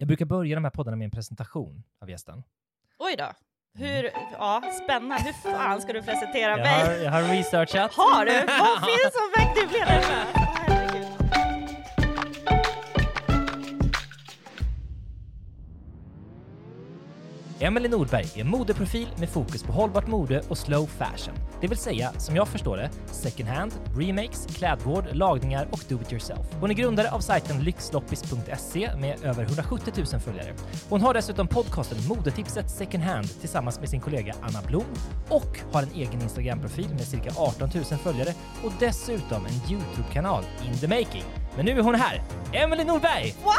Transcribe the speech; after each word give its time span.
Jag 0.00 0.08
brukar 0.08 0.24
börja 0.26 0.54
de 0.54 0.64
här 0.64 0.70
poddarna 0.70 0.96
med 0.96 1.04
en 1.04 1.10
presentation 1.10 1.82
av 2.02 2.10
gästen. 2.10 2.42
Oj 2.98 3.14
då. 3.18 3.32
Hur, 3.78 4.10
ja, 4.32 4.62
spännande. 4.84 5.24
Hur 5.24 5.32
fan 5.52 5.80
ska 5.80 5.92
du 5.92 6.02
presentera 6.02 6.50
Jag 6.50 6.58
mig? 6.58 6.84
har, 6.86 6.92
jag 7.04 7.10
har 7.10 7.22
researchat. 7.22 7.92
Har 7.94 8.24
du? 8.24 8.32
Vad 8.32 8.84
finns 8.88 9.12
som 9.12 9.28
väg 9.36 9.48
du 9.54 9.66
blev 9.68 9.86
Emelie 17.60 17.88
Nordberg 17.88 18.26
är 18.36 18.40
en 18.40 18.48
modeprofil 18.48 19.08
med 19.16 19.28
fokus 19.28 19.62
på 19.62 19.72
hållbart 19.72 20.06
mode 20.06 20.42
och 20.48 20.58
slow 20.58 20.86
fashion. 20.86 21.34
Det 21.60 21.66
vill 21.66 21.78
säga, 21.78 22.12
som 22.18 22.36
jag 22.36 22.48
förstår 22.48 22.76
det, 22.76 22.90
second 23.06 23.48
hand, 23.48 23.72
remakes, 23.96 24.46
klädvård, 24.46 25.04
lagningar 25.12 25.68
och 25.70 25.80
do 25.88 25.98
it 26.02 26.12
yourself. 26.12 26.46
Hon 26.60 26.70
är 26.70 26.74
grundare 26.74 27.10
av 27.10 27.20
sajten 27.20 27.64
lyxloppis.se 27.64 28.90
med 28.96 29.24
över 29.24 29.42
170 29.42 29.92
000 29.96 30.20
följare. 30.20 30.54
Hon 30.88 31.00
har 31.00 31.14
dessutom 31.14 31.48
podcasten 31.48 31.98
Modetipset 32.08 32.70
second 32.70 33.04
hand 33.04 33.40
tillsammans 33.40 33.80
med 33.80 33.88
sin 33.88 34.00
kollega 34.00 34.34
Anna 34.40 34.62
Blom 34.62 34.94
och 35.28 35.58
har 35.72 35.82
en 35.82 35.92
egen 35.94 36.22
Instagram-profil 36.22 36.88
med 36.88 37.06
cirka 37.06 37.30
18 37.36 37.70
000 37.74 37.84
följare 37.84 38.34
och 38.64 38.72
dessutom 38.80 39.46
en 39.46 39.72
YouTube-kanal 39.72 40.44
in 40.66 40.78
the 40.78 40.88
making. 40.88 41.24
Men 41.56 41.64
nu 41.64 41.78
är 41.78 41.82
hon 41.82 41.94
här, 41.94 42.22
Emelie 42.52 42.84
Nordberg! 42.84 43.34
Wow! 43.44 43.52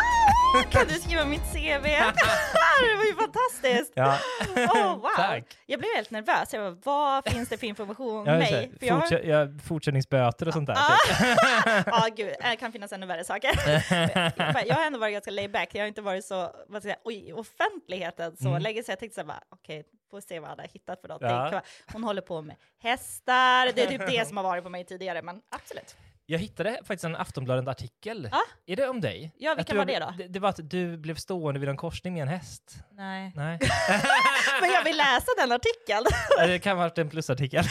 Kan 0.72 0.88
du 0.88 0.94
skriva 0.94 1.26
mitt 1.26 1.42
CV? 1.52 1.84
det 2.80 2.96
var 2.98 3.06
ju 3.06 3.16
fantastiskt! 3.16 3.89
Ja. 3.94 4.18
Oh, 4.56 4.96
wow. 4.96 5.10
Tack. 5.16 5.44
Jag 5.66 5.80
blev 5.80 5.96
helt 5.96 6.12
nervös. 6.12 6.54
Jag 6.54 6.78
bara, 6.78 7.22
vad 7.24 7.34
finns 7.34 7.50
det 7.50 7.58
för 7.58 7.68
information 7.68 8.18
om 8.20 8.26
Jag 8.26 8.38
mig? 8.40 8.72
För 8.80 8.86
jag 8.88 8.94
har- 8.94 9.02
här, 9.02 9.08
fortkö- 9.10 9.28
ja, 9.30 9.60
fortkörningsböter 9.64 10.48
och 10.48 10.54
sånt 10.54 10.68
där. 10.68 10.76
Ah. 10.78 10.98
typ. 11.08 11.38
Ja, 11.86 12.08
gud, 12.16 12.34
det 12.42 12.56
kan 12.56 12.72
finnas 12.72 12.92
ännu 12.92 13.06
värre 13.06 13.24
saker. 13.24 13.50
jag 14.68 14.76
har 14.76 14.86
ändå 14.86 15.00
varit 15.00 15.14
ganska 15.14 15.32
laid 15.32 15.52
back. 15.52 15.70
Jag 15.76 15.82
har 15.82 15.88
inte 15.88 16.02
varit 16.02 16.26
så, 16.26 16.36
vad 16.68 16.82
ska 16.82 16.90
jag 16.90 16.98
säga, 17.06 17.20
i 17.28 17.34
offentligheten 17.34 18.38
så 18.38 18.48
Mm. 18.50 18.62
länge 18.62 18.84
så 18.84 18.92
jag 18.92 19.00
tänkte 19.00 19.22
så 19.24 19.28
här, 19.32 19.40
okej, 19.50 19.84
får 20.12 20.22
se 20.22 20.40
vad 20.40 20.50
han 20.50 20.60
har 20.60 20.68
hittat 20.74 21.02
för 21.02 21.08
någonting. 21.08 21.30
Ja. 21.30 21.62
Hon 21.94 22.04
håller 22.04 22.22
på 22.22 22.42
med 22.42 22.56
hästar, 22.82 23.72
det 23.76 23.82
är 23.84 23.88
typ 23.88 24.08
det 24.08 24.28
som 24.28 24.38
har 24.38 24.44
varit 24.44 24.64
på 24.64 24.70
mig 24.70 24.86
tidigare, 24.86 25.22
men 25.22 25.42
absolut. 25.50 25.96
Jag 26.32 26.40
hittade 26.40 26.78
faktiskt 26.78 27.04
en 27.04 27.16
Aftonbladet-artikel. 27.16 28.30
Ah. 28.32 28.40
Är 28.66 28.76
det 28.76 28.88
om 28.88 29.02
dig? 29.02 29.32
Ja, 29.38 29.56
vilken 29.56 29.78
var 29.78 29.86
det 29.86 30.00
då? 30.00 30.14
Det, 30.18 30.28
det 30.28 30.40
var 30.40 30.50
att 30.50 30.70
du 30.70 30.98
blev 30.98 31.16
stående 31.16 31.60
vid 31.60 31.70
en 31.70 31.78
korsning 31.78 32.14
med 32.14 32.22
en 32.22 32.28
häst. 32.28 32.76
Nej. 32.92 33.32
Nej. 33.36 33.60
Men 34.62 34.72
jag 34.72 34.84
vill 34.84 34.98
läsa 34.98 35.32
den 35.38 35.52
artikeln. 35.52 36.06
Det 36.48 36.60
kan 36.60 36.78
ha 36.78 36.84
varit 36.84 36.98
en 36.98 37.10
plusartikel. 37.10 37.66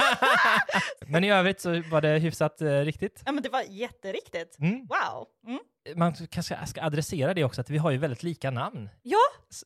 Men 1.06 1.24
i 1.24 1.32
övrigt 1.32 1.60
så 1.60 1.82
var 1.90 2.00
det 2.00 2.18
hyfsat 2.18 2.60
eh, 2.60 2.80
riktigt. 2.80 3.22
Ja, 3.26 3.32
men 3.32 3.42
det 3.42 3.48
var 3.48 3.62
jätteriktigt. 3.68 4.58
Mm. 4.58 4.86
Wow. 4.86 5.26
Mm. 5.46 5.60
Man 5.96 6.14
kanske 6.30 6.66
ska 6.66 6.82
adressera 6.82 7.34
det 7.34 7.44
också, 7.44 7.60
att 7.60 7.70
vi 7.70 7.78
har 7.78 7.90
ju 7.90 7.98
väldigt 7.98 8.22
lika 8.22 8.50
namn. 8.50 8.90
Ja, 9.02 9.18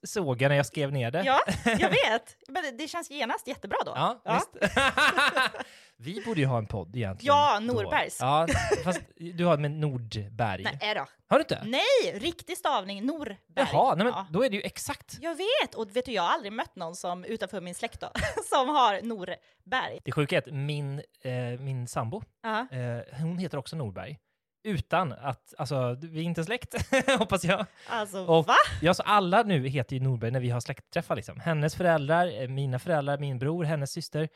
Såg 0.02 0.42
jag 0.42 0.48
när 0.48 0.56
jag 0.56 0.66
skrev 0.66 0.92
ner 0.92 1.10
det. 1.10 1.22
ja, 1.22 1.40
jag 1.64 1.90
vet. 1.90 2.36
Men 2.48 2.76
det, 2.76 2.88
känns 2.88 3.10
genast 3.10 3.46
jättebra 3.46 3.78
då. 3.86 3.92
Ja, 3.96 4.22
visst. 4.24 4.74
vi 5.96 6.22
borde 6.26 6.40
ju 6.40 6.46
ha 6.46 6.58
en 6.58 6.66
podd 6.66 6.96
egentligen. 6.96 7.34
Ja, 7.36 7.60
då. 7.60 7.66
Norbergs. 7.72 8.18
Ja, 8.20 8.46
fast 8.84 9.00
du 9.16 9.44
har 9.44 9.56
med 9.58 9.70
Nordberg. 9.70 10.62
Nej 10.82 10.94
då. 10.94 11.06
Har 11.28 11.38
du 11.38 11.42
inte? 11.42 11.62
Nej, 11.64 12.18
riktig 12.18 12.56
stavning, 12.58 13.06
Norberg. 13.06 13.38
Jaha, 13.54 13.94
nej, 13.94 14.04
men 14.04 14.12
Ja. 14.14 14.26
då 14.30 14.44
är 14.44 14.50
det 14.50 14.56
ju 14.56 14.62
exakt. 14.62 15.18
Jag 15.20 15.34
vet, 15.36 15.74
och 15.74 15.96
vet 15.96 16.04
du, 16.06 16.12
jag 16.12 16.22
har 16.22 16.30
aldrig 16.30 16.52
mött 16.52 16.76
någon 16.76 16.94
som 16.96 17.24
utanför 17.24 17.60
min 17.60 17.74
släkt 17.74 18.00
då, 18.00 18.10
som 18.44 18.68
har 18.68 19.02
Norberg. 19.02 19.98
Det 20.04 20.12
sjuka 20.12 20.36
är 20.36 20.38
att 20.38 20.54
min, 20.54 21.02
eh, 21.22 21.60
min 21.60 21.88
sambo, 21.88 22.22
Ja. 22.42 22.58
eh, 22.70 23.20
hon 23.20 23.38
heter 23.38 23.58
också 23.58 23.76
Norberg. 23.76 24.18
Utan 24.66 25.12
att, 25.12 25.54
alltså 25.58 25.96
vi 26.00 26.20
är 26.20 26.24
inte 26.24 26.44
släkt, 26.44 26.74
hoppas 27.18 27.44
jag. 27.44 27.66
Alltså, 27.88 28.26
Och 28.26 28.46
va? 28.46 28.54
ja, 28.82 28.94
så 28.94 29.02
alla 29.02 29.42
nu 29.42 29.68
heter 29.68 29.96
ju 29.96 30.02
Norberg 30.02 30.30
när 30.30 30.40
vi 30.40 30.50
har 30.50 30.60
släktträffar 30.60 31.16
liksom. 31.16 31.40
Hennes 31.40 31.74
föräldrar, 31.74 32.42
eh, 32.42 32.48
mina 32.48 32.78
föräldrar, 32.78 33.18
min 33.18 33.38
bror, 33.38 33.64
hennes 33.64 33.92
syster, 33.92 34.28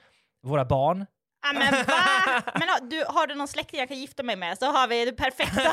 våra 0.42 0.64
barn. 0.64 1.06
Ja, 1.42 1.52
men 1.52 1.72
va? 1.86 2.42
Men 2.54 2.88
du, 2.90 3.04
har 3.08 3.26
du 3.26 3.34
någon 3.34 3.48
släkting 3.48 3.80
jag 3.80 3.88
kan 3.88 3.98
gifta 3.98 4.22
mig 4.22 4.36
med 4.36 4.58
så 4.58 4.66
har 4.66 4.88
vi 4.88 5.04
det 5.04 5.12
perfekta. 5.12 5.60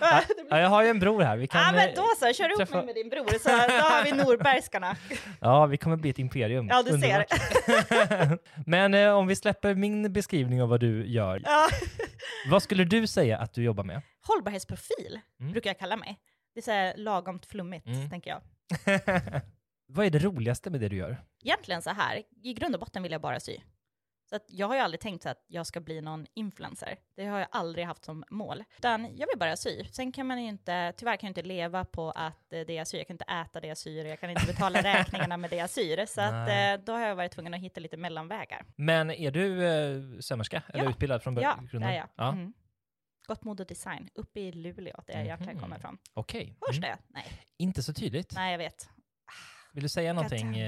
Ja, 0.00 0.22
ja, 0.50 0.58
jag 0.58 0.68
har 0.68 0.82
ju 0.82 0.88
en 0.88 0.98
bror 0.98 1.22
här. 1.22 1.36
Vi 1.36 1.46
kan, 1.46 1.60
Ja 1.60 1.72
men 1.72 1.88
eh, 1.88 1.94
då 1.94 2.04
så, 2.18 2.32
kör 2.32 2.48
ihop 2.60 2.70
mig 2.70 2.84
med 2.86 2.94
din 2.94 3.08
bror 3.08 3.38
så 3.38 3.48
då 3.48 3.84
har 3.84 4.04
vi 4.04 4.12
Norbergskarna. 4.12 4.96
Ja, 5.40 5.66
vi 5.66 5.76
kommer 5.76 5.96
bli 5.96 6.10
ett 6.10 6.18
imperium. 6.18 6.68
Ja, 6.68 6.82
du 6.82 6.90
ser. 7.00 7.26
Underbart. 7.68 8.40
Men 8.66 8.94
eh, 8.94 9.12
om 9.14 9.26
vi 9.26 9.36
släpper 9.36 9.74
min 9.74 10.12
beskrivning 10.12 10.62
av 10.62 10.68
vad 10.68 10.80
du 10.80 11.06
gör. 11.06 11.42
Ja. 11.44 11.68
Vad 12.50 12.62
skulle 12.62 12.84
du 12.84 13.06
säga 13.06 13.38
att 13.38 13.52
du 13.54 13.62
jobbar 13.62 13.84
med? 13.84 14.02
Hållbarhetsprofil 14.26 15.20
Mm. 15.40 15.52
brukar 15.52 15.70
jag 15.70 15.78
kalla 15.78 15.96
mig. 15.96 16.18
Det 16.54 16.60
är 16.60 16.62
så 16.62 16.70
här 16.70 16.94
lagomt 16.96 17.46
flummigt, 17.46 17.86
Mm. 17.86 18.10
tänker 18.10 18.30
jag. 18.30 18.40
vad 19.88 20.06
är 20.06 20.10
det 20.10 20.18
roligaste 20.18 20.70
med 20.70 20.80
det 20.80 20.88
du 20.88 20.96
gör? 20.96 21.16
Egentligen 21.44 21.82
så 21.82 21.90
här, 21.90 22.22
i 22.42 22.54
grund 22.54 22.74
och 22.74 22.80
botten 22.80 23.02
vill 23.02 23.12
jag 23.12 23.20
bara 23.20 23.40
sy. 23.40 23.58
Så 24.32 24.36
att 24.36 24.44
jag 24.48 24.66
har 24.68 24.74
ju 24.74 24.80
aldrig 24.80 25.00
tänkt 25.00 25.22
så 25.22 25.28
att 25.28 25.44
jag 25.46 25.66
ska 25.66 25.80
bli 25.80 26.00
någon 26.00 26.26
influencer. 26.34 26.96
Det 27.16 27.24
har 27.26 27.38
jag 27.38 27.48
aldrig 27.50 27.86
haft 27.86 28.04
som 28.04 28.24
mål. 28.30 28.64
Utan 28.78 29.02
jag 29.16 29.26
vill 29.26 29.38
bara 29.38 29.56
sy. 29.56 29.84
Sen 29.84 30.12
kan 30.12 30.26
man 30.26 30.42
ju 30.42 30.48
inte, 30.48 30.92
tyvärr 30.96 31.16
kan 31.16 31.26
jag 31.26 31.30
inte 31.30 31.42
leva 31.42 31.84
på 31.84 32.10
att 32.10 32.52
eh, 32.52 32.60
det 32.60 32.72
jag 32.74 32.86
syr, 32.88 32.98
jag 32.98 33.06
kan 33.06 33.14
inte 33.14 33.24
äta 33.24 33.60
det 33.60 33.66
jag 33.66 33.78
syr, 33.78 34.04
jag 34.04 34.20
kan 34.20 34.30
inte 34.30 34.46
betala 34.46 34.82
räkningarna 34.82 35.36
med 35.36 35.50
det 35.50 35.56
jag 35.56 35.70
syr. 35.70 36.06
Så 36.06 36.20
att 36.20 36.32
Nej. 36.32 36.74
eh, 36.74 36.80
då 36.84 36.92
har 36.92 37.00
jag 37.00 37.16
varit 37.16 37.32
tvungen 37.32 37.54
att 37.54 37.60
hitta 37.60 37.80
lite 37.80 37.96
mellanvägar. 37.96 38.64
Men 38.76 39.10
är 39.10 39.30
du 39.30 39.66
eh, 39.66 40.18
sömmerska 40.20 40.62
eller 40.68 40.84
Ja. 40.84 40.90
utbildad 40.90 41.22
från 41.22 41.36
Ja, 41.36 41.54
grunden? 41.70 41.80
det 41.80 41.86
är 41.94 41.98
jag. 41.98 42.08
Ja. 42.16 42.32
Mm. 42.32 42.52
Gott 43.26 43.44
mod 43.44 43.60
och 43.60 43.66
design, 43.66 44.08
uppe 44.14 44.40
i 44.40 44.52
Luleå, 44.52 45.02
där 45.06 45.14
jag 45.14 45.24
egentligen 45.24 45.54
Mhm. 45.56 45.62
kommer 45.62 45.76
ifrån. 45.76 45.98
Okej. 46.14 46.56
Hörs 46.60 46.78
Mm. 46.78 46.90
det? 46.90 46.98
Nej. 47.08 47.26
Inte 47.58 47.82
så 47.82 47.92
tydligt. 47.94 48.32
Nej, 48.34 48.50
jag 48.50 48.58
vet. 48.58 48.88
Vill 49.72 49.82
du 49.82 49.88
säga 49.88 50.12
någonting? 50.12 50.56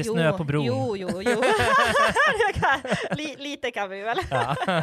Eh, 0.00 0.14
det 0.14 0.20
är 0.20 0.30
snö 0.30 0.38
på 0.38 0.44
bron. 0.44 0.64
Jo, 0.64 0.96
jo, 0.96 1.08
jo. 1.22 1.42
Lite 3.38 3.70
kan 3.70 3.90
vi 3.90 4.00
väl. 4.02 4.18
Ja. 4.30 4.56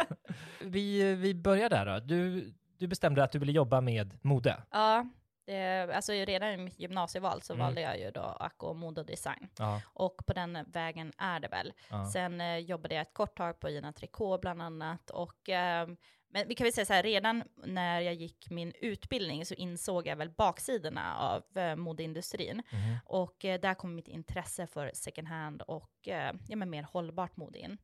vi, 0.59 1.16
vi 1.16 1.33
börjar 1.35 1.69
där 1.69 1.85
då. 1.85 2.00
Du, 2.00 2.53
du 2.78 2.88
bestämde 2.88 3.23
att 3.23 3.31
du 3.31 3.39
ville 3.39 3.51
jobba 3.51 3.81
med 3.81 4.17
mode. 4.22 4.57
Ja, 4.72 5.05
det, 5.45 5.89
alltså 5.95 6.11
redan 6.11 6.50
i 6.50 6.57
mitt 6.57 6.79
gymnasieval 6.79 7.41
så 7.41 7.53
Mm. 7.53 7.66
valde 7.66 7.81
jag 7.81 8.00
ju 8.00 8.11
då 8.11 8.50
gå 8.57 8.73
mode 8.73 9.01
och 9.01 9.07
design. 9.07 9.47
Ja. 9.57 9.81
Och 9.94 10.25
på 10.25 10.33
den 10.33 10.57
vägen 10.67 11.13
är 11.17 11.39
det 11.39 11.47
väl. 11.47 11.73
Ja. 11.89 12.09
Sen 12.13 12.41
eh, 12.41 12.57
jobbade 12.57 12.95
jag 12.95 13.01
ett 13.01 13.13
kort 13.13 13.38
tag 13.38 13.59
på 13.59 13.69
Gina 13.69 13.94
Tricot 13.94 14.41
bland 14.41 14.61
annat. 14.61 15.09
Och, 15.09 15.49
eh, 15.49 15.88
men 16.30 16.48
vi 16.48 16.56
kan 16.56 16.66
väl 16.66 16.74
säga 16.74 16.86
så 16.86 16.94
här, 16.94 17.04
redan 17.04 17.44
när 17.56 18.02
jag 18.02 18.14
gick 18.14 18.50
min 18.50 18.74
utbildning 18.82 19.46
så 19.46 19.54
insåg 19.54 20.08
jag 20.08 20.16
väl 20.16 20.30
baksidorna 20.30 21.18
av 21.18 21.58
eh, 21.58 21.76
modeindustrin. 21.76 22.62
Mhm. 22.72 22.98
Och 23.06 23.46
eh, 23.46 23.60
där 23.60 23.74
kom 23.74 23.96
mitt 23.96 24.08
intresse 24.08 24.68
för 24.68 24.92
second 24.94 25.28
hand 25.28 25.62
och 25.62 26.08
eh, 26.08 26.34
ja, 26.48 26.56
men 26.56 26.70
mer 26.70 26.84
hållbart 26.84 27.38
mode 27.38 27.60
in. 27.60 27.78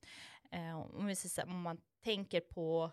Eh, 0.52 0.80
om, 0.80 1.06
vi 1.06 1.16
säger 1.16 1.46
här, 1.46 1.54
om 1.54 1.62
man 1.62 1.78
tänker 2.04 2.40
på 2.40 2.92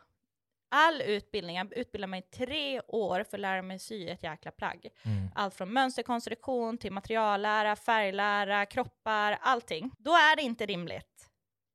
all 0.69 1.03
utbildning, 1.03 1.57
jag 1.57 1.73
utbildade 1.73 2.11
mig 2.11 2.21
i 2.21 2.37
tre 2.37 2.81
år 2.81 3.25
för 3.25 3.37
att 3.37 3.41
lära 3.41 3.63
mig 3.63 3.79
sy 3.79 4.09
ett 4.09 4.23
jäkla 4.23 4.51
plagg. 4.51 4.89
Mm. 5.03 5.29
Allt 5.35 5.55
från 5.55 5.73
mönsterkonstruktion 5.73 6.79
till 6.79 6.93
materiallära, 6.93 7.77
färglära, 7.77 8.67
kroppar, 8.67 9.39
allting. 9.41 9.91
Då 9.99 10.11
är 10.11 10.37
det 10.37 10.43
inte 10.43 10.67
rimligt 10.67 11.30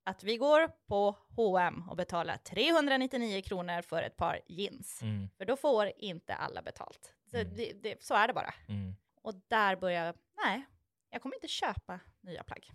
att 0.06 0.24
vi 0.24 0.38
går 0.38 0.68
på 0.88 1.18
H&M 1.36 1.84
och 1.90 1.98
betalar 1.98 2.38
399 2.38 3.42
kronor 3.42 3.82
för 3.82 4.02
ett 4.04 4.18
par 4.18 4.40
jeans. 4.48 5.02
Mm. 5.02 5.30
För 5.38 5.46
då 5.46 5.56
får 5.58 5.92
inte 5.98 6.36
alla 6.36 6.62
betalt. 6.62 7.14
Så, 7.32 7.38
Mm. 7.38 7.56
det, 7.56 7.74
det, 7.84 8.04
så 8.04 8.14
är 8.14 8.28
det 8.28 8.34
bara. 8.34 8.54
Mm. 8.68 8.96
Och 9.22 9.34
där 9.48 9.76
börjar 9.76 10.06
jag, 10.06 10.16
nej, 10.46 10.66
jag 11.10 11.22
kommer 11.22 11.36
inte 11.36 11.48
köpa 11.48 12.00
nya 12.22 12.44
plagg. 12.44 12.68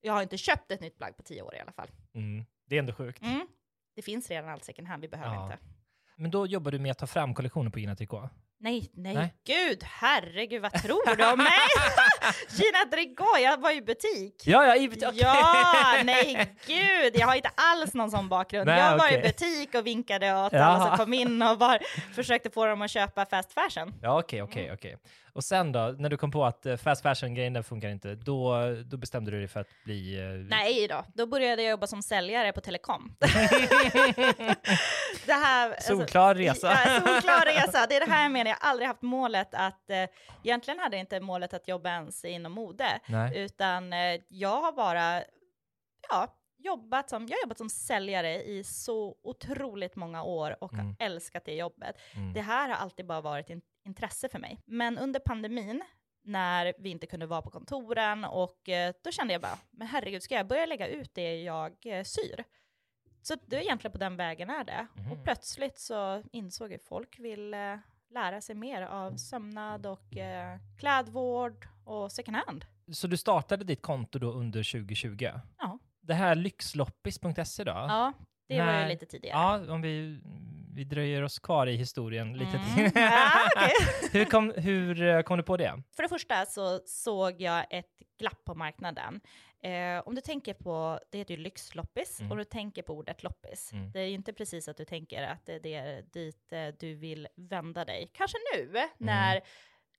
Jag 0.00 0.12
har 0.12 0.22
inte 0.22 0.36
köpt 0.38 0.70
ett 0.72 0.80
nytt 0.80 0.96
plagg 0.98 1.16
på 1.16 1.22
tio 1.22 1.42
år 1.42 1.54
i 1.54 1.60
alla 1.60 1.72
fall. 1.72 1.88
Mm. 2.14 2.44
Det 2.66 2.74
är 2.76 2.78
ändå 2.78 2.92
sjukt. 2.92 3.22
Mm. 3.22 3.46
Det 3.94 4.02
finns 4.02 4.30
redan 4.30 4.48
allt 4.50 4.64
second 4.64 4.88
hand, 4.88 5.02
vi 5.02 5.08
behöver 5.08 5.34
Ja. 5.34 5.44
inte. 5.44 5.58
Men 6.16 6.30
då 6.30 6.46
jobbar 6.46 6.70
du 6.72 6.78
med 6.78 6.90
att 6.90 6.98
ta 6.98 7.06
fram 7.06 7.34
kollektioner 7.34 7.70
på 7.70 7.78
Gina 7.78 7.96
Tricot? 7.96 8.30
Nej, 8.64 8.90
nej, 8.94 9.14
Nej. 9.14 9.34
gud, 9.46 9.82
herregud, 9.84 10.62
vad 10.62 10.72
tror 10.82 11.16
du 11.16 11.26
om 11.32 11.38
mig? 11.38 11.46
Jeanette 12.50 12.96
Rigaud, 12.96 13.40
jag 13.42 13.60
var 13.60 13.70
i 13.76 13.82
butik. 13.82 14.42
Ja, 14.46 14.66
ja, 14.66 14.76
i 14.76 14.88
butik. 14.88 15.04
okej. 15.08 15.20
Ja, 15.20 15.94
nej 16.04 16.56
gud, 16.66 17.12
jag 17.14 17.26
har 17.26 17.34
inte 17.34 17.50
alls 17.54 17.94
någon 17.94 18.10
sån 18.10 18.28
bakgrund. 18.28 18.66
Nej, 18.66 18.78
jag 18.80 18.98
var 18.98 19.06
i 19.12 19.18
okej. 19.18 19.22
butik 19.22 19.74
och 19.74 19.86
vinkade 19.86 20.34
åt 20.34 20.52
Ja. 20.52 20.58
alla 20.64 20.86
som 20.88 20.96
kom 20.96 21.14
in 21.14 21.42
och 21.42 21.58
bara 21.58 21.78
försökte 22.14 22.50
få 22.50 22.66
dem 22.66 22.82
att 22.82 22.90
köpa 22.90 23.26
fast 23.26 23.52
fashion. 23.52 23.94
Ja, 24.02 24.18
okej, 24.20 24.42
okej, 24.42 24.72
okej. 24.72 24.96
Och 25.34 25.44
sen 25.44 25.72
då, 25.72 25.94
när 25.98 26.08
du 26.08 26.16
kom 26.16 26.30
på 26.30 26.44
att 26.44 26.66
eh, 26.66 26.76
fast 26.76 27.02
fashion-grejen 27.02 27.52
den 27.52 27.64
funkar 27.64 27.88
inte, 27.88 28.14
då, 28.14 28.56
då 28.84 28.96
bestämde 28.96 29.30
du 29.30 29.38
dig 29.38 29.48
för 29.48 29.60
att 29.60 29.68
bli... 29.84 30.18
eh, 30.20 30.24
Nej 30.56 30.88
då, 30.88 31.04
då 31.14 31.26
började 31.26 31.62
jag 31.62 31.70
jobba 31.70 31.86
som 31.86 32.02
säljare 32.02 32.52
på 32.52 32.60
telekom. 32.60 33.16
det 35.26 35.32
här, 35.32 35.70
alltså- 35.70 35.96
Solklar 35.96 36.34
resa. 36.34 36.66
Ja, 36.84 37.00
solklar 37.00 37.44
resa. 37.46 37.86
Det 37.88 37.96
är 37.96 38.06
det 38.06 38.12
här 38.12 38.22
jag 38.22 38.32
menar, 38.32 38.50
jag 38.50 38.56
har 38.60 38.70
aldrig 38.70 38.88
haft 38.88 39.02
målet 39.02 39.48
att, 39.54 39.90
eh, 39.90 40.04
egentligen 40.44 40.78
hade 40.80 40.96
jag 40.96 41.00
inte 41.02 41.20
målet 41.20 41.54
att 41.54 41.68
jobba 41.68 41.90
ens 41.90 42.24
inom 42.24 42.52
mode, 42.52 43.00
Nej. 43.06 43.38
utan 43.38 43.92
eh, 43.92 44.20
jag 44.28 44.60
har 44.60 44.72
bara, 44.72 45.22
ja, 46.10 46.28
jobbat 46.64 47.10
som, 47.10 47.26
jag 47.26 47.36
har 47.36 47.42
jobbat 47.42 47.58
som 47.58 47.70
säljare 47.70 48.42
i 48.42 48.64
så 48.64 49.16
otroligt 49.22 49.96
många 49.96 50.22
år 50.22 50.56
och 50.64 50.72
Mm. 50.72 50.86
har 50.86 51.06
älskat 51.06 51.44
det 51.44 51.54
jobbet. 51.54 51.96
Mm. 52.16 52.32
Det 52.32 52.40
här 52.40 52.68
har 52.68 52.76
alltid 52.76 53.06
bara 53.06 53.20
varit 53.20 53.50
in, 53.50 53.62
intresse 53.86 54.28
för 54.28 54.38
mig. 54.38 54.60
Men 54.66 54.98
under 54.98 55.20
pandemin, 55.20 55.82
när 56.24 56.74
vi 56.78 56.90
inte 56.90 57.06
kunde 57.06 57.26
vara 57.26 57.42
på 57.42 57.50
kontoren, 57.50 58.24
och 58.24 58.68
eh, 58.68 58.94
då 59.04 59.10
kände 59.10 59.32
jag 59.34 59.42
bara, 59.42 59.58
men 59.70 59.86
herregud, 59.86 60.22
ska 60.22 60.34
jag 60.34 60.46
börja 60.46 60.66
lägga 60.66 60.86
ut 60.88 61.14
det 61.14 61.42
jag 61.42 61.86
eh, 61.86 62.02
syr? 62.04 62.44
Så 63.22 63.34
det 63.46 63.56
är 63.56 63.60
egentligen 63.60 63.92
på 63.92 63.98
den 63.98 64.16
vägen 64.16 64.50
är 64.50 64.64
det. 64.64 64.86
Mhm. 64.96 65.12
Och 65.12 65.24
plötsligt 65.24 65.78
så 65.78 66.22
insåg 66.32 66.70
jag 66.72 66.76
att 66.76 66.82
folk 66.88 67.18
vill 67.18 67.54
eh, 67.54 67.76
lära 68.10 68.40
sig 68.40 68.54
mer 68.54 68.82
av 68.82 69.16
sömnad 69.16 69.86
och 69.86 70.16
eh, 70.16 70.58
klädvård 70.78 71.66
och 71.84 72.12
second 72.12 72.36
hand. 72.36 72.64
Så 72.92 73.06
du 73.06 73.16
startade 73.16 73.64
ditt 73.64 73.82
konto 73.82 74.18
då 74.18 74.32
under 74.32 74.72
2020? 74.72 75.28
Ja. 75.58 75.78
Det 76.12 76.16
här 76.16 76.34
lyxloppis.se 76.34 77.64
då? 77.64 77.70
Ja, 77.70 78.12
det 78.48 78.62
var 78.62 78.80
ju 78.82 78.88
lite 78.88 79.06
tidigare. 79.06 79.36
Ja, 79.66 79.72
om 79.74 79.82
vi, 79.82 80.20
vi 80.74 80.84
dröjer 80.84 81.22
oss 81.22 81.38
kvar 81.38 81.66
i 81.66 81.76
historien 81.76 82.32
lite 82.38 82.56
Mm. 82.56 82.74
till. 82.74 82.90
Ja, 83.02 83.28
okej. 83.56 83.70
hur, 84.12 84.24
kom, 84.24 84.52
hur 84.56 85.02
eh, 85.02 85.22
kom 85.22 85.36
du 85.36 85.42
på 85.42 85.56
det? 85.56 85.82
För 85.96 86.02
det 86.02 86.08
första 86.08 86.46
så 86.46 86.80
såg 86.86 87.40
jag 87.40 87.66
ett 87.70 87.86
glapp 88.18 88.44
på 88.44 88.54
marknaden. 88.54 89.20
Eh, 89.62 90.02
om 90.08 90.14
du 90.14 90.20
tänker 90.20 90.54
på, 90.54 91.00
det 91.10 91.18
heter 91.18 91.34
ju 91.34 91.40
lyxloppis, 91.42 92.20
Mm. 92.20 92.32
om 92.32 92.38
du 92.38 92.44
tänker 92.44 92.82
på 92.82 92.92
ordet 92.94 93.22
loppis, 93.22 93.72
Mm. 93.72 93.92
det 93.92 94.00
är 94.00 94.06
ju 94.06 94.14
inte 94.14 94.32
precis 94.32 94.68
att 94.68 94.76
du 94.76 94.84
tänker 94.84 95.22
att 95.22 95.46
det 95.46 95.74
är 95.74 96.02
dit 96.02 96.52
eh, 96.52 96.66
du 96.80 96.94
vill 96.94 97.28
vända 97.36 97.84
dig. 97.84 98.10
Kanske 98.14 98.38
nu, 98.56 98.68
Mm. 98.78 98.88
när 98.98 99.40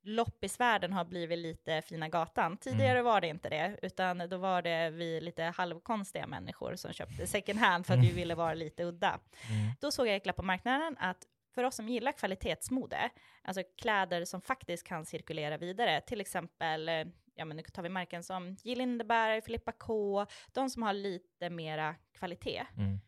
loppisvärlden 0.06 0.94
har 0.94 1.06
blivit 1.06 1.40
lite 1.40 1.82
fina 1.82 2.10
gatan. 2.10 2.58
Tidigare 2.58 2.92
Mm. 3.00 3.06
var 3.06 3.22
det 3.22 3.28
inte 3.28 3.50
det, 3.50 3.80
utan 3.82 4.18
då 4.30 4.38
var 4.38 4.62
det 4.62 4.90
vi 4.90 5.22
lite 5.22 5.44
halvkonstiga 5.44 6.28
människor 6.28 6.76
som 6.76 6.94
köpte 6.94 7.28
second 7.28 7.60
hand 7.60 7.86
för 7.86 7.94
att 7.94 8.00
vi 8.00 8.06
Mm. 8.06 8.16
ville 8.16 8.36
vara 8.36 8.54
lite 8.54 8.84
udda. 8.84 9.20
Mm. 9.50 9.72
Då 9.82 9.92
såg 9.92 10.08
jag 10.08 10.22
glapp 10.24 10.36
på 10.36 10.44
marknaden 10.44 10.96
att 11.00 11.28
för 11.56 11.64
oss 11.64 11.76
som 11.76 11.90
gillar 11.90 12.12
kvalitetsmode, 12.12 13.10
alltså 13.42 13.64
kläder 13.82 14.26
som 14.26 14.42
faktiskt 14.42 14.88
kan 14.88 15.06
cirkulera 15.06 15.58
vidare, 15.58 16.02
till 16.02 16.22
exempel, 16.22 16.90
eh, 16.90 17.06
ja 17.36 17.46
men 17.46 17.58
nu 17.58 17.64
tar 17.64 17.84
vi 17.84 17.90
märken 17.90 18.24
som 18.24 18.58
J. 18.64 18.76
Lindeberg, 18.76 19.42
Filippa 19.42 19.72
K, 19.72 20.26
de 20.52 20.70
som 20.70 20.84
har 20.84 20.94
lite 20.94 21.50
mera 21.50 21.96
kvalitet. 22.14 22.66
Mm. 22.78 23.00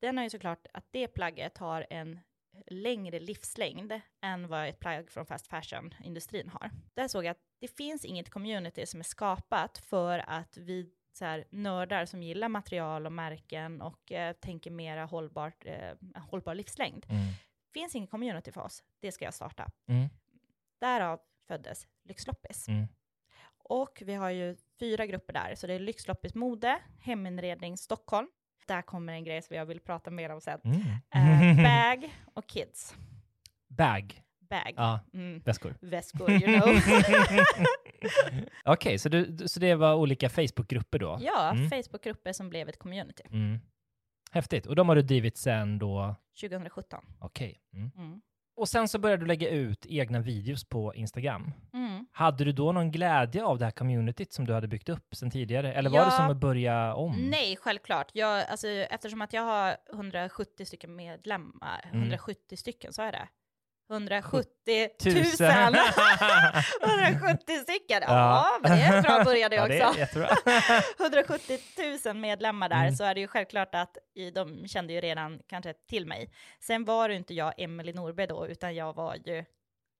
Den 0.00 0.16
har 0.16 0.24
ju 0.24 0.30
såklart 0.30 0.66
att 0.72 0.84
det 0.90 1.08
plagget 1.08 1.58
har 1.58 1.86
en 1.90 2.20
längre 2.66 3.20
livslängd 3.20 4.00
än 4.22 4.48
vad 4.48 4.68
ett 4.68 4.80
plagg 4.80 5.10
från 5.10 5.26
fast 5.26 5.46
fashion-industrin 5.46 6.48
har. 6.48 6.70
Där 6.94 7.08
såg 7.08 7.24
jag 7.24 7.30
att 7.30 7.42
det 7.60 7.68
finns 7.68 8.04
inget 8.04 8.30
community 8.30 8.86
som 8.86 9.00
är 9.00 9.04
skapat 9.04 9.78
för 9.78 10.18
att 10.18 10.56
vi 10.56 10.90
så 11.12 11.24
här, 11.24 11.44
nördar 11.50 12.06
som 12.06 12.22
gillar 12.22 12.48
material 12.48 13.06
och 13.06 13.12
märken 13.12 13.80
och 13.80 14.12
eh, 14.12 14.32
tänker 14.32 14.70
mera 14.70 15.04
hållbart, 15.04 15.66
eh, 15.66 15.96
hållbar 16.14 16.54
livslängd. 16.54 17.06
Mm. 17.08 17.32
finns 17.74 17.94
ingen 17.94 18.08
community 18.08 18.52
för 18.52 18.60
oss, 18.60 18.84
det 19.00 19.12
ska 19.12 19.24
jag 19.24 19.34
starta. 19.34 19.70
Mm. 19.88 20.08
Därav 20.80 21.20
föddes 21.48 21.86
Lyxloppis. 22.04 22.68
Mm. 22.68 22.86
Och 23.62 24.02
vi 24.06 24.14
har 24.14 24.30
ju 24.30 24.56
fyra 24.78 25.06
grupper 25.06 25.32
där, 25.32 25.54
så 25.54 25.66
det 25.66 25.74
är 25.74 25.78
Lyxloppis 25.78 26.34
Mode, 26.34 26.80
Heminredning 27.00 27.76
Stockholm. 27.76 28.28
Där 28.70 28.82
kommer 28.82 29.12
en 29.12 29.24
grej 29.24 29.42
som 29.42 29.56
jag 29.56 29.66
vill 29.66 29.80
prata 29.80 30.10
mer 30.10 30.30
om 30.30 30.40
sen. 30.40 30.60
Mm. 30.64 30.80
Eh, 31.14 31.62
bag 31.64 32.10
och 32.34 32.46
kids. 32.46 32.94
Bag. 33.68 34.22
Bag. 34.50 34.74
Ja, 34.76 35.00
Mm. 35.14 35.40
väskor. 35.44 35.74
Väskor, 35.80 36.30
you 36.30 36.60
know. 36.60 36.74
Okej, 38.64 38.98
så, 38.98 39.08
du, 39.08 39.36
så 39.48 39.60
det 39.60 39.74
var 39.74 39.94
olika 39.94 40.28
Facebookgrupper 40.28 40.98
då? 40.98 41.18
ja, 41.20 41.50
Mm. 41.50 41.70
Facebookgrupper 41.70 42.32
som 42.32 42.48
blev 42.50 42.68
ett 42.68 42.78
community. 42.78 43.22
Mm. 43.32 43.58
Häftigt. 44.32 44.66
Och 44.66 44.76
de 44.76 44.88
har 44.88 44.96
du 44.96 45.02
drivit 45.02 45.36
sen 45.38 45.78
då? 45.78 46.14
2017. 46.40 47.04
Okej. 47.18 47.60
Mm. 47.74 47.90
Mm. 47.96 48.20
Och 48.60 48.68
sen 48.68 48.88
så 48.88 48.98
började 48.98 49.22
du 49.22 49.26
lägga 49.26 49.48
ut 49.48 49.86
egna 49.88 50.20
videos 50.20 50.64
på 50.64 50.94
Instagram. 50.94 51.52
Mm. 51.74 52.06
Hade 52.12 52.44
du 52.44 52.52
då 52.52 52.72
någon 52.72 52.90
glädje 52.90 53.44
av 53.44 53.58
det 53.58 53.64
här 53.64 53.72
communityt 53.72 54.32
som 54.32 54.46
du 54.46 54.52
hade 54.54 54.68
byggt 54.68 54.88
upp 54.88 55.14
sen 55.14 55.30
tidigare? 55.30 55.72
Eller 55.74 55.90
var 55.90 55.98
det 55.98 56.04
Ja. 56.04 56.10
som 56.10 56.30
att 56.30 56.36
börja 56.36 56.94
om? 56.94 57.16
Nej, 57.30 57.56
självklart. 57.56 58.10
Jag, 58.12 58.44
alltså, 58.50 58.68
eftersom 58.68 59.22
att 59.22 59.32
jag 59.32 59.42
har 59.42 59.76
170 59.92 60.64
stycken 60.66 60.96
medlemmar, 60.96 61.84
Mm. 61.84 62.00
170 62.02 62.56
stycken, 62.56 62.92
sa 62.92 63.04
jag 63.04 63.12
det? 63.14 63.28
170 63.90 64.88
Tusen. 65.02 65.72
000! 65.72 65.74
170 66.82 67.58
stycken! 67.62 68.02
Ja, 68.02 68.08
Ja. 68.08 68.58
men 68.62 68.70
det 68.78 68.84
är 68.84 68.96
en 68.96 69.02
bra 69.02 69.24
början 69.24 69.50
det 69.50 69.56
Ja, 69.56 69.62
också. 69.62 69.72
det 69.74 69.82
är 69.82 69.98
jättebra. 69.98 70.28
170 71.00 71.58
000 72.06 72.16
medlemmar 72.16 72.68
där, 72.68 72.76
Mm. 72.82 72.92
så 72.96 73.04
är 73.04 73.14
det 73.14 73.20
ju 73.20 73.26
självklart 73.26 73.74
att 73.74 73.96
de 74.34 74.68
kände 74.68 74.92
ju 74.92 75.00
redan 75.00 75.40
kanske 75.48 75.72
till 75.88 76.06
mig. 76.06 76.32
Sen 76.60 76.84
var 76.84 77.08
det 77.08 77.14
ju 77.14 77.18
inte 77.18 77.34
jag 77.34 77.54
Emelie 77.60 77.94
Norberg 77.94 78.26
då, 78.26 78.46
utan 78.46 78.74
jag 78.74 78.96
var 78.96 79.14
ju 79.26 79.44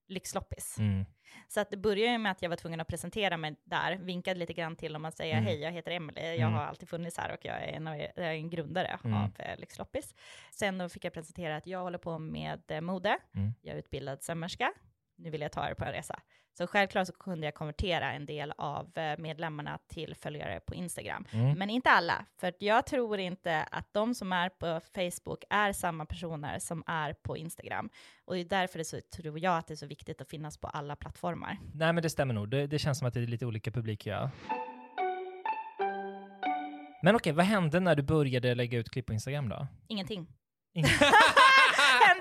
Lyxloppis. 0.08 0.76
Mm. 0.78 1.04
Så 1.52 1.60
att 1.60 1.70
det 1.70 1.76
började 1.76 2.18
med 2.18 2.32
att 2.32 2.42
jag 2.42 2.48
var 2.48 2.56
tvungen 2.56 2.80
att 2.80 2.88
presentera 2.88 3.36
mig 3.36 3.56
där, 3.64 3.96
vinkade 3.96 4.40
lite 4.40 4.52
grann 4.52 4.76
till 4.76 4.92
dem 4.92 5.04
och 5.04 5.12
säga 5.14 5.32
Mm. 5.36 5.44
hej, 5.46 5.60
jag 5.60 5.72
heter 5.72 5.90
Emelie, 5.90 6.24
jag 6.34 6.40
Mm. 6.40 6.52
har 6.52 6.60
alltid 6.64 6.88
funnits 6.88 7.18
här 7.18 7.32
och 7.32 7.44
jag 7.44 7.54
är 7.62 7.66
en, 7.72 7.86
av, 7.88 7.96
jag 7.96 8.10
är 8.16 8.30
en 8.32 8.50
grundare 8.50 8.98
Mm. 9.04 9.16
av 9.22 9.30
eh, 9.38 9.58
Lyxloppis. 9.58 10.14
Sen 10.50 10.78
då 10.78 10.88
fick 10.88 11.04
jag 11.04 11.12
presentera 11.12 11.56
att 11.56 11.66
jag 11.66 11.80
håller 11.82 11.98
på 11.98 12.18
med 12.18 12.60
eh, 12.70 12.80
mode, 12.80 13.18
Mm. 13.34 13.54
jag 13.62 13.74
är 13.74 13.78
utbildad 13.78 14.22
sömmerska, 14.22 14.72
nu 15.20 15.30
vill 15.30 15.40
jag 15.40 15.52
ta 15.52 15.68
er 15.68 15.74
på 15.74 15.84
en 15.84 15.92
resa. 15.92 16.20
Så 16.58 16.66
självklart 16.66 17.06
så 17.06 17.12
kunde 17.12 17.46
jag 17.46 17.54
konvertera 17.54 18.12
en 18.12 18.26
del 18.26 18.52
av 18.56 18.98
eh, 18.98 19.18
medlemmarna 19.18 19.78
till 19.88 20.14
följare 20.14 20.60
på 20.60 20.74
Instagram. 20.74 21.24
Mm. 21.30 21.58
Men 21.58 21.70
inte 21.70 21.90
alla, 21.90 22.24
för 22.40 22.54
jag 22.58 22.86
tror 22.86 23.18
inte 23.18 23.62
att 23.62 23.92
de 23.92 24.14
som 24.14 24.32
är 24.32 24.48
på 24.48 24.80
Facebook 24.94 25.44
är 25.50 25.72
samma 25.72 26.06
personer 26.06 26.58
som 26.58 26.84
är 26.86 27.12
på 27.12 27.36
Instagram. 27.36 27.90
Och 28.24 28.34
det 28.34 28.40
är 28.40 28.44
därför 28.44 28.78
det 28.78 28.84
så, 28.84 29.00
tror 29.16 29.38
jag 29.38 29.58
att 29.58 29.66
det 29.66 29.74
är 29.74 29.76
så 29.76 29.86
viktigt 29.86 30.20
att 30.20 30.28
finnas 30.28 30.58
på 30.58 30.68
alla 30.68 30.96
plattformar. 30.96 31.56
Nej, 31.74 31.92
men 31.92 32.02
det 32.02 32.10
stämmer 32.10 32.34
nog. 32.34 32.48
Det, 32.48 32.66
det 32.66 32.78
känns 32.78 32.98
som 32.98 33.08
att 33.08 33.14
det 33.14 33.20
är 33.20 33.26
lite 33.26 33.46
olika 33.46 33.70
publiker. 33.70 34.10
Ja. 34.10 34.30
Men 37.02 37.16
okej, 37.16 37.32
vad 37.32 37.46
hände 37.46 37.80
när 37.80 37.96
du 37.96 38.02
började 38.02 38.54
lägga 38.54 38.78
ut 38.78 38.90
klipp 38.90 39.06
på 39.06 39.12
Instagram 39.12 39.48
då? 39.48 39.66
Ingenting. 39.88 40.26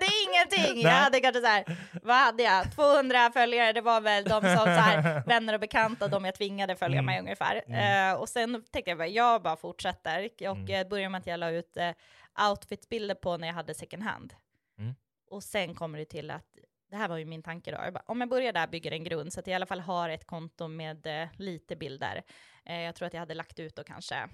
Hände 0.02 0.06
ingenting. 0.30 0.82
Jag 0.82 0.92
hade 0.92 1.20
kanske 1.20 1.42
så 1.42 1.48
här, 1.48 1.78
vad 2.04 2.16
hade 2.16 2.44
jag? 2.44 2.76
200 2.76 3.32
följare, 3.32 3.74
det 3.74 3.82
var 3.82 4.02
väl 4.02 4.24
de 4.24 4.42
som 4.42 4.56
så 4.56 4.66
här, 4.66 5.24
vänner 5.28 5.54
och 5.54 5.60
bekanta, 5.60 6.08
de 6.08 6.26
jag 6.26 6.36
tvingade 6.36 6.76
följa 6.76 7.00
Mm. 7.00 7.06
mig 7.06 7.20
ungefär. 7.20 7.64
Mm. 7.68 8.10
Eh, 8.12 8.20
och 8.20 8.30
sen 8.30 8.64
tänkte 8.72 8.92
jag 8.92 8.98
bara, 8.98 9.08
jag 9.08 9.42
bara 9.42 9.56
fortsätter. 9.58 10.26
Och 10.26 10.42
Mm. 10.42 10.66
mm. 10.70 10.90
började 10.90 11.10
med 11.10 11.20
att 11.20 11.28
jag 11.28 11.40
la 11.40 11.50
ut 11.50 11.78
uh, 11.78 12.50
outfitbilder 12.50 13.16
på 13.16 13.38
när 13.38 13.48
jag 13.48 13.56
hade 13.56 13.74
second 13.74 14.04
hand. 14.04 14.34
Mm. 14.80 14.96
Och 15.30 15.44
sen 15.44 15.76
kommer 15.76 16.00
det 16.00 16.06
till 16.06 16.32
att, 16.32 16.46
det 16.90 16.96
här 16.96 17.08
var 17.08 17.18
ju 17.18 17.26
min 17.26 17.44
tanke 17.44 17.72
då, 17.72 17.78
jag 17.84 17.94
bara, 17.94 18.04
om 18.08 18.20
jag 18.20 18.30
börjar 18.30 18.54
där 18.54 18.68
bygger 18.68 18.92
en 18.92 19.04
grund 19.04 19.34
så 19.34 19.40
att 19.40 19.48
jag 19.48 19.52
i 19.52 19.56
alla 19.56 19.66
fall 19.66 19.80
har 19.80 20.10
ett 20.10 20.28
konto 20.28 20.68
med 20.68 21.22
eh, 21.22 21.28
lite 21.38 21.76
bilder. 21.76 22.24
Eh, 22.66 22.80
jag 22.82 22.96
tror 22.96 23.08
att 23.08 23.14
jag 23.14 23.20
hade 23.20 23.34
lagt 23.34 23.60
ut 23.60 23.76
då 23.76 23.84
kanske 23.84 24.30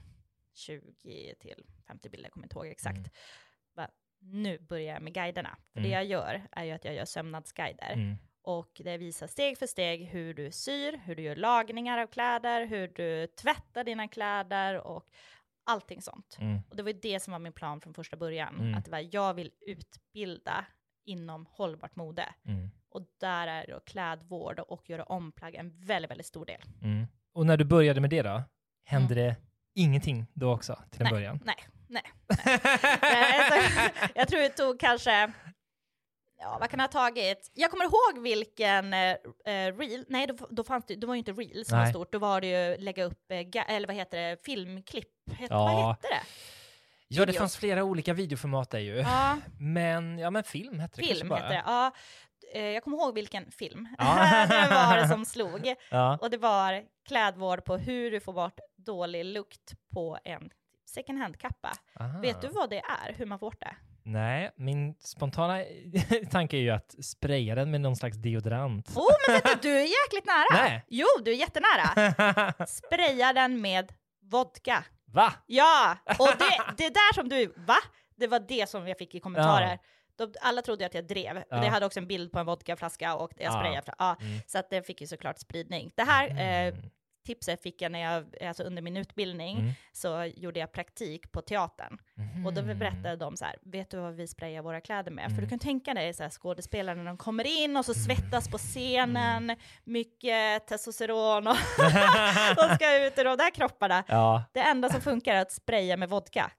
20 0.54 1.36
till 1.40 1.66
50 1.88 2.10
bilder, 2.10 2.26
jag 2.26 2.34
kommer 2.34 2.46
inte 2.46 2.56
ihåg 2.56 2.68
exakt. 2.68 2.98
Mm. 2.98 3.10
Nu 4.26 4.60
börjar 4.60 4.94
jag 4.94 5.02
med 5.02 5.14
guiderna. 5.14 5.58
För 5.74 5.80
Mm. 5.80 5.90
det 5.90 5.96
jag 5.96 6.06
gör 6.06 6.48
är 6.52 6.64
ju 6.64 6.72
att 6.72 6.86
jag 6.86 6.94
gör 6.96 7.06
sömnadsguider. 7.06 7.94
Mm. 7.94 8.16
Och 8.42 8.82
det 8.84 8.98
visar 8.98 9.28
steg 9.28 9.58
för 9.58 9.68
steg 9.68 10.06
hur 10.06 10.34
du 10.34 10.52
syr, 10.52 11.00
hur 11.06 11.16
du 11.16 11.24
gör 11.24 11.36
lagningar 11.36 11.98
av 11.98 12.08
kläder, 12.08 12.66
hur 12.66 12.88
du 12.88 13.28
tvättar 13.28 13.84
dina 13.84 14.08
kläder 14.08 14.88
och 14.88 15.06
allting 15.64 16.02
sånt. 16.02 16.38
Mm. 16.40 16.60
Och 16.70 16.76
det 16.76 16.84
var 16.84 16.92
ju 16.92 17.00
det 17.02 17.20
som 17.20 17.32
var 17.32 17.40
min 17.40 17.54
plan 17.54 17.82
från 17.82 17.94
första 17.94 18.18
början. 18.18 18.56
Mm. 18.60 18.76
Att 18.76 18.86
det 18.86 18.92
var, 18.92 19.08
jag 19.12 19.34
vill 19.34 19.52
utbilda 19.68 20.66
inom 21.06 21.46
hållbart 21.52 21.96
mode. 21.96 22.26
Mm. 22.46 22.70
Och 22.90 23.02
där 23.20 23.48
är 23.48 23.66
då 23.68 23.80
klädvård 23.80 24.60
och 24.60 24.90
göra 24.90 25.04
omplagg 25.04 25.56
en 25.56 25.80
väldigt, 25.86 26.12
väldigt 26.12 26.28
stor 26.28 26.46
del. 26.46 26.62
Mm. 26.82 27.06
Och 27.34 27.46
när 27.46 27.58
du 27.58 27.66
började 27.66 28.02
med 28.02 28.10
det 28.10 28.22
då, 28.22 28.44
hände 28.84 29.16
det 29.16 29.36
ingenting 29.74 30.26
då 30.34 30.54
också 30.54 30.80
till 30.92 31.02
en. 31.02 31.04
Nej, 31.04 31.12
början? 31.14 31.40
nej, 31.46 31.56
nej. 31.88 32.04
nej. 32.46 32.60
jag 34.16 34.28
tror 34.28 34.40
det 34.40 34.50
tog 34.50 34.80
kanske, 34.80 35.32
Ja, 36.38 36.58
vad 36.60 36.70
kan 36.70 36.78
det 36.78 36.84
ha 36.84 36.88
tagit? 36.88 37.52
Jag 37.54 37.72
kommer 37.72 37.86
ihåg 37.86 38.24
vilken 38.24 38.94
eh, 38.94 39.12
eh, 39.46 39.78
reel, 39.78 40.06
nej 40.10 40.28
då, 40.28 40.48
då 40.50 40.64
fanns 40.64 40.86
det, 40.86 40.96
det 40.96 41.08
var 41.08 41.14
ju 41.14 41.18
inte 41.20 41.32
reel 41.32 41.66
som 41.66 41.80
var 41.80 41.86
stort, 41.86 42.12
då 42.12 42.20
var 42.20 42.42
det 42.42 42.48
ju 42.48 42.78
lägga 42.78 43.04
upp, 43.04 43.32
eh, 43.32 43.42
ga, 43.42 43.64
eller 43.64 43.88
vad 43.88 43.96
heter 43.96 44.18
det, 44.18 44.38
filmklipp, 44.46 45.10
Het, 45.38 45.50
Ja. 45.50 45.64
vad 45.66 45.88
hette 45.96 46.08
det? 46.08 46.22
Ja, 47.08 47.26
det 47.26 47.34
fanns 47.34 47.58
flera 47.58 47.84
olika 47.84 48.14
videoformat 48.14 48.70
där 48.70 48.80
ju. 48.80 48.96
Ja, 48.98 49.38
Men, 49.60 50.20
ja 50.20 50.30
men 50.30 50.44
film 50.44 50.80
hette 50.80 51.02
det 51.02 51.08
kanske 51.08 51.16
film 51.18 51.30
bara. 51.30 51.40
hette 51.40 51.54
det. 51.54 51.64
Ja, 51.66 51.92
eh, 52.54 52.66
jag 52.66 52.84
kommer 52.84 52.98
ihåg 52.98 53.16
vilken 53.16 53.52
film 53.52 53.88
Ja. 53.98 54.46
det 54.50 54.70
var 54.76 54.98
det 54.98 55.08
som 55.08 55.26
slog. 55.26 55.74
Ja. 55.92 56.18
Och 56.22 56.30
det 56.30 56.38
var 56.38 56.84
klädvård 57.08 57.66
på 57.66 57.78
hur 57.78 58.12
du 58.12 58.20
får 58.20 58.34
bort 58.34 58.60
dålig 58.78 59.26
lukt 59.26 59.74
på 59.94 60.18
en 60.24 60.50
second 60.86 61.20
hand-kappa. 61.20 61.72
Vet 62.22 62.42
du 62.42 62.48
vad 62.48 62.70
det 62.70 62.78
är, 62.80 63.14
hur 63.14 63.26
man 63.26 63.40
får 63.40 63.54
det? 63.60 63.76
Nej, 64.04 64.52
min 64.56 64.96
spontana 65.00 65.64
tanke 66.32 66.58
är 66.58 66.62
ju 66.62 66.70
att 66.70 67.06
spraya 67.06 67.56
den 67.56 67.72
med 67.72 67.82
någon 67.82 67.96
slags 67.96 68.18
deodorant. 68.18 68.90
Oh, 68.96 69.08
men 69.28 69.34
vänta, 69.34 69.60
du 69.62 69.70
är 69.78 69.82
jäkligt 69.82 70.26
nära! 70.26 70.64
Nej. 70.64 70.86
Jo, 70.88 71.08
du 71.26 71.32
är 71.32 71.36
jättenära! 71.36 72.66
Spraya 72.68 73.34
den 73.34 73.62
med 73.62 73.92
vodka. 74.32 74.84
Va? 75.06 75.34
Ja! 75.46 75.98
Och 76.20 76.30
det, 76.40 76.84
det 76.84 76.90
där 76.90 77.14
som 77.14 77.30
du, 77.30 77.54
va? 77.58 77.78
Det 78.16 78.28
var 78.28 78.40
det 78.40 78.70
som 78.70 78.88
jag 78.88 78.98
fick 78.98 79.16
i 79.16 79.20
kommentarer. 79.20 79.80
De, 80.18 80.34
alla 80.42 80.62
trodde 80.62 80.86
att 80.86 80.94
jag 80.94 81.08
drev. 81.08 81.44
Ja. 81.50 81.58
Det 81.58 81.68
hade 81.68 81.86
också 81.86 82.00
en 82.00 82.08
bild 82.08 82.32
på 82.32 82.40
en 82.40 82.46
vodkaflaska 82.46 83.16
och 83.16 83.32
jag 83.38 83.46
Ja. 83.46 83.52
sprayade. 83.60 83.82
fra- 83.86 83.96
Ja, 84.00 84.18
Mm. 84.22 84.40
Så 84.48 84.58
att 84.58 84.70
det 84.70 84.84
fick 84.88 85.02
ju 85.02 85.08
såklart 85.08 85.40
spridning. 85.40 85.92
Det 85.96 86.04
här 86.04 86.30
eh, 86.30 86.74
Mm. 86.74 86.90
Tipset 87.26 87.62
fick 87.64 87.82
jag 87.82 87.92
när 87.92 88.00
jag, 88.00 88.44
alltså 88.48 88.64
under 88.64 88.82
min 88.82 88.98
utbildning, 88.98 89.58
Mm. 89.60 89.72
så 89.92 90.32
gjorde 90.36 90.60
jag 90.60 90.72
praktik 90.72 91.32
på 91.32 91.42
teatern. 91.42 91.98
Och 92.46 92.54
då 92.54 92.62
Mhm. 92.62 92.80
berättade 92.80 93.16
de 93.16 93.38
så 93.38 93.46
här, 93.46 93.56
vet 93.62 93.90
du 93.92 93.98
vad 93.98 94.14
vi 94.16 94.28
sprayar 94.28 94.62
våra 94.62 94.82
kläder 94.82 95.12
med? 95.12 95.24
För 95.26 95.32
Mm. 95.32 95.44
du 95.44 95.50
kan 95.50 95.60
tänka 95.60 95.94
dig 95.94 96.14
så 96.14 96.24
här, 96.24 96.30
skådespelare 96.30 96.96
när 96.96 97.06
de 97.06 97.18
kommer 97.18 97.64
in 97.64 97.78
och 97.78 97.86
så 97.86 97.94
svettas 97.94 98.50
på 98.50 98.58
scenen, 98.58 99.56
mycket 99.84 100.68
testosteron 100.68 101.48
och 101.48 101.56
de 102.56 102.76
ska 102.76 103.06
ut 103.08 103.18
i 103.20 103.24
de 103.24 103.38
där 103.38 103.52
kropparna. 103.56 104.04
Ja, 104.08 104.44
Det 104.54 104.60
enda 104.60 104.90
som 104.90 105.02
funkar 105.02 105.36
är 105.36 105.42
att 105.42 105.52
spraya 105.52 105.98
med 105.98 106.10
vodka. 106.10 106.52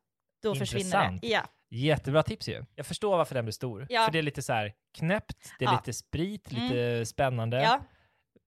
Då 0.43 0.55
försvinner 0.55 0.85
Intressant. 0.85 1.21
det. 1.23 1.29
Ja. 1.29 1.43
jättebra 1.71 2.23
tips 2.23 2.49
ju. 2.49 2.65
Jag 2.75 2.87
förstår 2.87 3.17
varför 3.17 3.35
den 3.35 3.45
blir 3.45 3.53
stor. 3.53 3.87
Ja. 3.89 4.05
För 4.05 4.13
det 4.13 4.19
är 4.19 4.23
lite 4.23 4.43
så 4.43 4.53
här 4.53 4.73
knäppt, 4.99 5.53
det 5.59 5.65
är 5.65 5.69
Ja. 5.69 5.73
lite 5.73 5.93
sprit, 5.93 6.53
lite 6.53 7.07
spännande. 7.07 7.81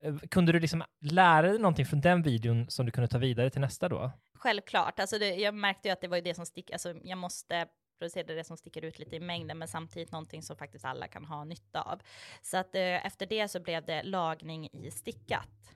Eh, 0.01 0.17
Kunde 0.17 0.51
du 0.51 0.59
liksom 0.59 0.83
lära 1.01 1.47
dig 1.47 1.59
någonting 1.59 1.85
från 1.85 2.01
den 2.01 2.21
videon 2.21 2.69
som 2.69 2.85
du 2.85 2.91
kunde 2.91 3.07
ta 3.07 3.17
vidare 3.17 3.49
till 3.49 3.61
nästa 3.61 3.89
då? 3.89 4.11
självklart. 4.33 4.99
Alltså 4.99 5.19
det, 5.19 5.35
jag 5.35 5.53
märkte 5.53 5.87
ju 5.87 5.91
att 5.91 6.01
det 6.01 6.07
var 6.07 6.17
ju 6.17 6.23
det 6.23 6.33
som 6.33 6.45
sticker, 6.45 6.73
alltså 6.73 6.93
jag 7.03 7.17
måste 7.17 7.67
producera 7.99 8.23
det 8.23 8.43
som 8.43 8.57
sticker 8.57 8.85
ut 8.85 8.99
lite 8.99 9.15
i 9.15 9.19
mängden, 9.19 9.57
men 9.57 9.67
samtidigt 9.67 10.11
någonting 10.11 10.41
som 10.43 10.55
faktiskt 10.57 10.85
alla 10.85 11.07
kan 11.07 11.25
ha 11.25 11.43
nytta 11.43 11.81
av. 11.81 12.01
Så 12.41 12.57
att 12.57 12.75
eh, 12.75 13.05
efter 13.05 13.25
det 13.25 13.47
så 13.47 13.59
blev 13.59 13.85
det 13.85 14.03
lagning 14.03 14.69
i 14.73 14.91
stickat. 14.91 15.73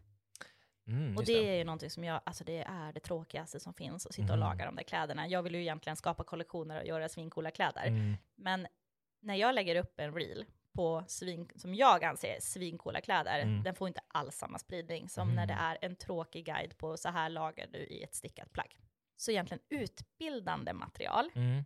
Mm, 0.88 1.18
Och 1.18 1.22
just 1.24 1.28
det 1.28 1.50
är 1.50 1.56
ju 1.58 1.64
någonting 1.64 1.90
som 1.90 2.04
jag, 2.04 2.22
alltså 2.24 2.44
det 2.44 2.58
är 2.70 2.94
det 2.94 3.00
tråkigaste 3.00 3.60
som 3.60 3.74
finns, 3.74 4.06
att 4.06 4.14
sitta 4.14 4.34
och 4.34 4.40
Mhm. 4.40 4.48
laga 4.50 4.66
de 4.66 4.76
där 4.76 4.84
kläderna. 4.84 5.28
Jag 5.28 5.44
vill 5.44 5.56
ju 5.56 5.62
egentligen 5.62 5.96
skapa 5.96 6.24
kollektioner 6.24 6.80
och 6.82 6.88
göra 6.88 7.10
svincoola 7.10 7.52
kläder. 7.52 7.86
Mm. 7.88 8.14
Men 8.36 8.68
när 9.22 9.36
jag 9.36 9.56
lägger 9.56 9.76
upp 9.76 10.00
en 10.00 10.14
reel 10.14 10.46
på 10.74 11.04
svin, 11.08 11.50
som 11.56 11.76
jag 11.76 12.04
anser 12.04 12.28
är 12.36 12.40
svincoola 12.42 13.02
kläder, 13.02 13.40
Mm. 13.40 13.64
den 13.64 13.76
får 13.76 13.88
inte 13.88 14.02
alls 14.08 14.36
samma 14.36 14.60
spridning 14.60 15.10
som 15.10 15.36
när 15.36 15.46
det 15.46 15.54
är 15.54 15.78
en 15.82 15.96
tråkig 15.96 16.46
guide 16.46 16.78
på 16.78 16.98
så 16.98 17.10
här 17.10 17.30
lagar 17.30 17.68
du 17.72 17.78
i 17.80 18.04
ett 18.04 18.16
stickat 18.16 18.52
plagg. 18.54 18.76
Så 19.18 19.32
egentligen 19.32 19.62
utbildande 19.70 20.74
material, 20.74 21.30
Mm. 21.36 21.64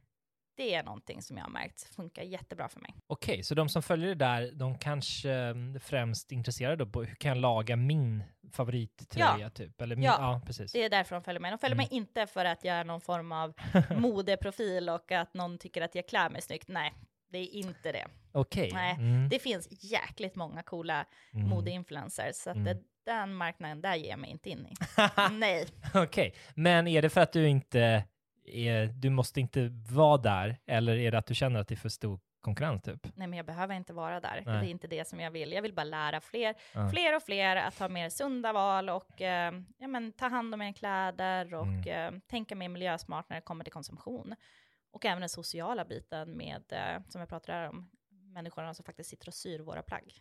det 0.58 0.74
är 0.76 0.84
någonting 0.84 1.22
som 1.22 1.38
jag 1.38 1.44
har 1.44 1.52
märkt 1.52 1.84
funkar 1.96 2.24
jättebra 2.24 2.70
för 2.70 2.80
mig. 2.80 2.96
Okej, 3.08 3.44
så 3.44 3.56
de 3.56 3.70
som 3.70 3.84
följer 3.84 4.08
det 4.10 4.16
där, 4.16 4.52
de 4.52 4.78
kanske 4.78 5.32
eh, 5.32 5.56
främst 5.82 6.32
intresserade 6.32 6.86
på 6.86 7.04
hur 7.04 7.16
kan 7.16 7.30
jag 7.30 7.38
laga 7.38 7.76
min 7.76 8.24
favorittröja 8.52 9.50
typ? 9.50 9.82
Eller 9.82 9.96
min, 9.96 10.06
ja. 10.06 10.16
Ja. 10.20 10.42
precis. 10.46 10.72
Det 10.72 10.84
är 10.84 10.90
därför 10.90 11.16
de 11.16 11.24
följer 11.24 11.40
mig. 11.40 11.52
De 11.52 11.58
följer 11.58 11.76
Mm. 11.76 11.88
mig 11.92 11.98
inte 11.98 12.28
för 12.28 12.46
att 12.46 12.64
jag 12.64 12.76
är 12.76 12.84
någon 12.84 13.02
form 13.02 13.32
av 13.32 13.54
modeprofil 13.98 14.90
och 14.90 15.12
att 15.12 15.34
någon 15.34 15.58
tycker 15.58 15.82
att 15.82 15.96
jag 15.96 16.08
klär 16.08 16.30
mig 16.30 16.42
snyggt. 16.42 16.68
Nej, 16.68 16.94
det 17.30 17.38
är 17.38 17.56
inte 17.56 17.92
det. 17.92 18.08
Okej. 18.38 18.72
Nej, 18.74 18.96
Mm. 18.96 19.29
Det 19.29 19.39
finns 19.39 19.67
jäkligt 19.91 20.36
många 20.36 20.63
coola 20.63 21.06
Mm. 21.34 21.50
modeinfluencers, 21.50 22.36
så 22.36 22.50
att 22.50 22.56
Mm. 22.56 22.77
den 23.06 23.34
marknaden 23.34 23.82
där 23.82 23.96
ger 23.96 24.10
jag 24.10 24.20
mig 24.20 24.29
inte 24.29 24.50
in 24.50 24.65
i. 24.67 24.74
Nej. 25.32 25.65
Okej, 25.94 26.34
men 26.56 26.88
är 26.88 27.01
det 27.01 27.10
för 27.10 27.22
att 27.22 27.32
du 27.34 27.48
inte 27.48 28.03
är, 28.46 28.86
du 28.86 29.10
måste 29.10 29.39
inte 29.39 29.70
vara 29.91 30.17
där, 30.17 30.58
eller 30.65 30.98
är 30.98 31.12
det 31.12 31.17
att 31.17 31.25
du 31.25 31.36
känner 31.36 31.60
att 31.60 31.67
det 31.67 31.74
är 31.74 31.77
för 31.77 31.89
stor 31.89 32.20
konkurrens 32.41 32.82
typ? 32.82 33.08
Nej, 33.15 33.27
men 33.27 33.38
jag 33.38 33.46
behöver 33.46 33.75
inte 33.75 33.94
vara 33.94 34.20
där. 34.20 34.44
Nej. 34.46 34.60
Det 34.62 34.67
är 34.67 34.72
inte 34.72 34.88
det 34.88 35.08
som 35.08 35.20
jag 35.20 35.32
vill. 35.32 35.51
Jag 35.51 35.62
vill 35.62 35.74
bara 35.74 35.84
lära 35.84 36.22
fler, 36.22 36.56
Ja. 36.74 36.89
fler 36.89 37.15
och 37.15 37.24
fler 37.24 37.56
att 37.56 37.79
ha 37.79 37.89
mer 37.89 38.10
sunda 38.10 38.53
val 38.53 38.89
och 38.89 39.22
eh, 39.22 39.53
ja, 39.77 39.88
men, 39.88 40.12
ta 40.12 40.27
hand 40.27 40.53
om 40.53 40.62
era 40.62 40.74
kläder 40.74 41.53
och 41.53 41.63
Mm. 41.88 42.15
eh, 42.15 42.20
tänka 42.27 42.56
mer 42.56 42.70
miljösmart 42.70 43.29
när 43.29 43.36
det 43.38 43.41
kommer 43.41 43.63
till 43.63 43.74
konsumtion. 43.74 44.36
Och 44.91 45.06
även 45.06 45.20
den 45.20 45.29
sociala 45.29 45.86
biten 45.86 46.38
med, 46.38 46.63
eh, 46.70 47.01
som 47.10 47.20
jag 47.22 47.29
pratade 47.29 47.67
om, 47.70 47.89
människorna 48.28 48.74
som 48.74 48.86
faktiskt 48.86 49.10
sitter 49.10 49.28
och 49.28 49.34
syr 49.34 49.60
våra 49.60 49.82
plagg. 49.84 50.14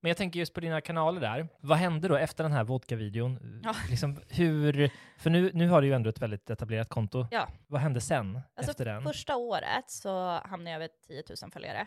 Men 0.00 0.08
jag 0.08 0.16
tänker 0.16 0.40
just 0.40 0.54
på 0.54 0.60
dina 0.60 0.80
kanaler 0.80 1.20
där. 1.20 1.48
Vad 1.60 1.78
hände 1.78 2.08
då 2.08 2.16
efter 2.16 2.44
den 2.44 2.52
här 2.52 2.64
vodka-videon? 2.64 3.60
Ja. 3.64 3.74
Liksom 3.90 4.20
hur, 4.28 4.90
för 5.18 5.30
nu, 5.30 5.50
nu 5.54 5.68
har 5.68 5.80
du 5.80 5.86
ju 5.86 5.92
ändå 5.92 6.10
ett 6.10 6.22
väldigt 6.22 6.50
etablerat 6.50 6.88
konto. 6.88 7.26
Ja. 7.30 7.48
Vad 7.66 7.80
hände 7.80 8.00
sen 8.00 8.40
Alltså 8.54 8.70
efter 8.70 8.84
den? 8.84 9.02
första 9.02 9.36
året 9.36 9.90
så 9.90 10.30
hamnade 10.30 10.70
jag 10.70 10.76
över 10.76 10.88
10 11.06 11.22
000 11.42 11.50
följare. 11.50 11.86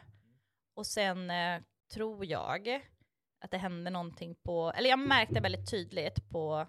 Och 0.75 0.85
sen 0.85 1.31
eh, 1.31 1.61
tror 1.93 2.25
jag 2.25 2.81
att 3.39 3.51
det 3.51 3.57
hände 3.57 3.89
någonting 3.89 4.35
på, 4.35 4.71
eller 4.75 4.89
jag 4.89 4.99
märkte 4.99 5.39
väldigt 5.39 5.71
tydligt 5.71 6.29
på 6.29 6.67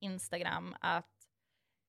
Instagram 0.00 0.76
att, 0.80 1.10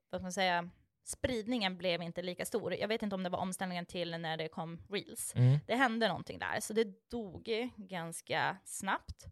vad 0.10 0.22
ska 0.22 0.24
man 0.24 0.32
säga, 0.32 0.70
spridningen 1.08 1.78
blev 1.78 2.02
inte 2.02 2.22
lika 2.22 2.46
stor. 2.46 2.74
Jag 2.74 2.88
vet 2.88 3.04
inte 3.04 3.16
om 3.16 3.24
det 3.24 3.30
var 3.30 3.40
omställningen 3.40 3.86
till 3.86 4.18
när 4.20 4.38
det 4.38 4.48
kom 4.48 4.82
reels. 4.90 5.34
Mm. 5.36 5.60
Det 5.68 5.76
hände 5.76 6.08
någonting 6.08 6.40
där, 6.40 6.60
så 6.60 6.74
det 6.74 7.10
dog 7.10 7.50
ganska 7.76 8.58
snabbt. 8.66 9.26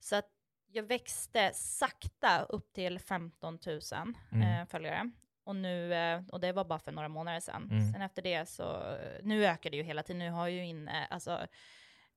Så 0.00 0.16
att 0.16 0.28
jag 0.66 0.82
växte 0.82 1.50
sakta 1.54 2.42
upp 2.42 2.72
till 2.72 2.98
15 2.98 3.58
000 3.66 3.80
Mm. 4.32 4.42
eh, 4.60 4.66
följare. 4.66 5.10
Och, 5.44 5.56
nu, 5.56 5.94
eh, 5.94 6.22
och 6.32 6.40
det 6.40 6.52
var 6.52 6.64
bara 6.64 6.78
för 6.78 6.92
några 6.92 7.08
månader 7.08 7.40
sedan. 7.40 7.68
Mm. 7.70 7.92
Sen 7.92 8.02
efter 8.02 8.22
det 8.22 8.48
så, 8.48 8.96
nu 9.22 9.46
ökar 9.46 9.70
det 9.70 9.76
ju 9.76 9.82
hela 9.82 10.02
tiden. 10.02 10.18
Nu 10.18 10.30
har 10.30 10.48
jag 10.48 10.56
ju 10.56 10.64
in, 10.64 10.88
eh, 10.88 11.02
alltså, 11.10 11.46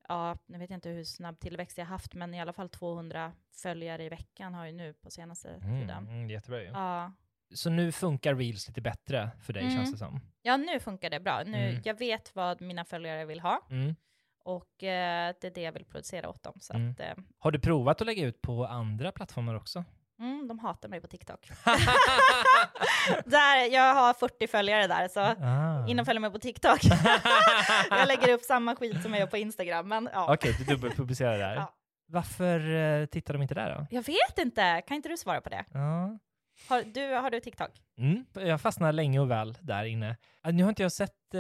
ja, 0.08 0.38
nu 0.46 0.58
vet 0.58 0.70
jag 0.70 0.78
inte 0.78 0.90
hur 0.90 1.04
snabb 1.04 1.40
tillväxt 1.40 1.78
jag 1.78 1.86
haft, 1.86 2.14
men 2.14 2.34
i 2.34 2.42
alla 2.42 2.54
fall 2.54 2.70
200 2.70 3.34
följare 3.52 4.04
i 4.04 4.10
veckan 4.10 4.54
har 4.54 4.66
jag 4.66 4.76
nu 4.76 4.94
på 4.94 5.12
senaste 5.12 5.50
Mm. 5.50 5.80
tiden. 5.82 6.08
Mm, 6.08 6.30
jättebra 6.30 6.62
ju. 6.62 6.68
Ja. 6.68 7.12
Så 7.54 7.70
nu 7.70 7.92
funkar 7.92 8.36
reels 8.36 8.68
lite 8.68 8.82
bättre 8.82 9.30
för 9.42 9.54
dig 9.54 9.64
Mm. 9.64 9.76
känns 9.76 9.92
det 9.92 9.98
som. 9.98 10.20
ja, 10.42 10.58
nu 10.58 10.80
funkar 10.80 11.10
det 11.10 11.20
bra. 11.20 11.44
Nu, 11.46 11.70
Mm. 11.70 11.82
Jag 11.86 12.00
vet 12.00 12.36
vad 12.36 12.62
mina 12.62 12.86
följare 12.86 13.26
vill 13.26 13.40
ha 13.40 13.68
Mm. 13.72 13.96
och 14.44 14.84
eh, 14.84 15.34
det 15.42 15.48
är 15.48 15.52
det 15.56 15.62
jag 15.62 15.72
vill 15.72 15.86
producera 15.86 16.30
åt 16.30 16.44
dem. 16.44 16.54
Så 16.60 16.74
Mm. 16.74 16.92
att, 16.92 17.00
eh, 17.00 17.14
Har 17.40 17.52
du 17.52 17.60
provat 17.60 18.02
att 18.02 18.08
lägga 18.08 18.26
ut 18.26 18.42
på 18.42 18.66
andra 18.66 19.12
plattformar 19.12 19.56
också? 19.56 19.84
Mm, 20.20 20.48
de 20.48 20.60
hatar 20.60 20.90
mig 20.90 21.02
på 21.02 21.08
TikTok. 21.08 21.50
där, 23.26 23.74
jag 23.74 23.94
har 23.96 24.14
40 24.14 24.48
följare 24.48 24.88
där, 24.88 25.08
så 25.08 25.20
ah. 25.22 25.88
in 25.88 26.00
och 26.00 26.06
följ 26.06 26.20
mig 26.20 26.32
på 26.32 26.40
TikTok. 26.40 26.80
jag 27.90 28.08
lägger 28.08 28.34
upp 28.34 28.42
samma 28.42 28.76
skit 28.76 29.02
som 29.02 29.12
jag 29.14 29.20
gör 29.20 29.28
på 29.28 29.38
Instagram, 29.38 29.88
men 29.88 30.10
ja. 30.14 30.34
Okej, 30.34 30.56
du 30.60 30.64
dubbelpublicerar 30.64 31.38
där. 31.38 31.56
Ja. 31.56 31.74
Varför 32.08 32.76
eh, 32.76 33.06
tittar 33.06 33.34
de 33.34 33.42
inte 33.42 33.54
där 33.56 33.76
då? 33.76 33.88
Jag 33.90 34.02
vet 34.04 34.38
inte, 34.38 34.82
kan 34.88 34.96
inte 34.98 35.10
du 35.10 35.18
svara 35.18 35.42
på 35.42 35.50
det? 35.50 35.66
Ja. 35.74 36.20
Har 36.70 36.84
du, 36.84 37.14
har 37.14 37.32
du 37.32 37.40
TikTok? 37.40 37.70
Mm, 37.98 38.26
jag 38.34 38.62
fastnar 38.62 38.92
länge 38.92 39.20
och 39.20 39.32
väl 39.32 39.58
där 39.62 39.84
inne. 39.86 40.18
Nu 40.52 40.64
har 40.64 40.70
inte 40.70 40.82
jag 40.84 40.92
sett, 40.92 41.34
eh, 41.34 41.40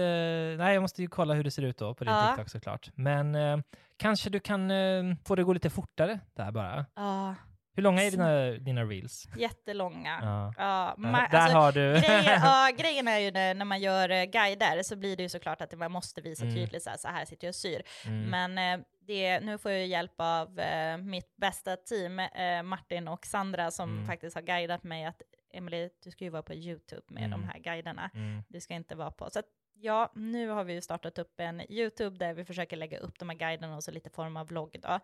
nej 0.58 0.74
jag 0.74 0.82
måste 0.82 1.02
ju 1.02 1.08
kolla 1.08 1.34
hur 1.34 1.44
det 1.44 1.52
ser 1.52 1.62
ut 1.62 1.78
då 1.78 1.94
på 1.94 2.04
din 2.04 2.14
Ja. 2.14 2.28
TikTok 2.28 2.50
såklart. 2.50 2.90
Men 2.96 3.36
eh, 3.36 3.58
kanske 3.98 4.30
du 4.30 4.40
kan 4.40 4.72
eh, 4.72 5.04
få 5.26 5.36
det 5.36 5.42
att 5.42 5.46
gå 5.46 5.54
lite 5.54 5.70
fortare 5.70 6.20
där 6.34 6.52
bara. 6.52 6.86
Ja, 6.96 7.36
Hur 7.76 7.84
långa 7.84 8.04
är 8.04 8.12
dina, 8.12 8.52
dina 8.52 8.84
reels? 8.84 9.28
jättelånga. 9.38 10.20
Ja. 10.22 10.54
Ja, 10.58 10.96
Ja, 10.98 11.04
ma- 11.10 11.32
där 11.32 11.38
alltså, 11.40 11.58
har 11.58 11.72
du. 11.72 11.94
grejen, 12.02 12.24
ja, 12.44 12.70
grejen 12.78 13.08
är 13.08 13.20
ju 13.20 13.32
när, 13.32 13.54
när 13.54 13.66
man 13.66 13.80
gör 13.82 14.10
eh, 14.10 14.24
guider 14.26 14.84
så 14.84 14.96
blir 14.96 15.18
det 15.18 15.24
ju 15.24 15.30
såklart 15.30 15.62
att 15.62 15.78
man 15.78 15.92
måste 15.92 16.22
visa 16.22 16.44
Mm. 16.44 16.56
tydligt 16.56 16.84
så 16.84 16.90
här, 16.90 16.98
så 16.98 17.08
här 17.08 17.26
sitter 17.26 17.48
jag 17.48 17.52
och 17.52 17.56
syr. 17.56 17.82
Mm. 18.06 18.30
Men 18.54 18.80
eh, 18.80 18.86
det, 19.08 19.40
nu 19.40 19.58
får 19.58 19.72
jag 19.72 19.88
hjälp 19.88 20.14
av 20.18 20.60
eh, 20.60 20.98
mitt 20.98 21.36
bästa 21.36 21.76
team, 21.76 22.20
eh, 22.20 22.64
Martin 22.64 23.08
och 23.08 23.26
Sandra, 23.26 23.72
som 23.72 23.90
Mm. 23.90 24.08
faktiskt 24.08 24.36
har 24.36 24.42
guidat 24.42 24.84
mig 24.84 25.06
att 25.06 25.22
Emily, 25.54 25.90
du 26.04 26.12
ska 26.12 26.24
ju 26.24 26.30
vara 26.30 26.44
på 26.44 26.54
YouTube 26.54 27.02
med 27.08 27.24
Mm. 27.24 27.32
de 27.32 27.44
här 27.48 27.60
guiderna. 27.60 28.10
Mm. 28.14 28.44
Du 28.48 28.60
ska 28.62 28.74
inte 28.74 28.96
vara 28.96 29.12
på. 29.12 29.30
Så 29.30 29.42
ja, 29.78 30.12
nu 30.16 30.48
har 30.50 30.64
vi 30.64 30.74
ju 30.74 30.82
startat 30.82 31.18
upp 31.20 31.40
en 31.40 31.72
YouTube 31.72 32.18
där 32.18 32.34
vi 32.34 32.46
försöker 32.46 32.78
lägga 32.78 32.98
upp 33.00 33.20
de 33.20 33.30
här 33.30 33.38
guiderna 33.38 33.76
och 33.76 33.84
så 33.84 33.92
lite 33.92 34.10
form 34.10 34.38
av 34.38 34.48
vlogg 34.48 34.76
då. 34.82 35.00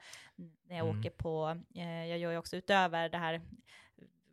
När 0.67 0.77
jag 0.77 0.87
Mm. 0.87 0.99
åker 0.99 1.09
på, 1.09 1.57
eh, 1.75 2.05
jag 2.05 2.17
gör 2.17 2.31
ju 2.31 2.37
också 2.37 2.55
utöver 2.55 3.09
det 3.09 3.17
här 3.17 3.41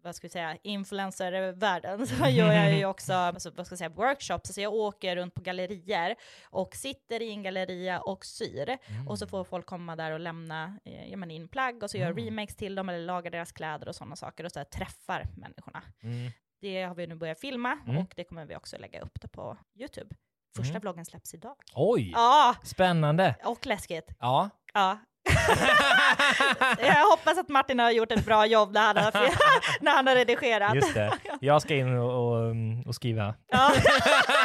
vad 0.02 0.14
ska 0.14 0.24
vi 0.26 0.30
säga, 0.30 0.56
influencervärlden 0.62 2.06
så 2.06 2.28
gör 2.28 2.52
jag 2.52 2.74
ju 2.78 2.84
också 2.86 3.12
alltså, 3.12 3.50
vad 3.50 3.66
ska 3.66 3.72
jag 3.72 3.78
säga, 3.78 3.88
workshops. 3.88 4.54
Så 4.54 4.60
jag 4.60 4.74
åker 4.74 5.16
runt 5.16 5.34
på 5.34 5.40
gallerier 5.40 6.14
och 6.44 6.74
sitter 6.76 7.22
i 7.22 7.30
en 7.30 7.42
galleria 7.42 8.00
och 8.00 8.24
syr. 8.24 8.68
Mm. 8.86 9.08
Och 9.08 9.18
så 9.18 9.26
får 9.26 9.44
folk 9.44 9.66
komma 9.66 9.96
där 9.96 10.12
och 10.12 10.20
lämna 10.20 10.78
eh, 10.84 11.12
ja, 11.12 11.26
in 11.26 11.48
plagg 11.48 11.82
och 11.82 11.90
så 11.90 11.98
gör 11.98 12.10
Mm. 12.10 12.24
remakes 12.24 12.56
till 12.56 12.74
dem 12.74 12.88
eller 12.88 13.06
lagar 13.06 13.30
deras 13.30 13.52
kläder 13.52 13.88
och 13.88 13.94
sådana 13.96 14.16
saker 14.16 14.44
och 14.44 14.52
så 14.52 14.58
här, 14.58 14.64
träffar 14.64 15.26
människorna. 15.36 15.82
Mm. 16.02 16.30
Det 16.60 16.82
har 16.82 16.94
vi 16.94 17.06
nu 17.06 17.14
börjat 17.14 17.40
filma 17.40 17.78
Mm. 17.86 17.96
och 17.98 18.12
det 18.16 18.24
kommer 18.24 18.46
vi 18.46 18.56
också 18.56 18.78
lägga 18.78 19.00
upp 19.00 19.20
det 19.20 19.28
på 19.28 19.56
YouTube. 19.74 20.14
Första 20.56 20.70
Mm. 20.70 20.80
vloggen 20.80 21.04
släpps 21.04 21.34
idag. 21.34 21.54
Oj, 21.74 22.10
Ja, 22.14 22.54
spännande. 22.62 23.34
och 23.44 23.66
läskigt. 23.66 24.08
Ja. 24.20 24.50
Ja. 24.74 24.98
jag 26.78 27.10
hoppas 27.10 27.38
att 27.38 27.48
Martin 27.48 27.78
har 27.78 27.90
gjort 27.90 28.12
ett 28.12 28.24
bra 28.26 28.46
jobb 28.46 28.72
när 28.72 28.80
han 28.86 28.96
har, 28.96 29.12
när 29.84 29.92
han 29.92 30.06
har 30.06 30.14
redigerat. 30.14 30.74
Just 30.74 30.94
det. 30.94 31.12
Jag 31.40 31.62
ska 31.62 31.74
in 31.74 31.98
och, 31.98 32.10
och, 32.10 32.54
och 32.86 32.94
skriva 32.94 33.34
Ja. 33.48 33.72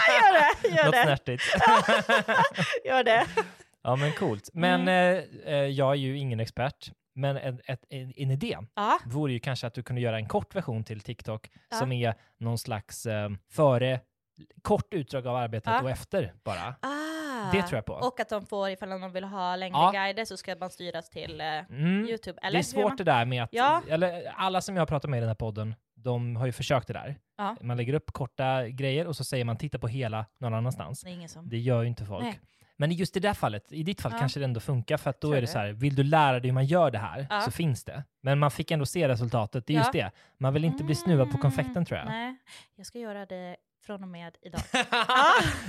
gör 0.09 0.33
det, 0.33 0.69
gör 0.75 0.85
något 0.85 0.93
det. 0.93 1.03
snärtigt. 1.03 1.43
Gör 2.85 3.03
det. 3.03 3.25
Ja 3.83 3.95
men 3.95 4.11
coolt. 4.11 4.49
Men 4.53 4.81
Mm. 4.81 5.23
eh, 5.45 5.53
eh, 5.53 5.65
jag 5.65 5.91
är 5.91 5.95
ju 5.95 6.17
ingen 6.17 6.39
expert. 6.39 6.91
Men 7.15 7.37
en, 7.37 7.59
en, 7.65 7.77
en 8.15 8.31
idé 8.31 8.57
Ja, 8.75 8.99
vore 9.05 9.33
ju 9.33 9.39
kanske 9.39 9.67
att 9.67 9.73
du 9.73 9.83
kunde 9.83 10.01
göra 10.01 10.17
en 10.17 10.27
kort 10.27 10.55
version 10.55 10.83
till 10.83 11.01
TikTok 11.01 11.49
Ja. 11.69 11.77
som 11.77 11.91
är 11.91 12.13
någon 12.39 12.57
slags 12.57 13.05
eh, 13.05 13.29
före, 13.51 13.99
kort 14.61 14.93
utdrag 14.93 15.27
av 15.27 15.35
arbetet 15.35 15.73
Ja. 15.73 15.81
och 15.81 15.89
efter 15.89 16.33
bara. 16.43 16.75
ah. 16.79 17.51
Det 17.51 17.61
tror 17.61 17.77
jag 17.77 17.85
på. 17.85 17.93
Och 17.93 18.19
att 18.19 18.29
de 18.29 18.45
får, 18.45 18.69
ifall 18.69 18.89
de 18.89 19.11
vill 19.11 19.23
ha 19.23 19.55
längre 19.55 19.77
Ja. 19.77 19.91
guider 19.93 20.25
så 20.25 20.37
ska 20.37 20.55
man 20.55 20.69
styras 20.69 21.09
till 21.09 21.41
eh, 21.41 21.47
Mm. 21.47 22.05
YouTube. 22.09 22.39
Eller 22.41 22.51
Det 22.51 22.57
är 22.59 22.63
svårt 22.63 22.83
man? 22.87 22.97
det 22.97 23.03
där 23.03 23.25
med 23.25 23.43
att, 23.43 23.49
Ja. 23.53 23.81
eller 23.89 24.33
alla 24.35 24.61
som 24.61 24.75
jag 24.75 24.81
har 24.81 24.87
pratat 24.87 25.09
med 25.09 25.17
i 25.17 25.21
den 25.21 25.29
här 25.29 25.35
podden, 25.35 25.75
de 25.95 26.35
har 26.35 26.45
ju 26.45 26.51
försökt 26.51 26.87
det 26.87 26.93
där. 26.93 27.15
Man 27.61 27.77
lägger 27.77 27.93
upp 27.93 28.11
korta 28.11 28.67
grejer 28.67 29.07
och 29.07 29.15
så 29.15 29.23
säger 29.23 29.45
man 29.45 29.57
titta 29.57 29.79
på 29.79 29.87
hela 29.87 30.25
någon 30.39 30.53
annanstans. 30.53 31.01
Det 31.01 31.27
som... 31.27 31.49
Det 31.49 31.57
gör 31.57 31.81
ju 31.81 31.87
inte 31.87 32.05
folk. 32.05 32.23
Nej. 32.23 32.39
Men 32.83 32.91
just 32.91 33.17
i 33.17 33.19
det 33.19 33.33
fallet, 33.33 33.71
i 33.71 33.83
ditt 33.83 34.01
fall 34.01 34.11
Ja. 34.11 34.19
kanske 34.19 34.39
det 34.39 34.43
ändå 34.45 34.59
funkar 34.59 34.97
för 34.97 35.09
att 35.09 35.21
då 35.21 35.33
är 35.33 35.41
det 35.41 35.47
så 35.47 35.57
här, 35.57 35.71
vill 35.71 35.95
du 35.95 36.03
lära 36.03 36.39
dig 36.39 36.49
hur 36.49 36.53
man 36.53 36.65
gör 36.65 36.91
det 36.91 36.97
här 36.97 37.27
Ja. 37.29 37.41
så 37.41 37.51
finns 37.51 37.83
det. 37.83 38.03
Men 38.21 38.39
man 38.39 38.51
fick 38.51 38.71
ändå 38.71 38.85
se 38.85 39.07
resultatet, 39.07 39.67
det 39.67 39.73
är 39.73 39.77
just 39.77 39.93
Ja. 39.93 40.03
det. 40.05 40.11
Man 40.37 40.53
vill 40.53 40.65
inte 40.65 40.83
bli 40.83 40.95
snuvad 40.95 41.31
på 41.31 41.37
konfekten 41.37 41.85
tror 41.85 41.97
jag. 41.99 42.07
Mm, 42.07 42.19
Nej, 42.19 42.35
jag 42.75 42.85
ska 42.85 42.99
göra 42.99 43.25
det 43.25 43.55
från 43.85 44.03
och 44.03 44.09
med 44.09 44.35
idag. 44.41 44.61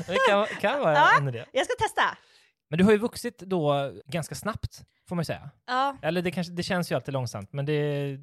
det 0.06 0.16
kan, 0.28 0.46
kan 0.60 0.80
vara 0.80 0.92
Ja. 0.94 1.18
en 1.18 1.28
idé. 1.28 1.44
Jag 1.52 1.66
ska 1.66 1.74
testa! 1.84 2.18
Men 2.68 2.78
du 2.78 2.84
har 2.84 2.92
ju 2.92 2.98
vuxit 2.98 3.38
då 3.38 3.92
ganska 4.06 4.34
snabbt, 4.34 4.82
får 5.08 5.16
man 5.16 5.20
ju 5.22 5.24
säga. 5.26 5.50
Ja. 5.66 5.96
Eller 6.02 6.22
det, 6.22 6.30
kanske, 6.30 6.52
det 6.52 6.62
känns 6.62 6.90
ju 6.92 6.94
alltid 6.96 7.12
långsamt, 7.14 7.52
men 7.52 7.66
det, 7.66 8.18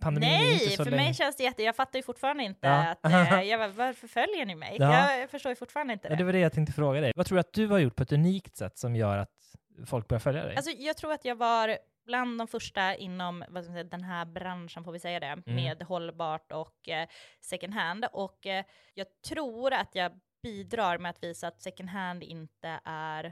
pandemin 0.00 0.28
är 0.30 0.42
ju 0.44 0.52
inte 0.52 0.64
Nej, 0.66 0.76
så 0.76 0.84
för 0.84 0.90
länge. 0.90 1.02
mig 1.04 1.14
känns 1.14 1.36
det 1.36 1.42
jätte... 1.42 1.62
Jag 1.62 1.76
fattar 1.76 1.98
ju 1.98 2.02
fortfarande 2.02 2.42
inte 2.44 2.66
Ja. 2.66 2.88
att... 2.88 3.04
Eh, 3.06 3.42
jag 3.48 3.60
bara, 3.60 3.68
varför 3.86 4.08
följer 4.08 4.46
ni 4.46 4.54
mig? 4.54 4.76
Ja. 4.80 5.14
Jag 5.16 5.30
förstår 5.30 5.50
ju 5.50 5.56
fortfarande 5.56 5.92
inte 5.92 6.08
Ja, 6.08 6.10
det. 6.10 6.16
det 6.16 6.24
var 6.24 6.32
det 6.32 6.38
jag 6.38 6.52
tänkte 6.52 6.72
fråga 6.72 7.00
dig. 7.00 7.12
Vad 7.16 7.26
tror 7.26 7.36
du 7.36 7.40
att 7.40 7.52
du 7.52 7.66
har 7.66 7.78
gjort 7.78 7.96
på 7.96 8.02
ett 8.02 8.12
unikt 8.12 8.56
sätt 8.56 8.78
som 8.78 8.96
gör 8.96 9.18
att 9.18 9.30
folk 9.86 10.08
börjar 10.08 10.20
följa 10.20 10.44
dig? 10.44 10.56
Alltså, 10.56 10.70
jag 10.70 10.96
tror 10.96 11.12
att 11.12 11.24
jag 11.24 11.36
var 11.36 11.78
bland 12.06 12.38
de 12.38 12.46
första 12.48 12.94
inom 12.94 13.44
vad 13.48 13.64
ska 13.64 13.72
man 13.72 13.78
säga, 13.80 13.84
den 13.90 14.04
här 14.04 14.24
branschen, 14.24 14.84
får 14.84 14.92
vi 14.92 14.98
säga 14.98 15.20
det, 15.20 15.26
Mm. 15.26 15.54
med 15.54 15.82
hållbart 15.82 16.52
och 16.52 16.88
eh, 16.88 17.08
second 17.40 17.74
hand. 17.74 18.06
Och 18.12 18.46
eh, 18.46 18.64
jag 18.94 19.06
tror 19.28 19.72
att 19.72 19.94
jag 19.94 20.12
bidrar 20.42 20.98
med 20.98 21.10
att 21.10 21.22
visa 21.22 21.48
att 21.48 21.60
second 21.62 21.88
hand 21.88 22.22
inte 22.22 22.80
är, 22.84 23.22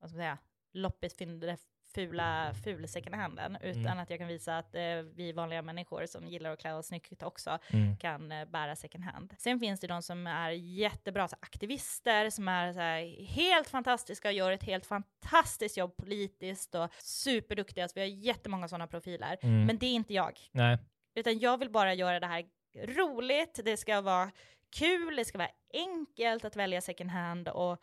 vad 0.00 0.10
ska 0.10 0.16
man 0.16 0.22
säga, 0.24 0.38
loppis 0.72 1.16
fynd- 1.18 1.56
fula, 1.96 2.54
ful 2.64 2.88
second 2.88 3.14
handen, 3.14 3.56
utan 3.62 3.82
Mm. 3.86 3.98
att 3.98 4.10
jag 4.10 4.18
kan 4.18 4.28
visa 4.28 4.58
att 4.58 4.74
eh, 4.74 4.82
vi 5.14 5.32
vanliga 5.32 5.62
människor 5.62 6.06
som 6.06 6.28
gillar 6.28 6.50
att 6.50 6.58
klä 6.60 6.74
oss 6.74 6.86
snyggt 6.86 7.22
också 7.22 7.58
Mm. 7.72 7.96
kan 7.96 8.32
eh, 8.32 8.44
bära 8.44 8.76
second 8.76 9.04
hand. 9.04 9.34
Sen 9.38 9.60
finns 9.60 9.80
det 9.80 9.86
de 9.86 10.02
som 10.02 10.26
är 10.26 10.50
jättebra 10.50 11.28
så 11.28 11.36
aktivister, 11.40 12.30
som 12.30 12.48
är 12.48 12.72
så 12.72 12.80
här, 12.80 13.24
helt 13.26 13.68
fantastiska 13.68 14.28
och 14.28 14.34
gör 14.34 14.52
ett 14.52 14.62
helt 14.62 14.86
fantastiskt 14.86 15.76
jobb 15.76 15.96
politiskt 15.96 16.74
och 16.74 16.90
superduktiga. 16.98 17.88
Så 17.88 17.92
vi 17.94 18.00
har 18.00 18.08
jättemånga 18.08 18.68
sådana 18.68 18.86
profiler. 18.86 19.38
Mm. 19.42 19.66
Men 19.66 19.78
det 19.78 19.86
är 19.86 19.94
inte 19.94 20.14
jag. 20.14 20.40
Nej. 20.52 20.78
Utan 21.14 21.38
jag 21.38 21.58
vill 21.58 21.70
bara 21.70 21.94
göra 21.94 22.20
det 22.20 22.26
här 22.26 22.44
roligt, 22.84 23.60
det 23.64 23.76
ska 23.76 24.00
vara 24.00 24.30
kul, 24.78 25.16
det 25.16 25.24
ska 25.24 25.38
vara 25.38 25.50
enkelt 25.74 26.44
att 26.44 26.56
välja 26.56 26.80
second 26.80 27.10
hand 27.10 27.48
och 27.48 27.82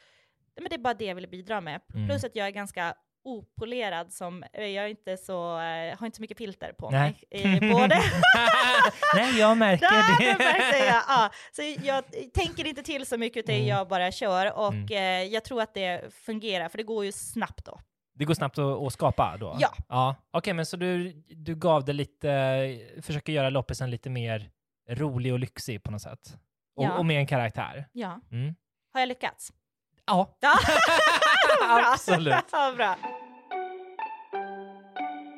men 0.56 0.70
det 0.70 0.76
är 0.76 0.80
bara 0.80 0.94
det 0.94 1.06
jag 1.06 1.16
vill 1.16 1.28
bidra 1.28 1.62
med. 1.62 1.82
Mm. 1.94 2.08
Plus 2.08 2.24
att 2.24 2.36
jag 2.36 2.48
är 2.48 2.52
ganska 2.52 2.96
opolerad 3.24 4.14
som, 4.14 4.44
jag 4.54 4.64
är 4.66 4.88
inte 4.88 5.18
så, 5.18 5.60
eh, 5.60 5.98
har 6.00 6.06
inte 6.06 6.16
så 6.16 6.22
mycket 6.22 6.38
filter 6.38 6.74
på 6.74 6.90
Nej. 6.90 7.20
mig. 7.32 7.72
Både 7.72 7.96
Nej, 9.16 9.40
jag 9.40 9.58
märker 9.58 9.86
det. 10.20 10.26
det 10.32 10.38
märkte 10.38 10.78
jag. 10.78 11.04
Ja, 11.08 11.30
så 11.52 11.62
jag 11.84 12.04
tänker 12.34 12.68
inte 12.68 12.84
till 12.84 13.06
så 13.06 13.18
mycket 13.18 13.38
utan 13.44 13.56
Mm. 13.56 13.68
jag 13.68 13.88
bara 13.88 14.12
kör 14.12 14.54
och 14.58 14.74
Mm. 14.74 14.86
eh, 14.92 15.34
jag 15.34 15.44
tror 15.44 15.62
att 15.62 15.74
det 15.74 16.14
fungerar 16.14 16.70
för 16.70 16.78
det 16.78 16.84
går 16.84 17.06
ju 17.06 17.12
snabbt 17.12 17.66
då. 17.66 17.80
Det 18.16 18.26
går 18.26 18.34
snabbt 18.34 18.58
att, 18.58 18.82
att 18.82 18.94
skapa 18.94 19.38
då? 19.40 19.58
Ja. 19.60 19.74
ja. 19.90 20.16
Okej, 20.32 20.54
men 20.54 20.66
så 20.66 20.78
du, 20.78 21.12
du 21.30 21.56
gav 21.56 21.86
det 21.86 21.94
lite, 21.94 22.30
försöker 23.02 23.34
göra 23.34 23.50
loppisen 23.50 23.92
lite 23.92 24.10
mer 24.10 24.50
rolig 24.90 25.34
och 25.34 25.40
lyxig 25.40 25.84
på 25.84 25.92
något 25.92 26.02
sätt? 26.02 26.20
Och, 26.76 26.84
Ja. 26.86 26.98
och 26.98 27.06
med 27.06 27.18
en 27.18 27.28
karaktär? 27.28 27.88
Ja. 27.92 28.20
Mm. 28.32 28.56
Har 28.94 29.00
jag 29.00 29.08
lyckats? 29.10 29.54
Ja, 30.06 30.38
Ja. 30.40 30.54
Absolut. 31.94 32.36
Ja, 32.52 32.74
bra. 32.78 32.96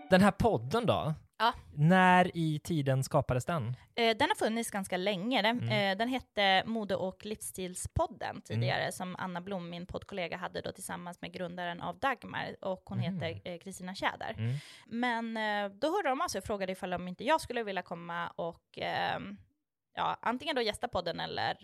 Den 0.10 0.22
här 0.22 0.32
podden 0.32 0.86
då? 0.86 1.14
Ja. 1.38 1.54
När 1.74 2.38
i 2.38 2.60
tiden 2.60 3.04
skapades 3.04 3.46
den? 3.46 3.76
Eh, 3.96 4.18
den 4.18 4.30
har 4.30 4.36
funnits 4.36 4.72
ganska 4.72 4.98
länge. 4.98 5.42
Den, 5.42 5.60
Mm. 5.60 5.92
eh, 5.92 5.98
den 5.98 6.08
hette 6.10 6.64
Mode 6.66 6.96
och 6.96 7.26
livsstilspodden 7.26 8.42
tidigare, 8.42 8.92
som 8.92 9.16
Anna 9.20 9.42
Blom, 9.42 9.70
min 9.70 9.86
poddkollega, 9.86 10.38
hade 10.38 10.62
då 10.62 10.72
tillsammans 10.72 11.22
med 11.22 11.34
grundaren 11.34 11.82
av 11.82 12.00
Dagmar, 12.00 12.56
och 12.62 12.84
hon 12.86 13.00
Mm. 13.00 13.14
heter 13.14 13.42
eh, 13.52 13.58
Kristina 13.60 13.96
Tjäder. 13.96 14.36
Mm. 14.38 14.56
Men 14.88 15.38
eh, 15.38 15.78
då 15.78 15.88
hörde 15.88 16.10
de 16.10 16.22
av 16.22 16.28
sig 16.28 16.40
och 16.40 16.46
frågade 16.46 16.72
ifall 16.72 16.94
om 16.94 17.08
inte 17.08 17.24
jag 17.24 17.42
skulle 17.42 17.64
vilja 17.64 17.82
komma 17.82 18.28
och 18.28 18.64
ehm, 18.78 19.38
ja, 19.96 20.18
antingen 20.22 20.56
då 20.56 20.62
gästa 20.62 20.88
podden 20.88 21.20
eller 21.20 21.58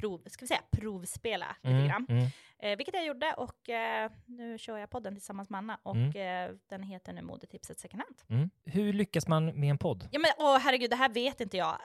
prov, 0.00 0.22
ska 0.26 0.42
vi 0.44 0.46
säga, 0.48 0.60
provspela 0.70 1.56
lite 1.62 1.74
Mm. 1.76 1.88
grann. 1.88 2.06
Mm. 2.08 2.26
Eh, 2.62 2.76
vilket 2.76 2.94
jag 2.94 3.06
gjorde 3.06 3.34
och 3.36 3.68
eh, 3.68 4.10
nu 4.26 4.58
kör 4.58 4.78
jag 4.78 4.90
podden 4.90 5.14
tillsammans 5.14 5.50
med 5.50 5.58
Anna 5.58 5.78
och 5.82 5.96
Mm. 5.96 6.48
eh, 6.50 6.56
den 6.70 6.82
heter 6.82 7.12
nu 7.12 7.22
Modetipset 7.22 7.80
second 7.80 8.02
hand. 8.02 8.16
Mm. 8.30 8.50
Hur 8.64 8.92
lyckas 8.92 9.28
man 9.28 9.46
med 9.46 9.70
en 9.70 9.78
podd? 9.78 10.08
Ja 10.12 10.18
men 10.18 10.30
åh 10.38 10.58
herregud, 10.58 10.90
det 10.90 10.96
här 10.96 11.08
vet 11.08 11.40
inte 11.40 11.56
jag. 11.56 11.78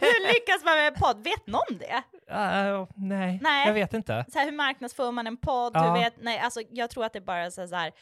Hur 0.00 0.26
lyckas 0.34 0.64
man 0.64 0.74
med 0.74 0.86
en 0.86 0.94
podd? 0.94 1.24
Vet 1.24 1.46
någon 1.46 1.78
det? 1.78 2.02
Ah, 2.28 2.86
nej. 2.96 3.38
Nej. 3.42 3.66
jag 3.66 3.74
vet 3.74 3.94
inte. 3.94 4.24
Så 4.32 4.38
här, 4.38 4.46
hur 4.46 4.52
marknadsför 4.56 5.12
man 5.12 5.26
en 5.26 5.36
podd? 5.36 5.72
Ja. 5.74 5.82
Hur 5.94 6.00
vet, 6.00 6.14
nej, 6.22 6.38
alltså, 6.38 6.60
jag 6.70 6.90
tror 6.90 7.04
att 7.04 7.12
det 7.12 7.18
är 7.18 7.24
bara 7.24 7.50
så 7.50 7.68
så 7.68 7.74
här, 7.76 7.92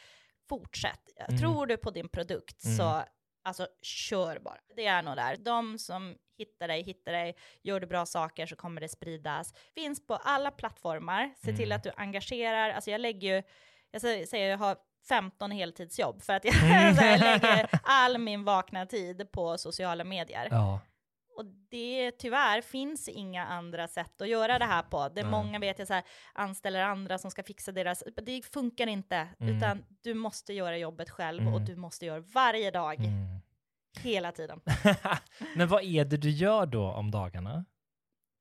fortsätt. 0.49 0.99
Mm. 1.27 1.39
Tror 1.39 1.65
du 1.65 1.77
på 1.77 1.91
din 1.91 2.09
produkt 2.09 2.61
så 2.61 3.03
alltså, 3.43 3.67
kör 3.81 4.39
bara. 4.39 4.57
Det 4.75 4.85
är 4.85 5.01
nog 5.01 5.15
där. 5.15 5.35
De 5.37 5.79
som 5.79 6.15
hittar 6.37 6.67
dig, 6.67 6.83
hittar 6.83 7.11
dig, 7.11 7.35
gör 7.63 7.79
du 7.79 7.87
bra 7.87 8.05
saker 8.05 8.45
så 8.45 8.55
kommer 8.55 8.81
det 8.81 8.89
spridas. 8.89 9.53
Finns 9.75 10.07
på 10.07 10.15
alla 10.15 10.51
plattformar. 10.51 11.33
Se 11.37 11.55
till 11.55 11.65
Mm. 11.71 11.75
att 11.77 11.83
du 11.83 11.91
engagerar. 11.97 12.69
Alltså 12.69 12.91
jag 12.91 13.01
lägger 13.01 13.35
ju, 13.35 13.43
jag 13.91 14.01
sä- 14.01 14.25
säger 14.25 14.49
jag 14.49 14.57
har 14.57 14.77
15 15.09 15.51
heltidsjobb 15.51 16.21
för 16.23 16.33
att 16.33 16.45
jag, 16.45 16.55
Mm. 16.63 16.69
här, 16.95 17.19
lägger 17.19 17.69
all 17.83 18.17
min 18.17 18.43
vakna 18.43 18.85
tid 18.85 19.31
på 19.31 19.57
sociala 19.57 20.03
medier. 20.03 20.47
Ja. 20.51 20.79
Och 21.35 21.45
det 21.69 22.11
tyvärr 22.11 22.61
finns 22.61 23.09
inga 23.09 23.45
andra 23.45 23.87
sätt 23.87 24.21
att 24.21 24.27
göra 24.29 24.59
det 24.59 24.65
här 24.65 24.81
på. 24.83 25.09
Det 25.09 25.21
är 25.21 25.23
Nej. 25.25 25.31
många 25.31 25.59
vet 25.59 25.79
jag 25.79 25.87
så 25.87 25.93
här, 25.93 26.03
anställer 26.33 26.83
andra 26.83 27.17
som 27.17 27.31
ska 27.31 27.43
fixa 27.43 27.71
deras, 27.71 28.03
det 28.23 28.45
funkar 28.45 28.87
inte. 28.87 29.27
Mm. 29.39 29.57
Utan 29.57 29.85
du 30.03 30.13
måste 30.13 30.53
göra 30.53 30.77
jobbet 30.77 31.09
själv 31.09 31.47
och 31.47 31.53
Mm. 31.53 31.65
du 31.65 31.75
måste 31.75 32.05
göra 32.05 32.19
varje 32.19 32.71
dag, 32.71 32.95
Mm. 32.99 33.11
hela 34.01 34.31
tiden. 34.31 34.61
Men 35.55 35.67
vad 35.67 35.83
är 35.83 36.05
det 36.05 36.17
du 36.17 36.29
gör 36.29 36.65
då 36.65 36.91
om 36.91 37.11
dagarna? 37.11 37.65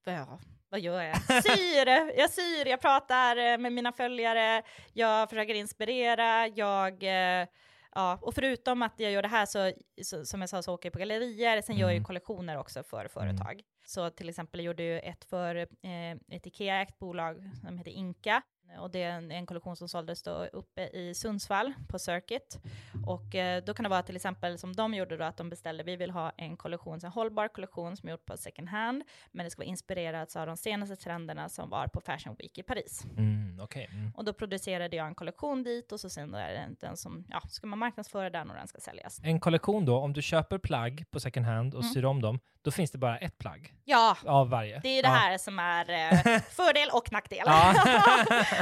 Ja, 0.05 0.39
vad 0.69 0.81
gör 0.81 1.03
jag? 1.03 1.45
Syr! 1.45 1.87
Jag 2.19 2.31
syr, 2.31 2.67
jag 2.67 2.81
pratar 2.81 3.59
med 3.59 3.73
mina 3.73 3.93
följare, 3.93 4.63
jag 4.93 5.31
försöker 5.31 5.55
inspirera, 5.55 6.47
jag... 6.49 7.03
eh, 7.03 7.47
Ja, 7.95 8.19
och 8.23 8.35
förutom 8.35 8.83
att 8.83 8.93
jag 9.01 9.13
gör 9.13 9.23
det 9.23 9.29
här 9.29 9.47
så, 9.47 9.73
så 10.03 10.25
som 10.25 10.41
jag 10.41 10.51
sa, 10.51 10.63
så 10.63 10.75
åker 10.75 10.87
jag 10.87 10.93
på 10.93 10.99
gallerier, 10.99 11.63
sen 11.63 11.77
gör 11.77 11.87
jag 11.87 11.93
ju 11.93 11.97
Mm. 11.97 12.05
kollektioner 12.05 12.59
också 12.59 12.83
för 12.83 13.09
företag. 13.09 13.63
Så 13.87 14.11
till 14.11 14.29
exempel 14.29 14.61
jag 14.61 14.67
gjorde 14.67 14.83
ju 14.83 14.99
ett 14.99 15.25
för 15.25 15.57
eh, 15.57 16.11
ett 16.29 16.47
Ikea-ägt 16.47 16.99
bolag 16.99 17.51
som 17.67 17.79
heter 17.79 17.91
Inka. 17.91 18.43
Och 18.79 18.91
det 18.91 19.03
är 19.03 19.11
en, 19.13 19.31
en 19.31 19.47
kollektion 19.47 19.77
som 19.77 19.89
såldes 19.89 20.23
då 20.23 20.45
uppe 20.53 20.83
i 20.83 21.15
Sundsvall 21.15 21.73
på 21.89 21.99
Circuit. 21.99 22.59
Och 23.07 23.35
eh, 23.35 23.65
då 23.65 23.75
kan 23.75 23.83
det 23.83 23.89
vara 23.89 24.03
till 24.03 24.17
exempel 24.17 24.59
som 24.59 24.73
de 24.73 24.95
gjorde 24.95 25.17
då, 25.17 25.25
att 25.25 25.37
de 25.37 25.51
beställde, 25.51 25.83
vi 25.85 25.97
vill 25.97 26.11
ha 26.11 26.33
en 26.37 26.57
kollektion, 26.57 26.99
en 27.05 27.11
hållbar 27.11 27.49
kollektion 27.49 27.97
som 27.97 28.09
är 28.09 28.11
gjord 28.11 28.25
på 28.27 28.37
second 28.37 28.69
hand, 28.69 29.03
men 29.31 29.45
det 29.45 29.51
ska 29.51 29.61
vara 29.61 29.69
inspirerat 29.69 30.37
av 30.37 30.47
de 30.47 30.57
senaste 30.57 30.97
trenderna 30.97 31.49
som 31.49 31.71
var 31.71 31.87
på 31.89 32.01
Fashion 32.01 32.37
Week 32.39 32.59
i 32.59 32.63
Paris. 32.63 33.05
Mm, 33.17 33.61
okej. 33.61 33.89
Mm. 33.93 34.13
Och 34.17 34.25
då 34.25 34.33
producerade 34.33 34.97
jag 34.97 35.07
en 35.07 35.15
kollektion 35.15 35.63
dit 35.63 35.93
och 35.93 36.01
så 36.01 36.11
sen 36.11 36.35
är 36.35 36.49
det 36.49 36.55
den, 36.61 36.77
den 36.81 36.97
som, 36.97 37.25
ja, 37.29 37.41
ska 37.49 37.67
man 37.67 37.79
marknadsföra 37.79 38.31
den 38.31 38.51
och 38.51 38.57
den 38.57 38.69
ska 38.69 38.79
säljas. 38.81 39.21
En 39.25 39.41
kollektion 39.41 39.85
då, 39.85 39.97
om 39.99 40.13
du 40.13 40.23
köper 40.23 40.59
plagg 40.59 41.05
på 41.11 41.21
second 41.21 41.47
hand 41.47 41.75
och 41.75 41.83
Mm. 41.83 41.95
syr 41.95 42.05
om 42.05 42.21
dem, 42.23 42.39
då 42.65 42.71
finns 42.71 42.91
det 42.91 42.99
bara 42.99 43.19
ett 43.19 43.39
plagg 43.39 43.73
Ja, 43.85 44.17
av 44.27 44.49
varje. 44.51 44.81
det 44.81 44.89
är 44.99 45.03
det 45.03 45.09
Ja. 45.09 45.15
här 45.15 45.39
som 45.39 45.59
är 45.59 45.91
eh, 45.91 46.41
fördel 46.51 46.89
och 46.93 47.13
nackdel. 47.13 47.43
Ja. 47.47 47.75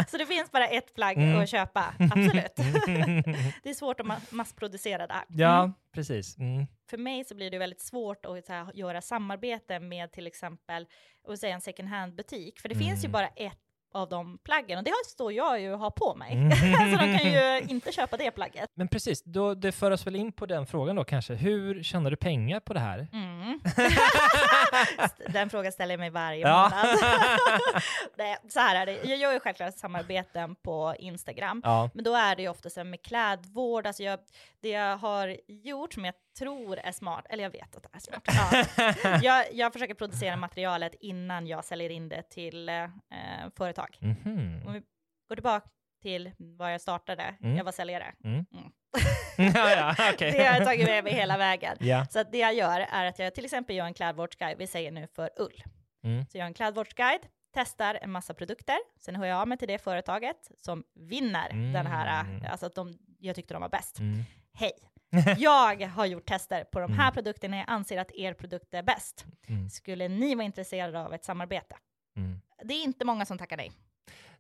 så 0.08 0.16
det 0.18 0.26
finns 0.26 0.50
bara 0.50 0.68
ett 0.68 0.94
plagg 0.94 1.16
Mm. 1.16 1.40
att 1.40 1.48
köpa, 1.48 1.94
absolut. 1.98 2.56
det 3.62 3.70
är 3.70 3.74
svårt 3.74 4.00
att 4.00 4.06
ma- 4.06 4.34
massproducera 4.34 5.06
det 5.06 5.12
här. 5.14 5.24
Ja, 5.28 5.58
Mm. 5.62 5.74
precis. 5.94 6.38
Mm. 6.38 6.66
För 6.90 6.98
mig 6.98 7.24
så 7.24 7.34
blir 7.34 7.50
det 7.50 7.58
väldigt 7.58 7.80
svårt 7.82 8.26
att 8.26 8.48
här, 8.48 8.70
göra 8.74 9.00
samarbete 9.02 9.80
med 9.80 10.12
till 10.12 10.26
exempel 10.26 10.86
och 11.26 11.38
säga 11.38 11.54
en 11.54 11.60
second 11.60 11.88
hand-butik, 11.88 12.60
för 12.60 12.68
det 12.68 12.74
finns 12.74 13.04
ju 13.04 13.08
Mm. 13.08 13.12
bara 13.12 13.28
ett 13.28 13.58
av 13.92 14.08
de 14.08 14.38
plaggen 14.38 14.78
och 14.78 14.84
det 14.84 14.92
står 15.06 15.32
jag 15.32 15.60
ju 15.60 15.72
och 15.72 15.78
har 15.78 15.90
på 15.90 16.14
mig. 16.14 16.32
Mm. 16.32 16.50
så 16.92 17.04
de 17.06 17.18
kan 17.18 17.32
ju 17.32 17.60
inte 17.68 17.92
köpa 17.92 18.16
det 18.16 18.30
plagget. 18.30 18.70
Men 18.74 18.88
precis, 18.88 19.22
då, 19.24 19.54
det 19.54 19.72
för 19.72 19.90
oss 19.90 20.06
väl 20.06 20.16
in 20.16 20.32
på 20.32 20.46
den 20.46 20.66
frågan 20.66 20.96
då 20.96 21.04
kanske. 21.04 21.34
Hur 21.34 21.82
tjänar 21.82 22.10
du 22.10 22.16
pengar 22.16 22.60
på 22.60 22.72
det 22.74 22.80
här? 22.80 23.08
Mm. 23.12 23.60
Den 25.32 25.50
frågan 25.50 25.72
ställer 25.72 25.92
jag 25.92 25.98
mig 26.00 26.10
varje 26.10 26.40
Ja. 26.48 26.62
månad. 26.70 26.98
Nej, 28.16 28.36
så 28.48 28.60
här 28.60 28.76
är 28.76 28.86
det, 28.86 28.92
jag 29.04 29.18
gör 29.18 29.32
ju 29.32 29.40
självklart 29.40 29.74
samarbeten 29.74 30.54
på 30.54 30.94
Instagram, 30.98 31.60
Ja. 31.64 31.90
men 31.94 32.04
då 32.04 32.14
är 32.14 32.36
det 32.36 32.42
ju 32.42 32.48
ofta 32.48 32.70
så 32.70 32.80
här 32.80 32.84
med 32.84 33.02
klädvård, 33.02 33.86
alltså 33.86 34.02
jag, 34.02 34.18
det 34.62 34.68
jag 34.68 34.96
har 34.96 35.36
gjort 35.48 35.92
som 35.94 36.04
jag 36.04 36.14
tror 36.38 36.78
är 36.78 36.92
smart, 36.92 37.26
eller 37.30 37.42
jag 37.42 37.50
vet 37.50 37.76
att 37.76 37.82
det 37.82 37.88
är 37.92 37.98
smart. 37.98 38.22
Ja. 39.04 39.18
Jag, 39.22 39.52
jag 39.52 39.72
försöker 39.72 39.94
producera 39.94 40.36
materialet 40.36 40.94
innan 41.00 41.46
jag 41.46 41.64
säljer 41.64 41.90
in 41.90 42.08
det 42.08 42.22
till 42.22 42.68
eh, 42.68 42.88
företag. 43.56 43.96
Mhm. 44.00 44.62
Om 44.66 44.72
vi 44.72 44.82
går 45.28 45.36
tillbaka 45.36 45.68
till 46.02 46.30
var 46.38 46.68
jag 46.68 46.80
startade, 46.80 47.34
Mm. 47.42 47.56
jag 47.56 47.64
var 47.64 47.72
säljare. 47.72 48.14
Mm. 48.24 48.46
Mm. 48.52 48.72
ja, 49.54 49.70
ja, 49.70 49.94
okej. 50.14 50.32
Det 50.38 50.44
har 50.44 50.54
jag 50.56 50.64
tagit 50.64 50.86
med 50.86 51.04
mig 51.04 51.12
hela 51.12 51.38
vägen. 51.38 51.76
Ja. 51.80 52.06
Så 52.10 52.22
det 52.22 52.38
jag 52.38 52.54
gör 52.54 52.80
är 52.80 53.06
att 53.06 53.18
jag 53.18 53.34
till 53.34 53.44
exempel 53.44 53.76
gör 53.76 53.84
en 53.86 53.94
klädvårdsguide, 53.94 54.58
vi 54.58 54.66
säger 54.66 54.90
nu 54.90 55.06
för 55.14 55.30
ull. 55.36 55.62
Mm. 56.04 56.26
Så 56.26 56.36
jag 56.36 56.40
gör 56.40 56.46
en 56.46 56.54
klädvårdsguide, 56.54 57.20
testar 57.54 57.98
en 58.02 58.10
massa 58.10 58.34
produkter, 58.34 58.76
sen 59.00 59.16
hör 59.16 59.26
jag 59.26 59.40
av 59.40 59.48
mig 59.48 59.58
till 59.58 59.68
det 59.68 59.78
företaget 59.78 60.50
som 60.56 60.84
vinner 60.94 61.50
Mm. 61.50 61.72
den 61.72 61.86
här, 61.86 62.24
alltså 62.50 62.66
att 62.66 62.74
de, 62.74 62.98
jag 63.18 63.36
tyckte 63.36 63.54
de 63.54 63.60
var 63.62 63.68
bäst. 63.68 63.98
Mm. 63.98 64.24
Hej! 64.54 64.72
Jag 65.38 65.86
har 65.86 66.06
gjort 66.06 66.26
tester 66.26 66.64
på 66.64 66.80
de 66.80 66.92
här 66.92 67.02
Mm. 67.02 67.14
produkterna, 67.14 67.56
jag 67.56 67.64
anser 67.68 67.98
att 67.98 68.12
er 68.12 68.34
produkt 68.34 68.74
är 68.74 68.82
bäst. 68.82 69.24
Mm. 69.48 69.68
Skulle 69.70 70.08
ni 70.08 70.34
vara 70.34 70.44
intresserade 70.44 71.00
av 71.04 71.14
ett 71.14 71.24
samarbete? 71.24 71.76
Mm. 72.16 72.40
Det 72.64 72.74
är 72.74 72.82
inte 72.84 73.04
många 73.04 73.24
som 73.26 73.38
tackar 73.38 73.56
nej. 73.56 73.72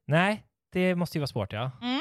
Nej, 0.04 0.44
det 0.72 0.94
måste 0.94 1.18
ju 1.18 1.20
vara 1.20 1.26
svårt 1.26 1.52
ja. 1.52 1.70
Mm. 1.82 2.00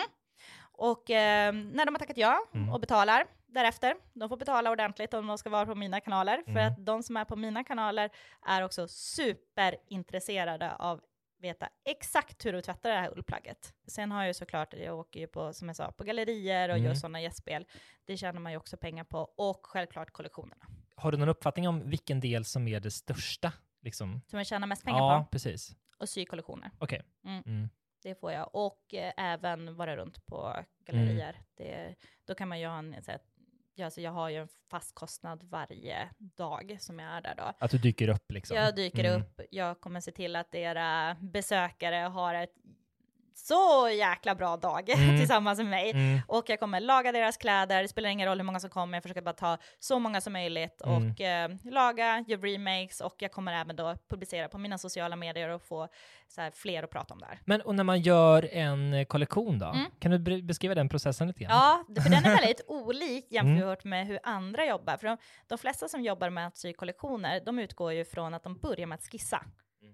Och 0.71 1.09
eh, 1.09 1.53
när 1.53 1.85
de 1.85 1.95
har 1.95 1.99
tackat 1.99 2.17
ja 2.17 2.39
Mm. 2.53 2.69
och 2.73 2.79
betalar 2.79 3.25
därefter, 3.47 3.95
de 4.13 4.29
får 4.29 4.37
betala 4.37 4.71
ordentligt 4.71 5.13
om 5.13 5.27
de 5.27 5.37
ska 5.37 5.49
vara 5.49 5.65
på 5.65 5.75
mina 5.75 5.99
kanaler, 6.01 6.41
för 6.45 6.51
Mm. 6.51 6.67
att 6.73 6.85
de 6.85 7.03
som 7.03 7.17
är 7.17 7.25
på 7.25 7.35
mina 7.35 7.63
kanaler 7.63 8.09
är 8.47 8.63
också 8.63 8.87
superintresserade 8.87 10.75
av 10.75 11.01
veta 11.39 11.69
exakt 11.85 12.45
hur 12.45 12.53
du 12.53 12.61
tvättar 12.61 12.89
det 12.89 12.95
här 12.95 13.11
ullplagget. 13.17 13.73
Sen 13.87 14.11
har 14.11 14.19
jag 14.21 14.27
ju 14.27 14.33
såklart, 14.33 14.73
jag 14.73 14.99
åker 14.99 15.19
ju 15.19 15.27
på, 15.27 15.53
som 15.53 15.67
jag 15.67 15.75
sa, 15.75 15.91
på 15.91 16.03
gallerier 16.03 16.69
och 16.69 16.75
Mm. 16.75 16.85
gör 16.87 16.95
sådana 16.95 17.21
gästspel. 17.21 17.65
Det 18.05 18.17
tjänar 18.17 18.39
man 18.39 18.51
ju 18.51 18.57
också 18.57 18.77
pengar 18.77 19.03
på. 19.03 19.19
Och 19.19 19.59
självklart 19.67 20.11
kollektionerna, 20.11 20.65
Har 20.95 21.11
du 21.11 21.17
någon 21.17 21.29
uppfattning 21.29 21.67
om 21.67 21.89
vilken 21.89 22.19
del 22.19 22.45
som 22.45 22.67
är 22.67 22.79
det 22.79 22.91
största? 22.91 23.53
Liksom? 23.81 24.21
som 24.27 24.39
jag 24.39 24.47
tjänar 24.47 24.67
mest 24.67 24.85
pengar 24.85 24.99
Ja, 24.99 25.23
på. 25.23 25.29
precis. 25.31 25.75
Och 25.97 26.09
sykollektioner. 26.09 26.71
Okej. 26.79 27.01
Mm. 27.25 27.43
Mm. 27.45 27.69
Det 28.03 28.15
får 28.15 28.31
jag. 28.31 28.49
Och 28.55 28.93
eh, 28.93 29.13
även 29.17 29.75
vara 29.75 29.97
runt 29.97 30.25
på 30.25 30.63
gallerier. 30.85 31.41
Det, 31.55 31.95
då 32.25 32.35
kan 32.35 32.47
man 32.47 32.59
ju 32.59 32.67
ha 32.67 32.77
en, 32.79 33.03
så 33.03 33.11
här, 33.11 33.19
ja, 33.79 33.85
alltså 33.85 34.01
jag 34.01 34.11
har 34.11 34.29
ju 34.29 34.37
en 34.37 34.47
fast 34.71 34.95
kostnad 34.95 35.43
varje 35.43 36.09
dag 36.19 36.77
som 36.79 36.99
jag 36.99 37.11
är 37.11 37.21
där 37.21 37.35
då. 37.37 37.53
Att 37.59 37.71
du 37.71 37.77
dyker 37.77 38.07
upp 38.09 38.31
liksom? 38.31 38.57
Jag 38.57 38.75
dyker 38.75 39.03
Mm. 39.05 39.21
upp, 39.21 39.41
jag 39.51 39.79
kommer 39.81 40.01
se 40.01 40.11
till 40.11 40.35
att 40.35 40.55
era 40.55 41.17
besökare 41.19 41.95
har 41.95 42.33
ett 42.33 42.53
så 43.33 43.89
jäkla 43.89 44.35
bra 44.35 44.57
dag 44.57 44.89
Mm. 44.99 45.17
tillsammans 45.17 45.57
med 45.59 45.67
mig. 45.67 45.91
Mm. 45.91 46.19
Och 46.27 46.49
jag 46.49 46.59
kommer 46.59 46.79
laga 46.79 47.11
deras 47.11 47.37
kläder, 47.37 47.81
det 47.81 47.87
spelar 47.87 48.09
ingen 48.09 48.27
roll 48.27 48.37
hur 48.37 48.43
många 48.45 48.59
som 48.59 48.69
kommer, 48.69 48.95
jag 48.97 49.03
försöker 49.03 49.21
bara 49.21 49.33
ta 49.33 49.57
så 49.79 49.99
många 49.99 50.21
som 50.21 50.33
möjligt 50.33 50.81
Mm. 50.85 51.11
och 51.11 51.21
eh, 51.21 51.49
laga, 51.63 52.23
göra 52.27 52.41
remakes 52.41 53.01
och 53.01 53.15
jag 53.17 53.31
kommer 53.31 53.53
även 53.53 53.75
då 53.75 53.95
publicera 54.09 54.49
på 54.49 54.57
mina 54.57 54.77
sociala 54.77 55.15
medier 55.15 55.49
och 55.49 55.61
få 55.63 55.87
så 56.27 56.41
här, 56.41 56.51
fler 56.51 56.83
att 56.83 56.89
prata 56.89 57.13
om 57.13 57.19
det 57.19 57.25
här. 57.25 57.39
Men 57.45 57.61
och 57.61 57.75
när 57.75 57.83
man 57.83 58.01
gör 58.01 58.49
en 58.53 58.93
eh, 58.93 59.05
kollektion 59.05 59.59
då? 59.59 59.65
Mm. 59.65 59.85
Kan 59.99 60.11
du 60.11 60.41
beskriva 60.41 60.75
den 60.75 60.89
processen 60.89 61.27
lite 61.27 61.39
grann? 61.43 61.51
Ja, 61.51 62.01
för 62.03 62.09
den 62.09 62.25
är 62.25 62.35
väldigt 62.35 62.61
olik 62.67 63.25
Mm. 63.31 63.47
jämfört 63.57 63.83
med 63.83 64.07
hur 64.07 64.19
andra 64.23 64.65
jobbar. 64.65 64.97
För 64.97 65.07
de, 65.07 65.17
de 65.47 65.57
flesta 65.57 65.87
som 65.87 66.01
jobbar 66.01 66.29
med 66.29 66.47
att 66.47 66.57
sy 66.57 66.73
kollektioner, 66.73 67.41
de 67.45 67.59
utgår 67.59 67.93
ju 67.93 68.05
från 68.05 68.33
att 68.33 68.43
de 68.43 68.57
börjar 68.57 68.87
med 68.87 68.95
att 68.95 69.07
skissa. 69.11 69.43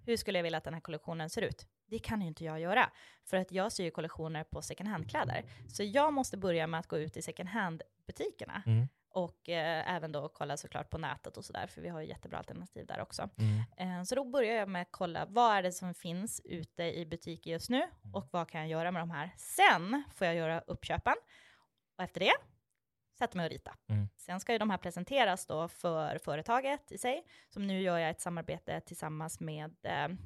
Hur 0.05 0.17
skulle 0.17 0.37
jag 0.37 0.43
vilja 0.43 0.57
att 0.57 0.63
den 0.63 0.73
här 0.73 0.81
kollektionen 0.81 1.29
ser 1.29 1.41
ut? 1.41 1.67
Det 1.87 1.99
kan 1.99 2.21
ju 2.21 2.27
inte 2.27 2.43
jag 2.43 2.59
göra, 2.59 2.91
för 3.23 3.37
att 3.37 3.51
jag 3.51 3.71
syr 3.71 3.89
kollektioner 3.89 4.43
på 4.43 4.61
second 4.61 4.89
hand-kläder. 4.89 5.43
Så 5.67 5.83
jag 5.83 6.13
måste 6.13 6.37
börja 6.37 6.67
med 6.67 6.79
att 6.79 6.87
gå 6.87 6.97
ut 6.97 7.17
i 7.17 7.21
second 7.21 7.49
hand-butikerna. 7.49 8.63
Mm. 8.65 8.87
Och 9.09 9.49
eh, 9.49 9.95
även 9.95 10.11
då 10.11 10.29
kolla 10.29 10.57
såklart 10.57 10.89
på 10.89 10.97
nätet 10.97 11.37
och 11.37 11.45
sådär, 11.45 11.67
för 11.67 11.81
vi 11.81 11.89
har 11.89 12.01
ju 12.01 12.07
jättebra 12.07 12.37
alternativ 12.37 12.85
där 12.85 13.01
också. 13.01 13.29
Mm. 13.37 13.99
Eh, 13.99 14.03
så 14.03 14.15
då 14.15 14.23
börjar 14.23 14.55
jag 14.55 14.69
med 14.69 14.81
att 14.81 14.91
kolla 14.91 15.25
vad 15.25 15.55
är 15.57 15.63
det 15.63 15.71
som 15.71 15.93
finns 15.93 16.41
ute 16.45 16.83
i 16.83 17.05
butiker 17.05 17.51
just 17.51 17.69
nu 17.69 17.87
och 18.13 18.27
vad 18.31 18.49
kan 18.49 18.61
jag 18.61 18.69
göra 18.69 18.91
med 18.91 19.01
de 19.01 19.11
här. 19.11 19.29
Sen 19.37 20.03
får 20.15 20.27
jag 20.27 20.35
göra 20.35 20.59
uppköpen 20.59 21.15
och 21.97 22.03
efter 22.03 22.19
det 22.19 22.33
sätter 23.17 23.37
mig 23.37 23.45
och 23.45 23.51
rita. 23.51 23.75
Mm. 23.89 24.09
Sen 24.17 24.39
ska 24.39 24.51
ju 24.51 24.57
de 24.57 24.69
här 24.69 24.77
presenteras 24.77 25.45
då 25.45 25.67
för 25.67 26.17
företaget 26.17 26.91
i 26.91 26.97
sig. 26.97 27.23
Som 27.49 27.67
nu 27.67 27.81
gör 27.81 27.97
jag 27.97 28.09
ett 28.09 28.21
samarbete 28.21 28.81
tillsammans 28.81 29.39
med 29.39 29.75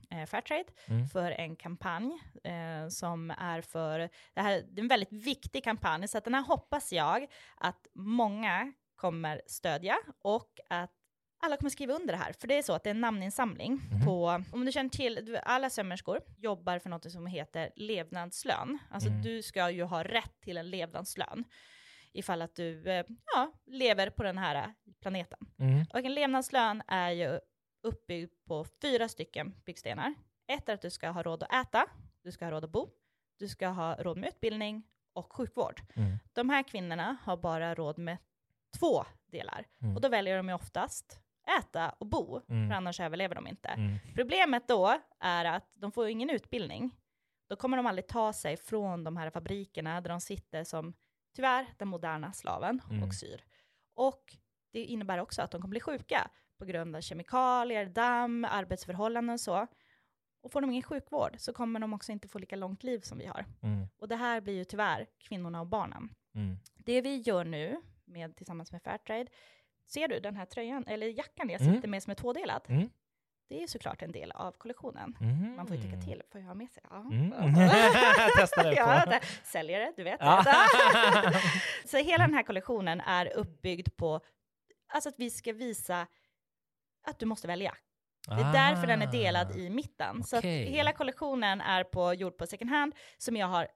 eh, 0.10 0.25
Fairtrade 0.25 0.63
Mm. 0.88 1.08
för 1.08 1.32
en 1.32 1.56
kampanj 1.56 2.19
eh, 2.43 2.88
som 2.89 3.32
är 3.32 3.62
för, 3.62 3.99
det 4.34 4.41
här 4.41 4.63
det 4.71 4.80
är 4.80 4.84
en 4.84 4.88
väldigt 4.88 5.12
viktig 5.13 5.63
kampanj, 5.63 6.08
så 6.08 6.17
att 6.17 6.23
den 6.23 6.34
här 6.34 6.43
hoppas 6.43 6.91
jag 6.93 7.28
att 7.58 7.88
många 7.95 8.73
kommer 8.95 9.41
stödja 9.47 9.97
och 10.21 10.60
att 10.69 10.91
alla 11.41 11.58
kommer 11.58 11.69
skriva 11.69 11.93
under 11.93 12.13
det 12.13 12.19
här, 12.19 12.34
för 12.34 12.47
det 12.47 12.58
är 12.58 12.62
så 12.63 12.73
att 12.73 12.84
det 12.84 12.89
är 12.89 12.93
en 12.95 13.02
namninsamling 13.02 13.73
Mhm. 13.91 14.06
på, 14.06 14.43
om 14.54 14.65
du 14.65 14.71
känner 14.71 14.89
till, 14.89 15.39
alla 15.43 15.69
sömmerskor 15.69 16.21
jobbar 16.38 16.80
för 16.80 16.89
något 16.89 17.12
som 17.12 17.28
heter 17.28 17.71
levnadslön. 17.75 18.78
Alltså 18.91 19.10
Mm. 19.10 19.21
du 19.21 19.41
ska 19.41 19.69
ju 19.69 19.84
ha 19.84 20.04
rätt 20.04 20.41
till 20.41 20.58
en 20.58 20.69
levnadslön 20.69 21.43
ifall 22.19 22.41
att 22.41 22.55
du 22.55 22.89
eh, 22.89 23.05
ja, 23.36 23.51
lever 23.65 24.10
på 24.10 24.23
den 24.23 24.38
här 24.38 24.73
planeten. 25.01 25.39
Mm. 25.60 25.86
Och 25.93 25.99
en 25.99 26.13
levnadslön 26.13 26.82
är 26.88 27.10
ju 27.12 27.39
uppbyggd 27.84 28.32
på 28.47 28.65
fyra 28.82 29.08
stycken 29.10 29.55
byggstenar. 29.65 30.13
Ett 30.47 30.69
är 30.69 30.73
att 30.73 30.82
du 30.82 30.89
ska 30.89 31.10
ha 31.10 31.23
råd 31.23 31.43
att 31.43 31.53
äta, 31.67 31.86
du 32.23 32.32
ska 32.32 32.45
ha 32.45 32.51
råd 32.51 32.63
att 32.63 32.69
bo, 32.71 32.89
du 33.39 33.47
ska 33.47 33.67
ha 33.67 33.95
råd 33.95 34.17
med 34.17 34.27
utbildning 34.29 34.84
och 35.13 35.34
sjukvård. 35.34 35.82
Mm. 35.95 36.17
De 36.34 36.49
här 36.49 36.63
kvinnorna 36.63 37.17
har 37.23 37.38
bara 37.38 37.75
råd 37.75 37.97
med 37.97 38.17
två 38.79 39.05
delar. 39.32 39.65
Mm. 39.82 39.95
Och 39.95 40.01
då 40.01 40.10
väljer 40.10 40.38
de 40.38 40.49
ju 40.49 40.55
oftast 40.55 41.19
äta 41.60 41.89
och 41.89 42.05
bo, 42.08 42.41
Mm. 42.49 42.69
för 42.69 42.75
annars 42.75 42.99
överlever 42.99 43.36
de 43.36 43.47
inte. 43.47 43.67
Mm. 43.69 43.97
Problemet 44.15 44.67
då 44.67 44.99
är 45.19 45.45
att 45.45 45.73
de 45.75 45.91
får 45.91 46.08
ingen 46.10 46.29
utbildning. 46.29 46.91
Då 47.49 47.55
kommer 47.55 47.77
de 47.77 47.86
aldrig 47.86 48.08
ta 48.08 48.34
sig 48.34 48.58
från 48.58 49.03
de 49.03 49.17
här 49.17 49.29
fabrikerna 49.29 50.01
där 50.01 50.10
de 50.10 50.21
sitter 50.21 50.63
som, 50.63 50.93
tyvärr, 51.35 51.65
den 51.77 51.87
moderna 51.87 52.33
slaven 52.33 52.81
Mm. 52.89 53.03
och 53.03 53.13
syr. 53.13 53.43
Och 53.93 54.35
det 54.71 54.79
innebär 54.85 55.17
också 55.19 55.41
att 55.41 55.51
de 55.51 55.61
kommer 55.61 55.69
bli 55.71 55.79
sjuka 55.79 56.29
på 56.57 56.65
grund 56.65 56.95
av 56.95 57.01
kemikalier, 57.01 57.85
damm, 57.85 58.45
arbetsförhållanden 58.45 59.33
och 59.33 59.39
så. 59.39 59.67
Och 60.41 60.51
får 60.51 60.61
de 60.61 60.69
ingen 60.71 60.83
sjukvård 60.83 61.35
så 61.37 61.53
kommer 61.53 61.79
de 61.79 61.93
också 61.93 62.11
inte 62.11 62.27
få 62.27 62.39
lika 62.39 62.55
långt 62.55 62.83
liv 62.83 62.99
som 62.99 63.17
vi 63.17 63.25
har. 63.25 63.45
Mm. 63.61 63.87
Och 63.97 64.07
det 64.07 64.15
här 64.15 64.41
blir 64.41 64.53
ju 64.53 64.63
tyvärr 64.63 65.07
kvinnorna 65.19 65.59
och 65.61 65.67
barnen. 65.67 66.15
Mm. 66.35 66.57
Det 66.75 67.01
vi 67.01 67.15
gör 67.17 67.43
nu, 67.45 67.81
med, 68.05 68.35
tillsammans 68.35 68.71
med 68.71 68.81
Fairtrade, 68.83 69.27
ser 69.85 70.07
du 70.07 70.19
den 70.19 70.35
här 70.35 70.45
tröjan, 70.45 70.87
eller 70.87 71.07
jackan 71.07 71.49
jag 71.49 71.61
Mm. 71.61 71.75
sitter 71.75 71.87
med 71.87 72.03
som 72.03 72.11
är 72.11 72.15
tvådelad? 72.15 72.61
Mm. 73.49 73.59
Det 73.59 73.63
är 73.63 73.67
såklart 73.67 74.01
en 74.01 74.12
del 74.12 74.31
av 74.31 74.51
kollektionen. 74.51 75.15
Mm. 75.21 75.55
Man 75.55 75.67
får 75.67 75.75
ju 75.75 75.81
tycka 75.81 76.01
till, 76.01 76.21
får 76.31 76.41
jag 76.41 76.47
ha 76.47 76.53
med 76.53 76.71
sig? 76.71 76.83
Ja. 76.89 76.97
Mm. 76.97 77.31
Testa 78.38 78.63
det 78.63 78.73
ja, 78.75 79.19
säljare, 79.43 79.93
du 79.97 80.03
vet. 80.03 80.19
Så 81.85 81.97
hela 81.97 82.25
den 82.25 82.33
här 82.35 82.43
kollektionen 82.43 83.01
är 83.01 83.25
uppbyggd 83.38 83.88
på 83.97 84.21
alltså 84.93 85.09
att 85.09 85.15
vi 85.17 85.29
ska 85.29 85.53
visa 85.53 86.07
att 87.07 87.19
du 87.19 87.25
måste 87.25 87.47
välja. 87.47 87.75
Det 88.27 88.33
är 88.33 88.53
därför 88.53 88.88
den 88.88 89.01
är 89.01 89.07
Ah. 89.07 89.12
delad 89.12 89.55
i 89.55 89.69
mitten. 89.69 90.23
Så 90.23 90.38
att 90.38 90.43
hela 90.43 90.93
kollektionen 90.93 91.62
är 91.62 91.83
på, 91.83 92.13
gjord 92.13 92.38
på 92.38 92.47
second 92.47 92.69
hand 92.69 92.95
som 93.17 93.35
jag 93.35 93.47
har 93.47 93.67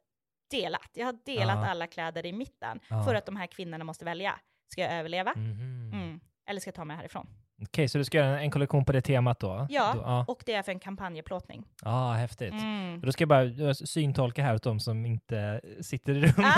delat. 0.52 0.90
Jag 0.94 1.06
har 1.06 1.18
delat 1.26 1.56
Ja. 1.58 1.70
alla 1.70 1.88
kläder 1.88 2.26
i 2.26 2.34
mitten 2.34 2.80
Ja. 2.90 3.04
för 3.04 3.16
att 3.16 3.26
de 3.26 3.36
här 3.36 3.48
kvinnorna 3.48 3.84
måste 3.84 4.06
välja. 4.06 4.40
Ska 4.72 4.82
jag 4.82 4.94
överleva? 4.94 5.34
Mhm. 5.36 5.92
Mm. 5.94 6.20
Eller 6.48 6.60
ska 6.60 6.68
jag 6.68 6.76
ta 6.76 6.86
mig 6.86 6.98
härifrån? 6.98 7.28
Okej, 7.64 7.88
så 7.88 7.98
du 7.98 8.04
ska 8.04 8.18
göra 8.18 8.42
en, 8.42 8.52
kollektion 8.52 8.86
på 8.86 8.92
det 8.92 9.02
temat 9.02 9.40
då? 9.40 9.68
Ja, 9.70 9.92
Då, 9.96 10.02
ja. 10.02 10.26
och 10.28 10.44
det 10.46 10.54
är 10.54 10.64
för 10.64 10.72
en 10.72 10.80
kampanjeplåtning. 10.80 11.66
Ah, 11.84 12.14
häftigt. 12.14 12.54
Mm. 12.54 13.02
Då 13.02 13.12
ska 13.12 13.22
jag 13.22 13.30
bara 13.30 13.74
syntolka 13.74 14.44
här 14.44 14.56
åt 14.56 14.64
de 14.64 14.80
som 14.80 15.06
inte 15.06 15.62
sitter 15.82 16.14
i 16.16 16.22
rummet. 16.22 16.56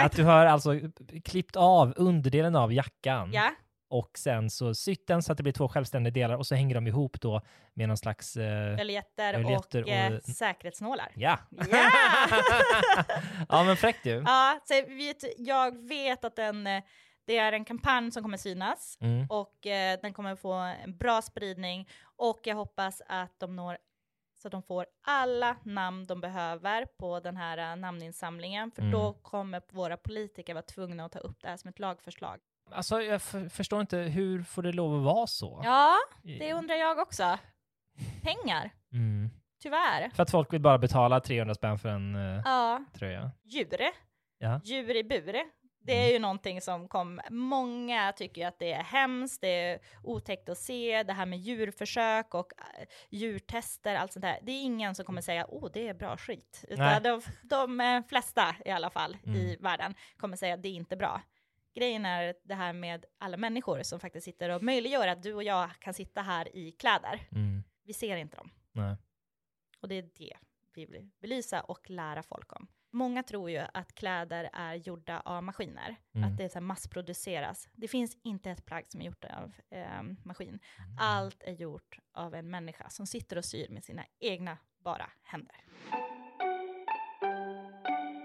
Ah, 0.00 0.04
Att 0.04 0.12
du 0.12 0.24
har 0.24 0.46
alltså 0.46 0.72
klippt 1.24 1.56
av 1.56 1.94
underdelen 1.96 2.56
av 2.56 2.72
jackan 2.72 3.30
Ja, 3.32 3.50
och 3.88 4.10
sen 4.18 4.50
så 4.50 4.74
sytt 4.74 5.06
den 5.06 5.22
så 5.22 5.32
att 5.32 5.36
det 5.38 5.42
blir 5.42 5.52
två 5.52 5.68
självständiga 5.68 6.12
delar 6.12 6.36
och 6.36 6.46
så 6.46 6.54
hänger 6.54 6.74
de 6.74 6.86
ihop 6.86 7.20
då 7.20 7.40
med 7.74 7.88
någon 7.88 7.96
slags... 7.96 8.36
Eh, 8.36 8.80
öljetter 8.80 9.34
Öljetter 9.34 9.82
och, 9.82 9.88
eh, 9.88 10.12
och- 10.12 10.22
säkerhetsnålar. 10.22 11.12
ja! 11.14 11.38
Ja! 11.70 11.90
ja 13.48 13.64
men 13.64 13.76
fräckt 13.76 14.06
ju. 14.06 14.22
Ja, 14.26 14.60
så 14.64 14.74
jag 15.38 15.88
vet 15.88 16.24
att 16.24 16.36
den, 16.36 16.66
eh, 16.66 16.82
det 17.26 17.38
är 17.38 17.52
en 17.52 17.64
kampanj 17.64 18.10
som 18.12 18.22
kommer 18.22 18.36
synas 18.36 18.98
Mm. 19.00 19.26
och 19.30 19.66
eh, 19.66 19.98
den 20.02 20.12
kommer 20.12 20.36
få 20.36 20.52
en 20.52 20.96
bra 20.96 21.22
spridning 21.22 21.88
och 22.16 22.40
jag 22.44 22.56
hoppas 22.56 23.02
att 23.06 23.40
de 23.40 23.56
når 23.56 23.78
så 24.38 24.48
att 24.48 24.52
de 24.52 24.62
får 24.62 24.86
alla 25.06 25.56
namn 25.62 26.06
de 26.06 26.20
behöver 26.20 26.86
på 26.98 27.20
den 27.20 27.36
här 27.36 27.58
eh, 27.72 27.76
namninsamlingen, 27.76 28.70
för 28.70 28.82
Mm. 28.82 28.92
då 28.92 29.12
kommer 29.12 29.62
våra 29.70 29.96
politiker 29.96 30.54
vara 30.54 30.62
tvungna 30.62 31.04
att 31.04 31.12
ta 31.12 31.18
upp 31.18 31.36
det 31.42 31.48
här 31.48 31.56
som 31.56 31.68
ett 31.70 31.78
lagförslag. 31.78 32.38
Alltså 32.70 33.02
jag 33.02 33.22
förstår 33.52 33.80
inte, 33.80 33.96
hur 33.98 34.42
får 34.42 34.62
det 34.62 34.72
lov 34.72 34.96
att 34.98 35.02
vara 35.14 35.26
så? 35.26 35.60
Ja, 35.64 35.94
det 36.22 36.52
undrar 36.52 36.74
jag 36.74 36.98
också. 36.98 37.38
Pengar, 38.22 38.70
Mm. 38.92 39.30
tyvärr. 39.62 40.10
För 40.14 40.22
att 40.22 40.30
folk 40.30 40.52
vill 40.52 40.60
bara 40.60 40.78
betala 40.78 41.20
300 41.20 41.54
spänn 41.54 41.78
för 41.78 41.88
en 41.88 42.14
eh, 42.14 42.42
Ja, 42.44 42.84
tröja. 42.94 43.30
djur. 43.44 43.76
Ja. 44.38 44.60
Djur 44.64 44.96
i 44.96 45.04
bur. 45.04 45.36
Det 45.86 45.92
är 45.92 46.00
Mm. 46.00 46.12
ju 46.12 46.18
någonting 46.18 46.60
som 46.60 46.88
kom, 46.88 47.20
många 47.30 48.12
tycker 48.12 48.46
att 48.46 48.58
det 48.58 48.72
är 48.72 48.82
hemskt, 48.82 49.40
det 49.40 49.48
är 49.48 49.78
otäckt 50.02 50.48
att 50.48 50.58
se, 50.58 51.02
det 51.02 51.12
här 51.12 51.26
med 51.26 51.38
djurförsök 51.38 52.34
och 52.34 52.52
äh, 52.58 52.86
djurtester, 53.10 53.94
allt 53.94 54.12
sånt 54.12 54.22
där. 54.22 54.38
Det 54.42 54.52
är 54.52 54.62
ingen 54.62 54.94
som 54.94 55.04
kommer 55.04 55.20
säga, 55.20 55.46
åh, 55.48 55.70
det 55.72 55.88
är 55.88 55.94
bra 55.94 56.16
skit. 56.16 56.64
Utan 56.68 57.02
de, 57.02 57.20
de 57.42 57.80
eh, 57.80 58.02
flesta 58.08 58.56
i 58.64 58.70
alla 58.70 58.90
fall 58.90 59.16
i 59.24 59.28
Mm. 59.50 59.56
världen 59.62 59.94
kommer 60.16 60.36
säga, 60.36 60.56
det 60.56 60.68
är 60.68 60.72
inte 60.72 60.96
bra. 60.96 61.22
Grejen 61.74 62.06
är 62.06 62.34
det 62.44 62.54
här 62.54 62.72
med 62.72 63.04
alla 63.18 63.36
människor 63.36 63.82
som 63.82 64.00
faktiskt 64.00 64.24
sitter 64.24 64.50
och 64.50 64.62
möjliggör 64.62 65.08
att 65.08 65.22
du 65.22 65.34
och 65.34 65.42
jag 65.42 65.70
kan 65.80 65.94
sitta 65.94 66.22
här 66.22 66.56
i 66.56 66.72
kläder. 66.72 67.20
Mm. 67.32 67.62
Vi 67.84 67.92
ser 67.92 68.16
inte 68.16 68.36
dem. 68.36 68.50
Nej. 68.72 68.96
Och 69.80 69.88
det 69.88 69.94
är 69.94 70.02
det 70.18 70.36
vi 70.74 70.86
vill 70.86 71.10
belysa 71.20 71.60
och 71.60 71.90
lära 71.90 72.22
folk 72.22 72.52
om. 72.52 72.66
Många 72.96 73.22
tror 73.22 73.50
ju 73.50 73.62
att 73.74 73.94
kläder 73.94 74.50
är 74.52 74.74
gjorda 74.74 75.20
av 75.20 75.42
maskiner, 75.42 75.96
Mm. 76.14 76.28
att 76.32 76.38
det 76.38 76.44
är 76.44 76.48
så 76.48 76.60
massproduceras. 76.60 77.68
Det 77.72 77.88
finns 77.88 78.16
inte 78.22 78.50
ett 78.50 78.64
plagg 78.66 78.84
som 78.88 79.00
är 79.00 79.04
gjort 79.04 79.24
av 79.24 79.52
eh, 79.70 80.02
maskin. 80.24 80.58
Allt 81.00 81.42
är 81.42 81.52
gjort 81.52 81.98
av 82.14 82.34
en 82.34 82.50
människa 82.50 82.88
som 82.88 83.06
sitter 83.06 83.38
och 83.38 83.44
syr 83.44 83.68
med 83.70 83.84
sina 83.84 84.02
egna 84.20 84.58
bara 84.84 85.10
händer. 85.22 85.56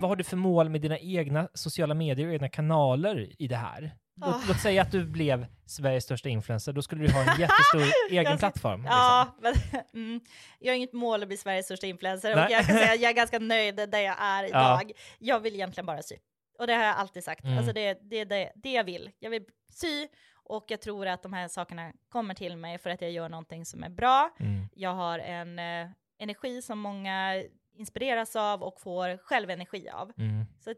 Vad 0.02 0.10
har 0.10 0.16
du 0.16 0.24
för 0.24 0.38
mål 0.38 0.70
med 0.70 0.82
dina 0.82 1.00
egna 1.00 1.50
sociala 1.54 1.94
medier 1.94 2.28
och 2.28 2.34
egna 2.34 2.50
kanaler 2.50 3.42
i 3.42 3.48
det 3.48 3.56
här? 3.56 3.92
Låt, 4.22 4.36
Ah. 4.36 4.42
låt 4.48 4.60
säga 4.60 4.82
att 4.82 4.92
du 4.92 5.06
blev 5.06 5.46
Sveriges 5.66 6.04
största 6.04 6.30
influencer, 6.30 6.74
då 6.74 6.82
skulle 6.82 7.08
du 7.08 7.14
ha 7.14 7.20
en 7.34 7.40
jättestor 7.40 7.84
egen 8.12 8.38
plattform. 8.38 8.82
Liksom. 8.82 8.98
Ja, 8.98 9.36
men, 9.42 9.54
mm, 9.94 10.22
jag 10.60 10.72
har 10.72 10.78
inget 10.78 10.94
mål 10.94 11.22
att 11.22 11.28
bli 11.28 11.38
Sveriges 11.38 11.66
största 11.66 11.88
influencer 11.88 12.36
Nej. 12.36 12.46
och 12.46 12.52
jag 12.52 12.66
kan 12.66 12.76
säga 12.78 12.96
jag 13.02 13.10
är 13.10 13.16
ganska 13.16 13.40
nöjd 13.40 13.76
där 13.76 14.00
jag 14.00 14.16
är 14.20 14.44
Ja. 14.44 14.48
idag. 14.50 14.92
Jag 15.20 15.40
vill 15.40 15.54
egentligen 15.56 15.86
bara 15.86 16.02
sy. 16.02 16.16
Och 16.60 16.68
det 16.68 16.74
har 16.74 16.84
jag 16.84 16.96
alltid 16.96 17.24
sagt. 17.24 17.44
Mm. 17.44 17.58
Alltså 17.58 17.74
det, 17.74 18.00
det 18.02 18.16
är 18.18 18.26
det, 18.26 18.52
det 18.56 18.72
jag 18.72 18.84
vill. 18.84 19.12
Jag 19.20 19.30
vill 19.30 19.46
sy 19.74 20.08
och 20.34 20.66
jag 20.68 20.82
tror 20.82 21.08
att 21.08 21.24
de 21.24 21.34
här 21.34 21.48
sakerna 21.48 21.92
kommer 22.10 22.34
till 22.34 22.58
mig 22.58 22.78
för 22.78 22.90
att 22.90 23.02
jag 23.02 23.12
gör 23.12 23.30
någonting 23.30 23.66
som 23.66 23.84
är 23.84 23.90
bra. 23.90 24.30
Mm. 24.40 24.68
Jag 24.74 24.94
har 24.94 25.20
en 25.20 25.60
eh, 25.60 25.90
energi 26.20 26.62
som 26.62 26.80
många 26.80 27.44
inspireras 27.74 28.36
av 28.36 28.64
och 28.64 28.82
får 28.82 29.18
själv 29.18 29.50
energi 29.50 29.90
av. 29.90 30.12
Mm. 30.18 30.46
Så 30.60 30.74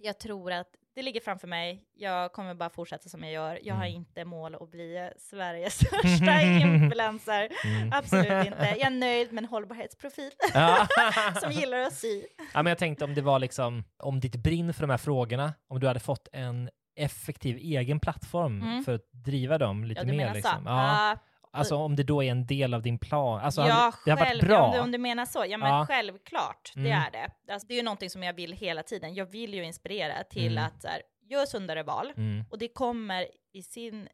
jag 0.00 0.18
tror 0.20 0.52
att 0.52 0.68
det 0.94 1.02
ligger 1.02 1.20
framför 1.20 1.48
mig. 1.48 1.84
Jag 1.94 2.32
kommer 2.32 2.54
bara 2.54 2.70
fortsätta 2.70 3.08
som 3.08 3.22
jag 3.24 3.32
gör. 3.32 3.58
Jag 3.62 3.74
har 3.74 3.84
Mm. 3.84 3.96
inte 3.96 4.24
mål 4.24 4.54
att 4.54 4.70
bli 4.70 5.10
Sveriges 5.18 5.74
största 5.78 6.40
influencer. 6.42 7.48
Mm. 7.64 7.92
Absolut 7.92 8.26
inte. 8.46 8.74
Jag 8.78 8.80
är 8.86 8.90
nöjd 8.90 9.32
med 9.32 9.44
en 9.44 9.48
hållbarhetsprofil 9.50 10.30
Ja. 10.54 10.86
som 11.40 11.52
gillar 11.52 11.78
att 11.78 11.94
sy. 11.94 12.22
ja, 12.54 12.62
men 12.62 12.66
jag 12.70 12.78
tänkte 12.78 13.04
om 13.04 13.14
det 13.14 13.22
var 13.22 13.38
liksom, 13.38 13.84
om 13.98 14.20
ditt 14.20 14.36
brinn 14.36 14.74
för 14.74 14.80
de 14.80 14.90
här 14.90 14.98
frågorna, 14.98 15.54
om 15.68 15.80
du 15.80 15.86
hade 15.86 16.00
fått 16.00 16.28
en 16.32 16.70
effektiv 16.96 17.56
egen 17.56 18.00
plattform 18.00 18.62
Mm. 18.62 18.84
för 18.84 18.94
att 18.94 19.12
driva 19.12 19.58
dem 19.58 19.84
lite 19.84 20.00
Ja, 20.00 20.06
mer. 20.14 20.34
liksom. 20.34 20.62
Ja. 20.66 20.72
Ah, 21.12 21.16
Alltså 21.54 21.76
om 21.76 21.96
det 21.96 22.02
då 22.02 22.22
är 22.22 22.30
en 22.30 22.46
del 22.46 22.74
av 22.74 22.82
din 22.82 22.98
plan. 22.98 23.40
Alltså, 23.40 23.60
ja, 23.60 23.92
det 24.04 24.10
har 24.10 24.18
varit 24.18 24.28
själv, 24.28 24.40
bra. 24.44 24.64
Om, 24.66 24.72
du, 24.72 24.78
om 24.80 24.92
du 24.92 24.98
menar 24.98 25.26
så. 25.26 25.44
Ja, 25.48 25.58
men 25.58 25.68
Ja. 25.68 25.86
självklart. 25.88 26.72
Det 26.74 26.80
Mm. 26.80 26.92
är 26.92 27.10
det. 27.10 27.52
Alltså, 27.52 27.68
det 27.68 27.74
är 27.74 27.76
ju 27.76 27.82
någonting 27.82 28.10
som 28.10 28.22
jag 28.22 28.32
vill 28.34 28.52
hela 28.52 28.82
tiden. 28.82 29.14
Jag 29.14 29.26
vill 29.26 29.54
ju 29.54 29.64
inspirera 29.64 30.24
till 30.24 30.52
Mm. 30.52 30.64
att 30.64 30.82
så 30.82 30.88
här, 30.88 31.02
gör 31.22 31.46
sundare 31.46 31.82
val. 31.82 32.12
Mm. 32.16 32.44
Och 32.50 32.58
det 32.58 32.68
kommer 32.68 33.26
i 33.52 33.62
sin, 33.62 34.08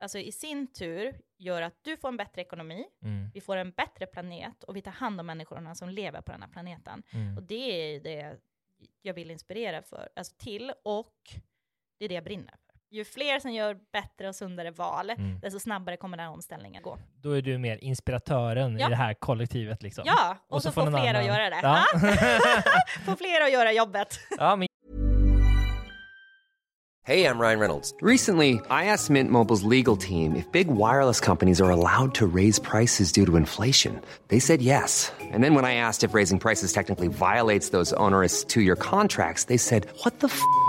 alltså 0.00 0.18
i 0.18 0.32
sin 0.32 0.72
tur 0.72 1.20
göra 1.38 1.66
att 1.66 1.78
du 1.84 1.96
får 1.96 2.08
en 2.08 2.16
bättre 2.16 2.42
ekonomi, 2.42 2.84
Mm. 3.02 3.30
vi 3.34 3.40
får 3.40 3.56
en 3.56 3.70
bättre 3.70 4.06
planet 4.06 4.64
och 4.64 4.76
vi 4.76 4.82
tar 4.82 4.92
hand 4.92 5.20
om 5.20 5.26
människorna 5.26 5.74
som 5.74 5.88
lever 5.88 6.20
på 6.20 6.32
den 6.32 6.42
här 6.42 6.48
planeten. 6.50 7.02
Mm. 7.12 7.36
Och 7.36 7.42
det 7.42 7.94
är 7.94 8.00
det 8.00 8.36
jag 9.02 9.14
vill 9.14 9.30
inspirera 9.30 9.82
för, 9.82 10.08
alltså 10.16 10.34
till 10.38 10.72
och 10.84 11.14
det 11.98 12.04
är 12.04 12.08
det 12.08 12.14
jag 12.14 12.24
brinner. 12.24 12.54
Ju 12.94 13.04
fler 13.04 13.38
som 13.40 13.52
gör 13.52 13.76
bättre 13.92 14.28
och 14.28 14.34
sundare 14.34 14.70
val, 14.70 15.10
Mm. 15.10 15.40
desto 15.40 15.60
snabbare 15.60 15.96
kommer 15.96 16.16
den 16.16 16.26
här 16.26 16.32
omställningen 16.32 16.82
gå. 16.82 16.98
Då 17.22 17.30
är 17.32 17.42
du 17.42 17.58
mer 17.58 17.78
inspiratören 17.84 18.78
Ja. 18.78 18.86
i 18.86 18.90
det 18.90 18.96
här 18.96 19.14
kollektivet. 19.14 19.82
Liksom. 19.82 20.04
Ja, 20.06 20.36
och, 20.48 20.56
Och 20.56 20.62
så, 20.62 20.68
så 20.68 20.72
får 20.72 20.82
får 20.82 20.90
fler 20.90 21.00
att 21.00 21.08
annan- 21.16 21.26
göra 21.26 21.50
det. 21.50 21.60
Ja. 21.62 21.84
få 23.04 23.16
fler 23.16 23.40
att 23.44 23.52
göra 23.52 23.72
jobbet. 23.72 24.20
ja, 24.38 24.56
men 24.56 24.68
Hey, 27.06 27.26
I'm 27.26 27.38
Ryan 27.38 27.58
Reynolds. 27.60 27.94
Recently, 28.00 28.52
I 28.70 28.86
asked 28.86 29.10
Mint 29.10 29.30
Mobile's 29.30 29.62
legal 29.70 29.96
team 29.96 30.36
if 30.36 30.50
big 30.52 30.68
wireless 30.68 31.20
companies 31.20 31.60
are 31.60 31.70
allowed 31.70 32.14
to 32.14 32.26
raise 32.26 32.58
prices 32.62 33.12
due 33.12 33.26
to 33.26 33.36
inflation. 33.36 34.00
They 34.28 34.40
said 34.40 34.62
yes. 34.62 35.12
And 35.34 35.44
then 35.44 35.54
when 35.54 35.66
I 35.66 35.74
asked 35.74 36.02
if 36.08 36.14
raising 36.14 36.38
prices 36.38 36.72
technically 36.72 37.08
violates 37.08 37.70
those 37.70 37.92
onerous 37.96 38.42
two 38.44 38.62
year 38.62 38.76
contracts, 38.76 39.44
they 39.44 39.58
said, 39.58 39.86
What 40.04 40.20
the 40.20 40.26
f 40.28 40.40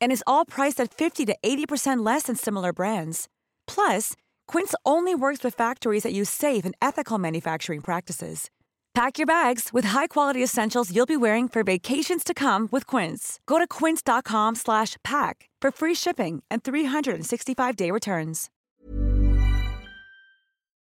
And 0.00 0.12
is 0.12 0.24
all 0.26 0.44
priced 0.44 0.80
at 0.80 0.92
50 0.92 1.26
to 1.26 1.36
80% 1.42 2.04
less 2.04 2.24
than 2.24 2.36
similar 2.36 2.72
brands. 2.72 3.28
Plus, 3.66 4.14
Quince 4.48 4.74
only 4.84 5.14
works 5.14 5.44
with 5.44 5.54
factories 5.54 6.02
that 6.02 6.12
use 6.12 6.30
safe 6.30 6.64
and 6.66 6.74
ethical 6.82 7.18
manufacturing 7.18 7.80
practices. 7.82 8.50
Pack 8.94 9.18
your 9.18 9.26
bags 9.26 9.68
with 9.72 9.84
high-quality 9.84 10.42
essentials 10.42 10.90
you'll 10.90 11.06
be 11.06 11.16
wearing 11.16 11.48
for 11.48 11.62
vacations 11.62 12.24
to 12.24 12.34
come 12.34 12.68
with 12.72 12.84
Quince. 12.86 13.38
Go 13.46 13.58
to 13.60 13.66
quince.com 13.68 14.56
slash 14.56 14.96
pack 15.04 15.48
for 15.62 15.70
free 15.70 15.94
shipping 15.94 16.42
and 16.50 16.62
365-day 16.64 17.92
returns. 17.92 18.48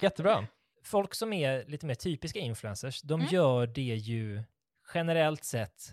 jättebra. 0.01 0.47
Folk 0.83 1.15
som 1.15 1.33
är 1.33 1.65
lite 1.67 1.85
mer 1.85 1.95
typiska 1.95 2.39
influencers, 2.39 3.01
de 3.03 3.19
Mm. 3.21 3.27
gör 3.33 3.67
det 3.67 3.81
ju 3.81 4.43
generellt 4.93 5.43
sett 5.43 5.91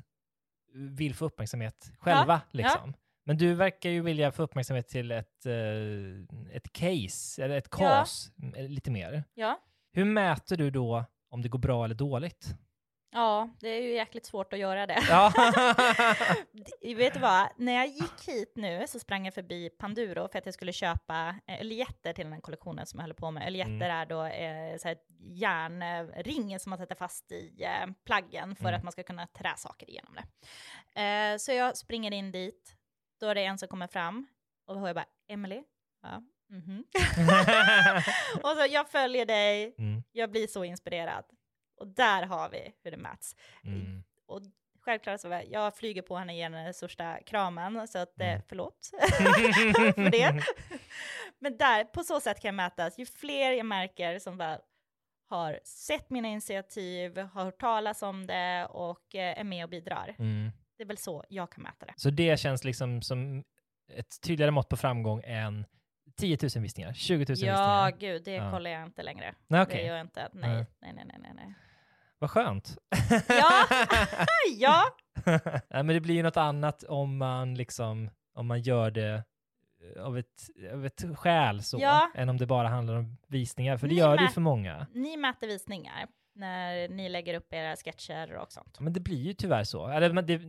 vill 0.74 1.14
få 1.14 1.24
uppmärksamhet 1.24 1.90
själva. 1.98 2.32
Ja, 2.34 2.40
liksom. 2.50 2.94
Men 3.26 3.36
du 3.36 3.54
verkar 3.54 3.90
ju 3.90 4.00
vilja 4.02 4.32
få 4.32 4.42
uppmärksamhet 4.42 4.88
till 4.88 5.10
ett, 5.10 5.46
eh, 5.46 6.56
ett 6.56 6.72
case, 6.72 7.44
eller 7.44 7.56
ett 7.58 7.68
Ja. 7.70 7.78
kas, 7.78 8.32
m- 8.42 8.54
lite 8.58 8.90
mer. 8.90 9.24
Ja. 9.34 9.60
Hur 9.92 10.04
mäter 10.04 10.56
du 10.56 10.70
då 10.70 11.04
om 11.30 11.42
det 11.42 11.48
går 11.48 11.58
bra 11.58 11.84
eller 11.84 11.94
dåligt? 11.94 12.46
Ja, 13.16 13.48
det 13.60 13.68
är 13.68 13.82
ju 13.82 13.94
jäkligt 13.94 14.26
svårt 14.26 14.52
att 14.52 14.58
göra 14.58 14.86
det. 14.86 14.98
Ja. 15.08 15.32
Vet 16.96 17.14
du 17.14 17.20
vad? 17.20 17.48
När 17.56 17.72
jag 17.72 17.86
gick 17.86 18.28
hit 18.28 18.52
nu 18.56 18.84
så 18.88 18.98
sprang 18.98 19.24
jag 19.24 19.34
förbi 19.34 19.70
Panduro 19.70 20.28
för 20.28 20.38
att 20.38 20.44
jag 20.46 20.54
skulle 20.54 20.72
köpa 20.72 21.34
eh, 21.46 21.60
öljetter 21.60 22.12
till 22.12 22.24
den 22.24 22.32
här 22.32 22.40
kollektionen 22.40 22.86
som 22.86 22.98
jag 22.98 23.02
håller 23.04 23.14
på 23.14 23.30
med. 23.30 23.46
Öljetter 23.46 23.72
Mm. 23.74 23.90
är 23.90 24.06
då 24.06 24.24
eh, 24.24 24.76
så 24.78 24.88
här 24.88 24.96
järnring 25.18 26.58
som 26.60 26.70
man 26.70 26.78
sätter 26.78 26.94
fast 26.94 27.32
i 27.32 27.62
eh, 27.62 27.86
plaggen 28.06 28.56
för 28.56 28.64
Mm. 28.64 28.74
att 28.74 28.82
man 28.82 28.92
ska 28.92 29.02
kunna 29.02 29.26
trä 29.26 29.52
saker 29.56 29.90
igenom 29.90 30.14
det. 30.14 31.00
Eh, 31.02 31.36
så 31.36 31.52
jag 31.52 31.76
springer 31.76 32.12
in 32.12 32.32
dit, 32.32 32.74
då 33.20 33.26
är 33.26 33.34
det 33.34 33.44
en 33.44 33.58
som 33.58 33.68
kommer 33.68 33.86
fram 33.86 34.26
och 34.66 34.88
jag 34.88 34.94
bara 34.94 35.06
Emily. 35.28 35.62
Ja. 36.02 36.22
mhm. 36.50 36.84
och 38.42 38.48
så 38.48 38.66
jag 38.70 38.90
följer 38.90 39.26
dig, 39.26 39.74
Mm, 39.78 40.02
jag 40.12 40.30
blir 40.30 40.46
så 40.46 40.64
inspirerad. 40.64 41.24
Och 41.76 41.86
där 41.86 42.22
har 42.22 42.48
vi 42.48 42.74
hur 42.82 42.90
det 42.90 42.96
mäts 42.96 43.36
mm. 43.64 44.02
och 44.26 44.40
självklart 44.80 45.20
så 45.20 45.42
jag 45.50 45.76
flyger 45.76 46.02
på 46.02 46.16
henne 46.16 46.32
och 46.32 46.36
ger 46.36 46.42
henne 46.44 46.64
den 46.64 46.74
största 46.74 47.18
kramen, 47.26 47.88
så 47.88 47.98
att 47.98 48.20
eh, 48.20 48.28
Mm. 48.28 48.42
förlåt 48.48 48.90
för 49.94 50.10
det. 50.10 50.44
Men 51.38 51.56
där, 51.56 51.84
på 51.84 52.04
så 52.04 52.20
sätt 52.20 52.40
kan 52.40 52.48
jag 52.48 52.54
mätas. 52.54 52.98
Ju 52.98 53.06
fler 53.06 53.52
jag 53.52 53.66
märker 53.66 54.18
som 54.18 54.36
väl 54.36 54.60
har 55.28 55.60
sett 55.64 56.10
mina 56.10 56.28
initiativ, 56.28 57.18
har 57.18 57.44
hört 57.44 57.60
talas 57.60 58.02
om 58.02 58.26
det 58.26 58.66
och 58.70 59.14
eh, 59.14 59.38
är 59.40 59.44
med 59.44 59.64
och 59.64 59.70
bidrar. 59.70 60.14
Mm. 60.18 60.50
Det 60.76 60.82
är 60.82 60.86
väl 60.86 60.98
så 60.98 61.24
jag 61.28 61.50
kan 61.50 61.62
mäta 61.62 61.86
det. 61.86 61.92
Så 61.96 62.10
det 62.10 62.40
känns 62.40 62.64
liksom 62.64 63.02
som 63.02 63.44
ett 63.92 64.20
tydligare 64.22 64.50
mått 64.50 64.68
på 64.68 64.76
framgång 64.76 65.20
än 65.24 65.66
10 66.16 66.38
000 66.56 66.62
visningar, 66.62 66.92
20 66.92 67.14
000 67.18 67.24
Ja, 67.28 67.34
visningar. 67.34 67.90
gud, 67.90 68.24
det 68.24 68.32
Ja. 68.34 68.50
kollar 68.50 68.70
jag 68.70 68.82
inte 68.82 69.02
längre. 69.02 69.34
Nej, 69.46 69.58
Det 69.58 69.62
okej. 69.72 69.86
gör 69.86 69.94
jag 69.96 70.04
inte. 70.04 70.28
Nej, 70.32 70.50
Nej. 70.50 70.66
nej, 70.80 70.92
nej, 70.94 71.04
nej, 71.08 71.18
nej, 71.20 71.32
nej. 71.34 71.54
Vad 72.18 72.30
skänt. 72.30 72.76
Ja, 73.28 73.50
ja. 74.58 74.84
Nej, 75.70 75.82
men 75.82 75.86
det 75.86 76.00
blir 76.00 76.14
ju 76.14 76.22
något 76.22 76.36
annat 76.36 76.82
om 76.84 77.16
man 77.16 77.54
liksom, 77.54 78.10
om 78.34 78.46
man 78.46 78.60
gör 78.62 78.90
det 78.90 79.22
eh, 79.96 80.02
av 80.02 80.18
ett, 80.18 80.50
av 80.72 80.86
ett 80.86 81.04
skäl 81.16 81.62
så, 81.62 81.78
Ja. 81.80 82.10
än 82.14 82.28
om 82.28 82.36
det 82.36 82.46
bara 82.46 82.68
handlar 82.68 82.94
om 82.96 83.16
visningar, 83.28 83.76
för 83.76 83.86
det 83.88 83.94
Ni 83.94 84.00
gör 84.00 84.16
det 84.16 84.22
ju 84.22 84.28
för 84.28 84.40
många. 84.40 84.86
Ni 84.94 85.16
mäter 85.16 85.46
visningar 85.46 86.06
när 86.34 86.88
ni 86.88 87.08
lägger 87.08 87.34
upp 87.34 87.52
era 87.54 87.76
sketcher 87.76 88.34
och 88.36 88.52
sånt. 88.52 88.80
Men 88.80 88.92
det 88.92 89.00
blir 89.00 89.22
ju 89.22 89.32
tyvärr 89.32 89.64
så. 89.64 89.86
Eller, 89.88 90.12
men 90.12 90.26
det, 90.26 90.40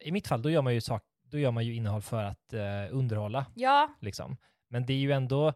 I 0.00 0.12
mitt 0.12 0.26
fall, 0.28 0.42
då 0.42 0.50
gör 0.50 0.62
man 0.62 0.74
ju, 0.74 0.80
sak, 0.80 1.02
då 1.22 1.38
gör 1.38 1.50
man 1.50 1.64
ju 1.64 1.74
innehåll 1.74 2.02
för 2.02 2.24
att 2.24 2.52
eh, 2.52 2.60
underhålla. 2.90 3.46
Ja, 3.54 3.94
Liksom. 4.00 4.36
Men 4.68 4.86
det 4.86 4.92
är 4.92 4.98
ju 4.98 5.12
ändå, 5.12 5.52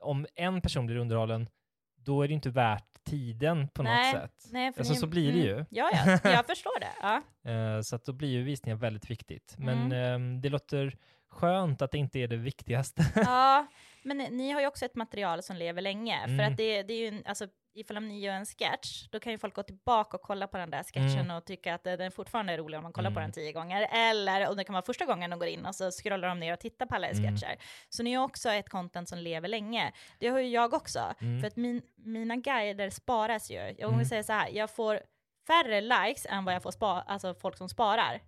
om 0.00 0.26
en 0.34 0.60
person 0.60 0.86
blir 0.86 0.96
underhållen, 0.96 1.48
då 1.96 2.22
är 2.22 2.28
det 2.28 2.34
inte 2.34 2.50
värt 2.50 3.04
tiden 3.04 3.68
på 3.68 3.82
nej, 3.82 4.12
något 4.12 4.22
sätt. 4.22 4.48
nej, 4.52 4.72
för 4.72 4.80
Alltså, 4.80 4.94
ni- 4.94 5.00
så 5.00 5.06
blir 5.06 5.32
det 5.32 5.38
mm. 5.40 5.58
ju. 5.58 5.64
Ja, 5.70 5.90
ja, 6.24 6.30
jag 6.30 6.46
förstår 6.46 6.80
det. 6.80 6.92
Ja. 7.02 7.22
Eh, 7.50 7.80
så 7.80 7.96
att 7.96 8.04
då 8.04 8.12
blir 8.12 8.28
ju 8.28 8.42
visningar 8.42 8.76
väldigt 8.76 9.10
viktigt. 9.10 9.54
Men 9.58 9.78
Mm. 9.92 9.92
ehm, 10.14 10.40
det 10.40 10.48
låter 10.48 10.96
skönt 11.28 11.82
att 11.82 11.90
det 11.90 11.98
inte 11.98 12.18
är 12.18 12.28
det 12.28 12.36
viktigaste. 12.36 13.04
Ja, 13.14 13.66
men 14.02 14.18
ni- 14.18 14.50
har 14.50 14.60
ju 14.60 14.66
också 14.66 14.84
ett 14.84 14.94
material 14.94 15.42
som 15.42 15.56
lever 15.56 15.82
länge. 15.82 16.20
För 16.24 16.28
Mm. 16.32 16.50
att 16.52 16.56
det, 16.56 16.82
det 16.82 16.94
är 16.94 17.12
ju, 17.12 17.22
alltså, 17.26 17.46
ifall 17.74 17.96
om 17.96 18.08
ni 18.08 18.20
gör 18.20 18.32
en 18.34 18.46
sketch, 18.46 19.08
då 19.10 19.20
kan 19.20 19.32
ju 19.32 19.38
folk 19.38 19.54
gå 19.54 19.62
tillbaka 19.62 20.16
och 20.16 20.22
kolla 20.22 20.46
på 20.46 20.56
den 20.58 20.70
där 20.70 20.82
sketchen 20.82 21.20
Mm. 21.20 21.36
och 21.36 21.44
tycka 21.44 21.74
att 21.74 21.86
eh, 21.86 21.92
den 21.94 22.12
fortfarande 22.12 22.52
är 22.52 22.58
rolig 22.58 22.76
om 22.78 22.82
man 22.82 22.92
kollar 22.92 23.10
på 23.10 23.18
Mm. 23.18 23.22
den 23.22 23.32
tio 23.32 23.52
gånger. 23.52 23.88
Eller 23.92 24.48
om 24.50 24.56
det 24.56 24.64
kan 24.64 24.72
vara 24.72 24.84
första 24.84 25.04
gången 25.04 25.30
de 25.30 25.38
går 25.38 25.48
in 25.48 25.66
och 25.66 25.74
så 25.74 25.90
scrollar 25.90 26.28
de 26.28 26.40
ner 26.40 26.52
och 26.52 26.60
tittar 26.60 26.86
på 26.86 26.94
alla 26.94 27.08
Mm. 27.08 27.22
sketcher. 27.36 27.56
Så 27.88 28.02
ni 28.02 28.14
har 28.14 28.24
också 28.24 28.50
ett 28.50 28.68
content 28.68 29.08
som 29.08 29.18
lever 29.18 29.48
länge. 29.48 29.92
Det 30.18 30.28
har 30.28 30.38
ju 30.38 30.48
jag 30.48 30.74
också. 30.74 31.14
Mm. 31.20 31.40
För 31.40 31.46
att 31.48 31.56
min, 31.56 31.82
mina 31.96 32.36
guider 32.36 32.90
sparas 32.90 33.50
ju. 33.50 33.56
Jag 33.56 33.80
Mm. 33.82 33.98
vill 33.98 34.08
säga 34.08 34.22
så 34.22 34.32
här, 34.32 34.48
jag 34.48 34.70
får 34.70 35.00
färre 35.46 35.80
likes 35.80 36.26
än 36.26 36.44
vad 36.44 36.54
jag 36.54 36.62
får 36.62 36.70
spa, 36.70 37.02
alltså 37.06 37.34
folk 37.34 37.56
som 37.56 37.68
sparar. 37.68 38.20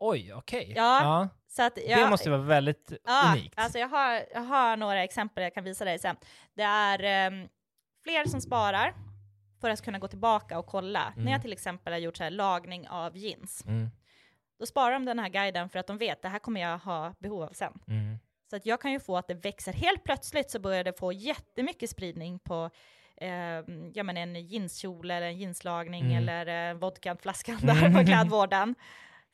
Oj, 0.00 0.34
okej. 0.34 0.72
Ja, 0.76 1.28
Så 1.50 1.62
att 1.62 1.78
jag, 1.88 1.98
Det 2.00 2.10
måste 2.10 2.30
vara 2.30 2.40
väldigt 2.42 2.92
Ja, 3.04 3.32
unikt. 3.32 3.54
alltså 3.58 3.78
jag 3.78 3.88
har, 3.88 4.24
jag 4.34 4.40
har 4.40 4.76
några 4.76 5.04
exempel 5.04 5.42
jag 5.44 5.54
kan 5.54 5.64
visa 5.64 5.84
dig 5.84 5.98
sen. 5.98 6.16
Det 6.54 6.62
är 6.62 7.02
ehm, 7.02 7.48
fler 8.08 8.24
som 8.30 8.40
sparar 8.40 8.94
för 9.60 9.70
att 9.70 9.82
kunna 9.82 9.98
gå 9.98 10.08
tillbaka 10.08 10.58
och 10.58 10.66
kolla. 10.66 11.12
Mm. 11.12 11.24
När 11.24 11.32
jag 11.32 11.42
till 11.42 11.52
exempel 11.52 11.92
har 11.92 12.00
gjort 12.00 12.16
så 12.16 12.22
här 12.24 12.30
lagning 12.30 12.88
av 12.88 13.16
jeans, 13.16 13.64
Mm, 13.66 13.90
då 14.58 14.66
sparar 14.66 14.92
de 14.92 15.04
den 15.04 15.18
här 15.18 15.28
guiden 15.28 15.68
för 15.68 15.78
att 15.78 15.86
de 15.86 15.98
vet 15.98 16.16
att 16.16 16.22
det 16.22 16.28
här 16.28 16.38
kommer 16.38 16.60
jag 16.60 16.78
ha 16.78 17.14
behov 17.18 17.42
av 17.42 17.52
sen. 17.52 17.72
mm, 17.88 18.18
Så 18.50 18.56
att 18.56 18.66
jag 18.66 18.80
kan 18.80 18.92
ju 18.92 19.00
få 19.00 19.16
att 19.16 19.28
det 19.28 19.34
växer. 19.34 19.72
Helt 19.72 20.04
plötsligt 20.04 20.50
så 20.50 20.58
börjar 20.60 20.84
det 20.84 20.98
få 20.98 21.12
jättemycket 21.12 21.90
spridning 21.90 22.38
på 22.38 22.70
eh, 23.16 23.30
ja, 23.94 24.02
men 24.02 24.16
en 24.16 24.46
jeanskjol 24.46 25.10
eller 25.10 25.26
en 25.26 25.38
jeanslagning 25.38 26.04
Mm. 26.04 26.16
eller 26.16 26.70
eh, 26.70 26.78
vodkaflaskan 26.78 27.56
där 27.62 27.92
på 27.98 28.04
klädvården. 28.06 28.74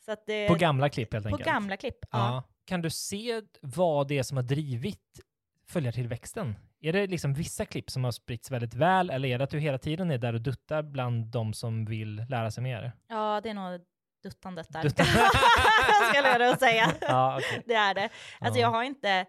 Så 0.04 0.12
att 0.12 0.26
det, 0.26 0.48
På 0.48 0.54
gamla 0.54 0.88
klipp 0.88 1.12
helt 1.12 1.22
på 1.24 1.28
enkelt. 1.28 1.44
gamla 1.46 1.76
klipp. 1.76 1.98
Ja. 2.02 2.08
Ja. 2.18 2.42
Kan 2.64 2.82
du 2.82 2.90
se 2.90 3.42
vad 3.60 4.08
det 4.08 4.18
är 4.18 4.22
som 4.22 4.36
har 4.36 4.44
drivit 4.44 5.20
följartillväxten? 5.68 6.54
Är 6.84 6.92
det 6.92 7.06
liksom 7.06 7.34
vissa 7.34 7.64
klipp 7.64 7.90
som 7.90 8.04
har 8.04 8.12
spritts 8.12 8.50
väldigt 8.50 8.74
väl 8.74 9.10
eller 9.10 9.28
är 9.28 9.38
det 9.38 9.44
att 9.44 9.50
du 9.50 9.58
hela 9.58 9.78
tiden 9.78 10.10
är 10.10 10.18
där 10.18 10.32
och 10.32 10.40
duttar 10.40 10.82
bland 10.82 11.26
de 11.26 11.52
som 11.52 11.84
vill 11.84 12.24
lära 12.28 12.50
sig 12.50 12.62
mer? 12.62 12.92
Ja, 13.08 13.40
det 13.42 13.50
är 13.50 13.54
nog 13.54 13.80
duttandet 14.22 14.66
där. 14.72 14.82
Duttan- 14.82 15.06
Skulle 16.14 16.28
jag 16.28 16.40
nog 16.40 16.58
säga. 16.58 16.92
Ja, 17.00 17.36
okej. 17.38 17.62
Det 17.66 17.74
är 17.74 17.94
det. 17.94 18.08
Alltså 18.40 18.60
Ja. 18.60 18.66
jag 18.66 18.70
har 18.70 18.82
inte, 18.82 19.26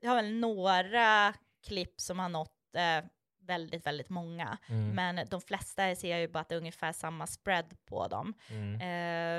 jag 0.00 0.10
har 0.10 0.16
väl 0.16 0.32
några 0.34 1.34
klipp 1.66 2.00
som 2.00 2.18
har 2.18 2.28
nått 2.28 2.74
eh, 2.76 3.04
väldigt, 3.46 3.86
väldigt 3.86 4.08
många. 4.08 4.58
Mm, 4.68 4.90
Men 4.90 5.26
de 5.30 5.40
flesta 5.40 5.94
ser 5.94 6.10
jag 6.10 6.20
ju 6.20 6.28
bara 6.28 6.38
att 6.40 6.48
det 6.48 6.54
är 6.54 6.58
ungefär 6.58 6.92
samma 6.92 7.26
spread 7.26 7.76
på 7.86 8.08
dem. 8.08 8.34
mm. 8.50 8.74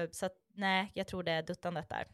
Eh, 0.04 0.10
så 0.12 0.26
att, 0.26 0.34
nej, 0.56 0.92
jag 0.94 1.08
tror 1.08 1.24
det 1.24 1.32
är 1.32 1.44
duttandet 1.44 1.90
där. 1.90 2.06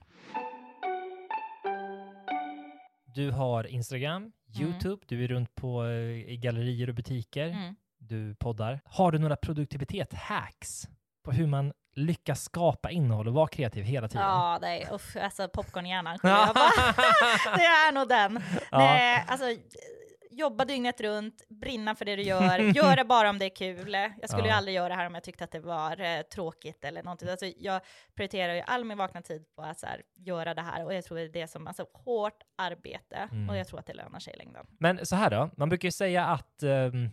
Du 3.17 3.31
har 3.31 3.67
Instagram, 3.67 4.31
YouTube, 4.59 5.05
du 5.07 5.23
är 5.23 5.27
runt 5.27 5.55
på 5.55 5.83
eh, 5.85 5.89
i 6.31 6.37
gallerier 6.41 6.89
och 6.89 6.95
butiker, 6.95 7.47
Mm. 7.47 7.75
du 7.97 8.35
poddar. 8.35 8.81
Har 8.85 9.11
du 9.11 9.19
några 9.19 9.35
produktivitet-hacks 9.35 10.87
på 11.23 11.31
hur 11.31 11.47
man 11.47 11.73
lyckas 11.95 12.43
skapa 12.43 12.91
innehåll 12.91 13.27
och 13.27 13.33
vara 13.33 13.47
kreativ 13.47 13.83
hela 13.83 14.07
tiden? 14.07 14.25
Ja, 14.25 14.57
det 14.61 14.67
är, 14.67 14.93
uff, 14.93 15.15
alltså 15.21 15.47
popcornhjärnan. 15.47 16.17
Det 16.23 17.65
är 17.65 17.91
nog 17.93 18.07
den. 18.09 18.39
Ja. 18.71 18.77
Nej, 18.77 19.23
alltså 19.27 19.45
jobba 20.39 20.65
dygnet 20.65 21.01
runt, 21.01 21.45
brinna 21.49 21.95
för 21.95 22.05
det 22.05 22.15
du 22.15 22.21
gör, 22.21 22.59
gör 22.75 22.95
det 22.95 23.05
bara 23.05 23.29
om 23.29 23.37
det 23.39 23.45
är 23.45 23.55
kul. 23.55 23.93
Jag 23.93 24.29
skulle 24.29 24.43
ju 24.43 24.49
Ja. 24.49 24.55
aldrig 24.55 24.75
göra 24.75 24.89
det 24.89 24.95
här 24.95 25.07
om 25.07 25.13
jag 25.13 25.23
tyckte 25.23 25.43
att 25.43 25.51
det 25.51 25.59
var 25.59 26.01
eh, 26.01 26.21
tråkigt 26.21 26.83
eller 26.83 27.03
någonting. 27.03 27.29
Alltså, 27.29 27.45
jag 27.45 27.81
prioriterar 28.15 28.53
ju 28.53 28.61
all 28.61 28.83
min 28.83 28.97
vakna 28.97 29.21
tid 29.21 29.45
på 29.55 29.61
att 29.61 29.79
så 29.79 29.85
här, 29.85 30.01
göra 30.15 30.53
det 30.53 30.61
här 30.61 30.85
och 30.85 30.93
jag 30.93 31.03
tror 31.05 31.17
det 31.17 31.23
är 31.23 31.29
det 31.29 31.47
som, 31.47 31.67
alltså 31.67 31.85
hårt 31.93 32.43
arbete 32.57 33.29
Mm. 33.31 33.49
och 33.49 33.57
jag 33.57 33.67
tror 33.67 33.79
att 33.79 33.85
det 33.85 33.93
lönar 33.93 34.19
sig 34.19 34.33
i 34.33 34.37
längden. 34.37 34.65
Men 34.79 35.05
så 35.05 35.15
här 35.15 35.29
då, 35.29 35.49
man 35.57 35.69
brukar 35.69 35.87
ju 35.87 35.91
säga 35.91 36.25
att 36.25 36.63
um, 36.63 37.09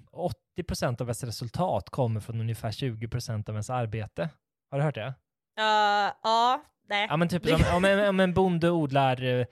80% 0.58 1.00
av 1.02 1.06
ens 1.08 1.24
resultat 1.24 1.90
kommer 1.90 2.20
från 2.20 2.40
ungefär 2.40 2.70
20% 2.70 3.48
av 3.48 3.54
ens 3.54 3.70
arbete. 3.70 4.28
Har 4.70 4.78
du 4.78 4.84
hört 4.84 4.94
det? 4.94 5.14
Uh, 5.60 6.12
ja, 6.22 6.62
nej. 6.88 7.06
Ja 7.10 7.16
men 7.16 7.28
typ 7.28 7.46
som, 7.48 7.76
om, 7.76 7.84
en, 7.84 8.08
om 8.08 8.20
en 8.20 8.34
bonde 8.34 8.70
odlar, 8.70 9.22
eh, 9.22 9.46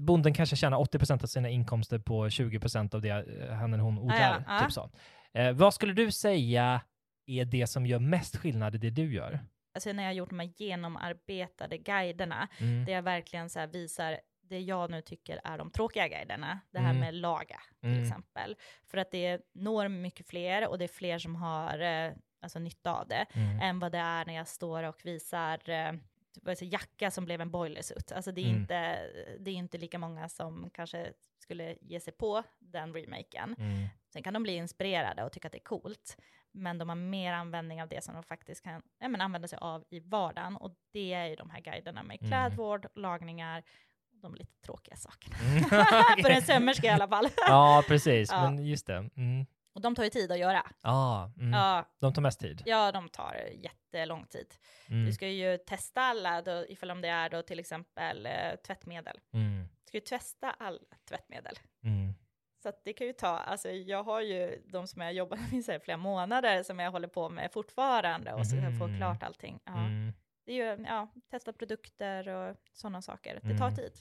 bonden 0.00 0.34
kanske 0.34 0.56
tjänar 0.56 0.78
80% 0.78 1.22
av 1.22 1.26
sina 1.26 1.48
inkomster 1.48 1.98
på 1.98 2.26
20% 2.28 2.94
av 2.94 3.00
det 3.00 3.08
eh, 3.08 3.54
han 3.54 3.72
eller 3.74 3.82
hon 3.84 3.98
odlar. 3.98 4.44
ja, 4.46 4.54
ja. 4.54 4.60
Typ 4.60 4.72
så. 4.72 4.90
Eh, 5.34 5.52
vad 5.52 5.74
skulle 5.74 5.92
du 5.92 6.12
säga 6.12 6.80
är 7.26 7.44
det 7.44 7.66
som 7.66 7.86
gör 7.86 7.98
mest 7.98 8.36
skillnad 8.36 8.74
i 8.74 8.78
det 8.78 8.90
du 8.90 9.14
gör? 9.14 9.40
Alltså 9.74 9.92
när 9.92 10.02
jag 10.02 10.10
har 10.10 10.14
gjort 10.14 10.30
de 10.30 10.38
här 10.38 10.52
genomarbetade 10.56 11.78
guiderna, 11.78 12.48
Mm. 12.60 12.84
där 12.84 12.92
jag 12.92 13.02
verkligen 13.02 13.50
så 13.50 13.66
visar 13.66 14.20
det 14.42 14.60
jag 14.60 14.90
nu 14.90 15.02
tycker 15.02 15.40
är 15.44 15.58
de 15.58 15.70
tråkiga 15.70 16.08
guiderna, 16.08 16.60
det 16.70 16.78
här 16.78 16.90
Mm. 16.90 17.00
med 17.00 17.14
laga 17.14 17.60
till 17.80 17.90
Mm. 17.90 18.02
exempel. 18.04 18.56
För 18.86 18.98
att 18.98 19.10
det 19.10 19.40
når 19.54 19.88
mycket 19.88 20.28
fler 20.28 20.68
och 20.68 20.78
det 20.78 20.84
är 20.84 20.88
fler 20.88 21.18
som 21.18 21.36
har 21.36 21.78
eh, 21.80 22.12
alltså, 22.42 22.58
nytta 22.58 22.94
av 22.94 23.08
det, 23.08 23.26
Mm. 23.34 23.60
än 23.60 23.78
vad 23.78 23.92
det 23.92 23.98
är 23.98 24.24
när 24.26 24.34
jag 24.34 24.48
står 24.48 24.82
och 24.82 25.00
visar 25.04 25.70
eh, 25.70 25.92
typ, 26.34 26.48
alltså, 26.48 26.64
jacka 26.64 27.10
som 27.10 27.24
blev 27.24 27.40
en 27.40 27.50
boilersuit. 27.50 28.12
Alltså 28.12 28.32
det 28.32 28.40
är, 28.40 28.48
Mm. 28.48 28.60
inte, 28.60 29.00
det 29.40 29.50
är 29.50 29.54
inte 29.54 29.78
lika 29.78 29.98
många 29.98 30.28
som 30.28 30.70
kanske 30.74 31.12
skulle 31.38 31.76
ge 31.80 32.00
sig 32.00 32.12
på 32.12 32.42
den 32.58 32.94
remaken. 32.94 33.54
Mm. 33.58 33.88
Sen 34.12 34.22
kan 34.22 34.34
de 34.34 34.42
bli 34.42 34.56
inspirerade 34.56 35.24
och 35.24 35.32
tycka 35.32 35.48
att 35.48 35.52
det 35.52 35.58
är 35.58 35.64
coolt, 35.64 36.16
men 36.52 36.78
de 36.78 36.88
har 36.88 36.96
mer 36.96 37.32
användning 37.32 37.82
av 37.82 37.88
det 37.88 38.04
som 38.04 38.14
de 38.14 38.22
faktiskt 38.22 38.64
kan 38.64 38.82
ja, 38.98 39.08
men 39.08 39.20
använda 39.20 39.48
sig 39.48 39.58
av 39.62 39.84
i 39.90 40.00
vardagen. 40.00 40.56
Och 40.56 40.74
det 40.92 41.12
är 41.12 41.26
ju 41.26 41.36
de 41.36 41.50
här 41.50 41.60
guiderna 41.60 42.02
med 42.02 42.16
Mm. 42.20 42.30
klädvård, 42.30 42.86
lagningar, 42.94 43.62
de 44.10 44.34
lite 44.34 44.52
tråkiga 44.64 44.96
sakerna. 44.96 45.36
Mm. 45.38 45.62
För 46.22 46.30
en 46.30 46.42
sömmerska 46.42 46.86
i 46.86 46.90
alla 46.90 47.08
fall. 47.08 47.28
Ja, 47.36 47.84
precis. 47.88 48.30
Ja. 48.32 48.50
Men 48.50 48.66
just 48.66 48.86
det. 48.86 49.10
Mm. 49.16 49.46
Och 49.74 49.80
de 49.80 49.94
tar 49.94 50.04
ju 50.04 50.10
tid 50.10 50.32
att 50.32 50.38
göra. 50.38 50.66
Ja, 50.82 51.32
mm. 51.38 51.52
Ja, 51.52 51.88
de 52.00 52.14
tar 52.14 52.22
mest 52.22 52.40
tid. 52.40 52.62
ja, 52.66 52.92
de 52.92 53.08
tar 53.08 53.36
jättelång 53.52 54.26
tid. 54.26 54.54
Mm. 54.88 55.06
Du 55.06 55.12
ska 55.12 55.28
ju 55.28 55.58
testa 55.58 56.00
alla, 56.00 56.42
då, 56.42 56.66
ifall 56.68 56.90
om 56.90 57.00
det 57.00 57.08
är 57.08 57.30
då 57.30 57.42
till 57.42 57.58
exempel 57.60 58.26
eh, 58.26 58.54
tvättmedel. 58.66 59.20
Mm. 59.32 59.62
Du 59.84 59.86
ska 59.88 59.96
ju 59.96 60.00
testa 60.00 60.50
alla 60.50 60.78
tvättmedel. 61.08 61.58
Mm. 61.84 62.14
Så 62.62 62.72
det 62.84 62.92
kan 62.92 63.06
ju 63.06 63.12
ta, 63.12 63.28
alltså 63.38 63.70
jag 63.70 64.02
har 64.04 64.20
ju 64.20 64.62
de 64.72 64.86
som 64.86 65.02
jag 65.02 65.12
jobbat 65.12 65.38
med 65.52 65.76
i 65.76 65.80
flera 65.80 65.96
månader 65.96 66.62
som 66.62 66.78
jag 66.78 66.90
håller 66.90 67.08
på 67.08 67.28
med 67.28 67.52
fortfarande 67.52 68.32
och 68.32 68.46
så 68.46 68.56
jag 68.56 68.78
får 68.78 68.96
klart 68.98 69.22
allting. 69.22 69.60
Ja. 69.64 69.78
Mm, 69.78 70.12
Det 70.46 70.52
är 70.60 70.76
ju, 70.76 70.84
ja, 70.84 71.08
testa 71.30 71.52
produkter 71.52 72.28
och 72.28 72.56
sådana 72.72 73.02
saker. 73.02 73.40
Det 73.42 73.58
tar 73.58 73.64
Mm. 73.68 73.76
tid. 73.76 73.92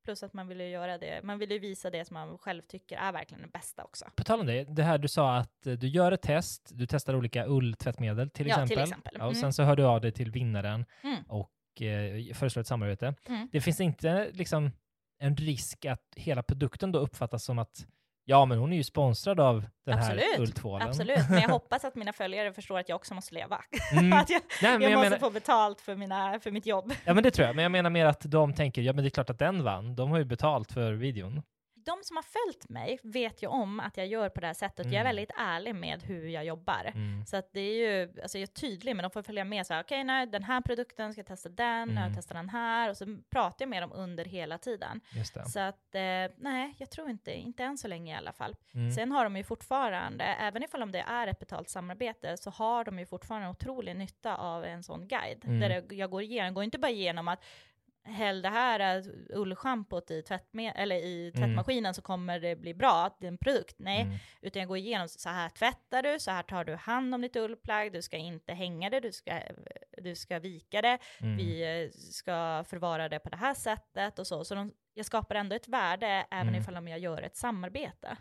Mm. 0.00 0.04
Plus 0.04 0.22
att 0.22 0.32
man 0.32 0.48
vill 0.48 0.60
ju 0.60 0.68
göra 0.68 0.98
det, 0.98 1.20
man 1.24 1.38
vill 1.38 1.50
ju 1.50 1.58
visa 1.58 1.90
det 1.90 2.04
som 2.04 2.14
man 2.14 2.38
själv 2.38 2.62
tycker 2.62 2.96
är 2.96 3.12
verkligen 3.12 3.42
det 3.42 3.48
bästa 3.48 3.84
också. 3.84 4.04
På 4.16 4.24
tal 4.24 4.40
om 4.40 4.46
det, 4.46 4.64
det 4.64 4.82
här 4.82 4.98
du 4.98 5.08
sa 5.08 5.36
att 5.36 5.66
eh, 5.66 5.72
du 5.72 5.88
gör 5.88 6.12
ett 6.12 6.22
test, 6.22 6.70
du 6.74 6.86
testar 6.86 7.14
olika 7.16 7.46
ulltvättmedel 7.46 8.30
till 8.30 8.46
Ja, 8.48 8.54
till 8.54 8.62
exempel. 8.62 8.82
exempel. 8.82 9.12
Ja, 9.18 9.24
och 9.24 9.30
Mm. 9.32 9.40
sen 9.40 9.52
så 9.52 9.62
hör 9.62 9.76
du 9.76 9.84
av 9.84 10.00
dig 10.00 10.12
till 10.12 10.30
vinnaren 10.30 10.84
Mm. 11.02 11.22
och 11.28 11.82
eh, 11.82 12.34
föreslår 12.34 12.60
ett 12.60 12.66
samarbete. 12.66 13.14
Mm. 13.28 13.48
Det 13.52 13.60
finns 13.60 13.80
inte 13.80 14.30
liksom 14.32 14.70
en 15.18 15.36
risk 15.36 15.84
att 15.84 16.02
hela 16.16 16.42
produkten 16.42 16.92
då 16.92 16.98
uppfattas 16.98 17.44
som 17.44 17.58
att 17.58 17.86
ja, 18.30 18.44
men 18.44 18.58
hon 18.58 18.72
är 18.72 18.76
ju 18.76 18.84
sponsrad 18.84 19.40
av 19.40 19.64
den 19.86 19.98
här 19.98 20.00
Absolut, 20.16 20.38
ulltvålen. 20.38 20.88
Absolut, 20.88 21.28
men 21.30 21.40
jag 21.40 21.48
hoppas 21.58 21.84
att 21.84 21.94
mina 21.94 22.12
följare 22.12 22.52
förstår 22.52 22.78
att 22.78 22.88
jag 22.88 22.96
också 22.96 23.14
måste 23.14 23.34
leva. 23.34 23.60
Mm. 23.92 24.12
att 24.12 24.30
jag, 24.30 24.40
Nej, 24.62 24.72
jag, 24.72 24.82
jag 24.82 24.92
måste 24.92 25.10
menar- 25.10 25.18
få 25.18 25.30
betalt 25.30 25.80
för, 25.80 25.94
mina, 25.96 26.40
för 26.40 26.50
mitt 26.50 26.66
jobb. 26.66 26.92
Ja, 27.04 27.14
men 27.14 27.22
det 27.22 27.30
tror 27.30 27.46
jag. 27.46 27.56
Men 27.56 27.62
jag 27.62 27.72
menar 27.72 27.90
mer 27.90 28.06
att 28.06 28.20
de 28.24 28.54
tänker, 28.54 28.82
ja 28.82 28.92
men 28.92 29.04
det 29.04 29.08
är 29.08 29.10
klart 29.10 29.30
att 29.30 29.38
den 29.38 29.64
vann. 29.64 29.96
De 29.96 30.10
har 30.10 30.18
ju 30.18 30.24
betalt 30.24 30.72
för 30.72 30.92
videon. 30.92 31.42
De 31.90 31.98
som 32.04 32.16
har 32.16 32.22
följt 32.22 32.68
mig 32.68 32.98
vet 33.02 33.42
ju 33.42 33.46
om 33.46 33.80
att 33.80 33.96
jag 33.96 34.06
gör 34.06 34.28
på 34.28 34.40
det 34.40 34.46
här 34.46 34.54
sättet. 34.54 34.86
Jag 34.86 34.94
är 34.94 35.00
Mm. 35.00 35.06
väldigt 35.08 35.30
ärlig 35.36 35.74
med 35.74 36.02
hur 36.02 36.28
jag 36.28 36.44
jobbar. 36.44 36.90
Mm. 36.94 37.26
Så 37.26 37.36
att 37.36 37.52
det 37.52 37.60
är 37.60 37.74
ju, 37.90 38.20
alltså 38.22 38.38
jag 38.38 38.42
är 38.42 38.46
tydlig, 38.54 38.96
men 38.96 39.02
de 39.02 39.10
får 39.10 39.22
följa 39.22 39.44
med 39.44 39.66
så 39.66 39.74
här, 39.74 39.82
okej, 39.82 40.04
nej, 40.04 40.26
den 40.26 40.44
här 40.44 40.60
produkten, 40.60 41.12
ska 41.12 41.18
jag 41.18 41.26
testa 41.26 41.48
den, 41.48 41.90
Mm. 41.90 41.96
jag 42.02 42.12
testar 42.16 42.34
den 42.34 42.48
här, 42.48 42.90
och 42.90 42.96
så 42.96 43.16
pratar 43.30 43.56
jag 43.64 43.68
med 43.68 43.82
dem 43.82 43.92
under 43.94 44.24
hela 44.24 44.58
tiden. 44.58 45.00
Så 45.48 45.60
att, 45.60 45.94
eh, 45.94 46.34
nej, 46.36 46.74
jag 46.78 46.90
tror 46.90 47.10
inte, 47.10 47.32
inte 47.32 47.64
än 47.64 47.78
så 47.78 47.88
länge 47.88 48.14
i 48.14 48.16
alla 48.16 48.32
fall. 48.32 48.56
Mm. 48.74 48.92
Sen 48.92 49.12
har 49.12 49.24
de 49.24 49.36
ju 49.36 49.44
fortfarande, 49.44 50.24
även 50.24 50.62
ifall 50.62 50.82
om 50.82 50.92
det 50.92 51.00
är 51.08 51.26
ett 51.26 51.38
betalt 51.38 51.68
samarbete, 51.68 52.36
så 52.36 52.50
har 52.50 52.84
de 52.84 52.98
ju 52.98 53.06
fortfarande 53.06 53.48
otrolig 53.48 53.96
nytta 53.96 54.36
av 54.36 54.64
en 54.64 54.82
sån 54.82 55.08
guide. 55.08 55.44
Mm. 55.44 55.60
Där 55.60 55.84
jag 55.94 56.10
går 56.10 56.22
igenom, 56.22 56.54
går 56.54 56.64
inte 56.64 56.78
bara 56.78 56.90
igenom 56.90 57.28
att 57.28 57.44
häll 58.04 58.42
det 58.42 58.48
här 58.48 58.98
eh, 58.98 59.04
ullschampot 59.38 60.10
i, 60.10 60.22
tvättme- 60.22 60.72
eller 60.76 60.96
i 60.96 61.32
tvättmaskinen 61.36 61.94
så 61.94 62.02
kommer 62.02 62.40
det 62.40 62.56
bli 62.56 62.74
bra, 62.74 63.16
det 63.20 63.26
är 63.26 63.28
en 63.28 63.38
produkt. 63.38 63.74
Nej, 63.78 64.02
Mm. 64.02 64.16
utan 64.40 64.60
jag 64.60 64.68
går 64.68 64.76
igenom, 64.76 65.08
så 65.08 65.28
här 65.28 65.48
tvättar 65.48 66.02
du, 66.02 66.18
så 66.20 66.30
här 66.30 66.42
tar 66.42 66.64
du 66.64 66.74
hand 66.76 67.14
om 67.14 67.20
ditt 67.20 67.36
ullplagg, 67.36 67.92
du 67.92 68.02
ska 68.02 68.16
inte 68.16 68.52
hänga 68.52 68.90
det, 68.90 69.00
du 69.00 69.12
ska, 69.12 69.40
du 70.02 70.14
ska 70.16 70.38
vika 70.38 70.82
det, 70.82 70.98
Mm. 71.20 71.36
vi 71.36 71.82
eh, 71.84 71.90
ska 71.90 72.64
förvara 72.68 73.08
det 73.08 73.18
på 73.18 73.28
det 73.28 73.36
här 73.36 73.54
sättet 73.54 74.18
och 74.18 74.26
så. 74.26 74.44
Så 74.44 74.54
de, 74.54 74.72
jag 74.94 75.06
skapar 75.06 75.34
ändå 75.34 75.56
ett 75.56 75.68
värde 75.68 76.26
även 76.30 76.48
Mm. 76.48 76.60
ifall 76.60 76.76
om 76.76 76.88
jag 76.88 76.98
gör 76.98 77.22
ett 77.22 77.36
samarbete. 77.36 78.16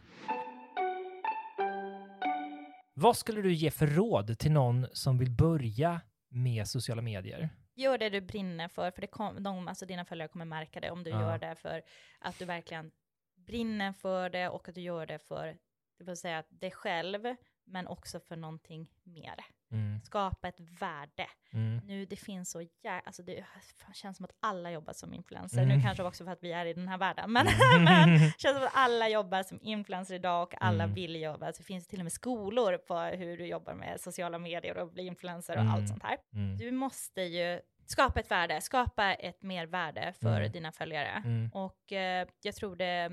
Vad 2.94 3.18
skulle 3.18 3.42
du 3.42 3.54
ge 3.54 3.72
för 3.72 3.88
råd 3.88 4.40
till 4.40 4.52
någon 4.52 4.88
som 4.94 5.18
vill 5.18 5.32
börja 5.32 6.02
med 6.30 6.68
sociala 6.68 7.02
medier? 7.02 7.50
Gör 7.80 7.98
det 7.98 8.10
du 8.10 8.22
brinner 8.22 8.68
för, 8.68 8.92
för 8.92 9.02
det 9.02 9.08
kom, 9.08 9.44
de, 9.44 9.68
alltså 9.68 9.86
dina 9.86 10.06
följare 10.06 10.28
kommer 10.28 10.46
märka 10.46 10.80
det 10.80 10.92
om 10.92 11.04
du 11.04 11.10
Ja. 11.10 11.22
gör 11.22 11.38
det 11.38 11.56
för 11.56 11.82
att 12.20 12.40
du 12.40 12.46
verkligen 12.46 12.92
brinner 13.36 13.94
för 13.94 14.30
det 14.30 14.50
och 14.50 14.70
att 14.70 14.76
du 14.76 14.82
gör 14.82 15.06
det 15.06 15.20
för, 15.20 15.58
det 15.98 16.04
vill 16.04 16.18
säga 16.18 16.44
dig 16.50 16.72
själv, 16.72 17.36
men 17.70 17.88
också 17.88 18.20
för 18.20 18.36
någonting 18.36 18.90
mer. 19.04 19.36
Mm. 19.72 20.02
Skapa 20.02 20.48
ett 20.48 20.60
värde. 20.60 21.28
Mm. 21.54 21.78
Nu, 21.86 22.06
det 22.06 22.16
finns 22.16 22.52
så 22.52 22.62
jä- 22.62 23.02
alltså 23.06 23.24
det 23.24 23.46
känns 23.94 24.18
som 24.18 24.24
att 24.24 24.32
alla 24.40 24.72
jobbar 24.72 24.94
som 24.94 25.14
influencer. 25.14 25.64
Mm. 25.64 25.78
Nu 25.78 25.84
kanske 25.84 26.04
också 26.04 26.26
för 26.26 26.32
att 26.32 26.44
vi 26.44 26.52
är 26.52 26.66
i 26.66 26.74
den 26.74 26.88
här 26.88 26.98
världen, 26.98 27.32
men, 27.32 27.48
Mm. 27.48 27.84
men 27.84 28.10
det 28.20 28.34
känns 28.40 28.58
som 28.58 28.66
att 28.66 28.72
alla 28.76 29.10
jobbar 29.10 29.44
som 29.44 29.60
influencer 29.62 30.16
idag 30.16 30.44
och 30.44 30.54
alla 30.64 30.84
Mm. 30.84 30.94
vill 30.96 31.16
jobba. 31.22 31.46
Alltså, 31.48 31.62
det 31.62 31.66
finns 31.68 31.88
till 31.88 32.00
och 32.00 32.06
med 32.06 32.12
skolor 32.14 32.78
på 32.78 33.00
hur 33.00 33.38
du 33.38 33.46
jobbar 33.46 33.74
med 33.74 34.02
sociala 34.02 34.38
medier 34.40 34.78
och 34.78 34.92
bli 34.92 35.06
influencer 35.06 35.54
och 35.56 35.62
Mm. 35.62 35.74
allt 35.74 35.88
sånt 35.90 36.04
här. 36.04 36.18
Mm. 36.34 36.58
Du 36.58 36.72
måste 36.72 37.22
ju 37.22 37.62
skapa 37.86 38.20
ett 38.20 38.32
värde, 38.32 38.62
skapa 38.62 39.14
ett 39.14 39.42
mervärde 39.44 40.14
för 40.22 40.40
Mm. 40.40 40.52
dina 40.52 40.72
följare. 40.72 41.22
Mm. 41.26 41.50
Och 41.54 41.92
eh, 41.92 42.28
jag 42.42 42.56
tror 42.56 42.76
det, 42.76 43.12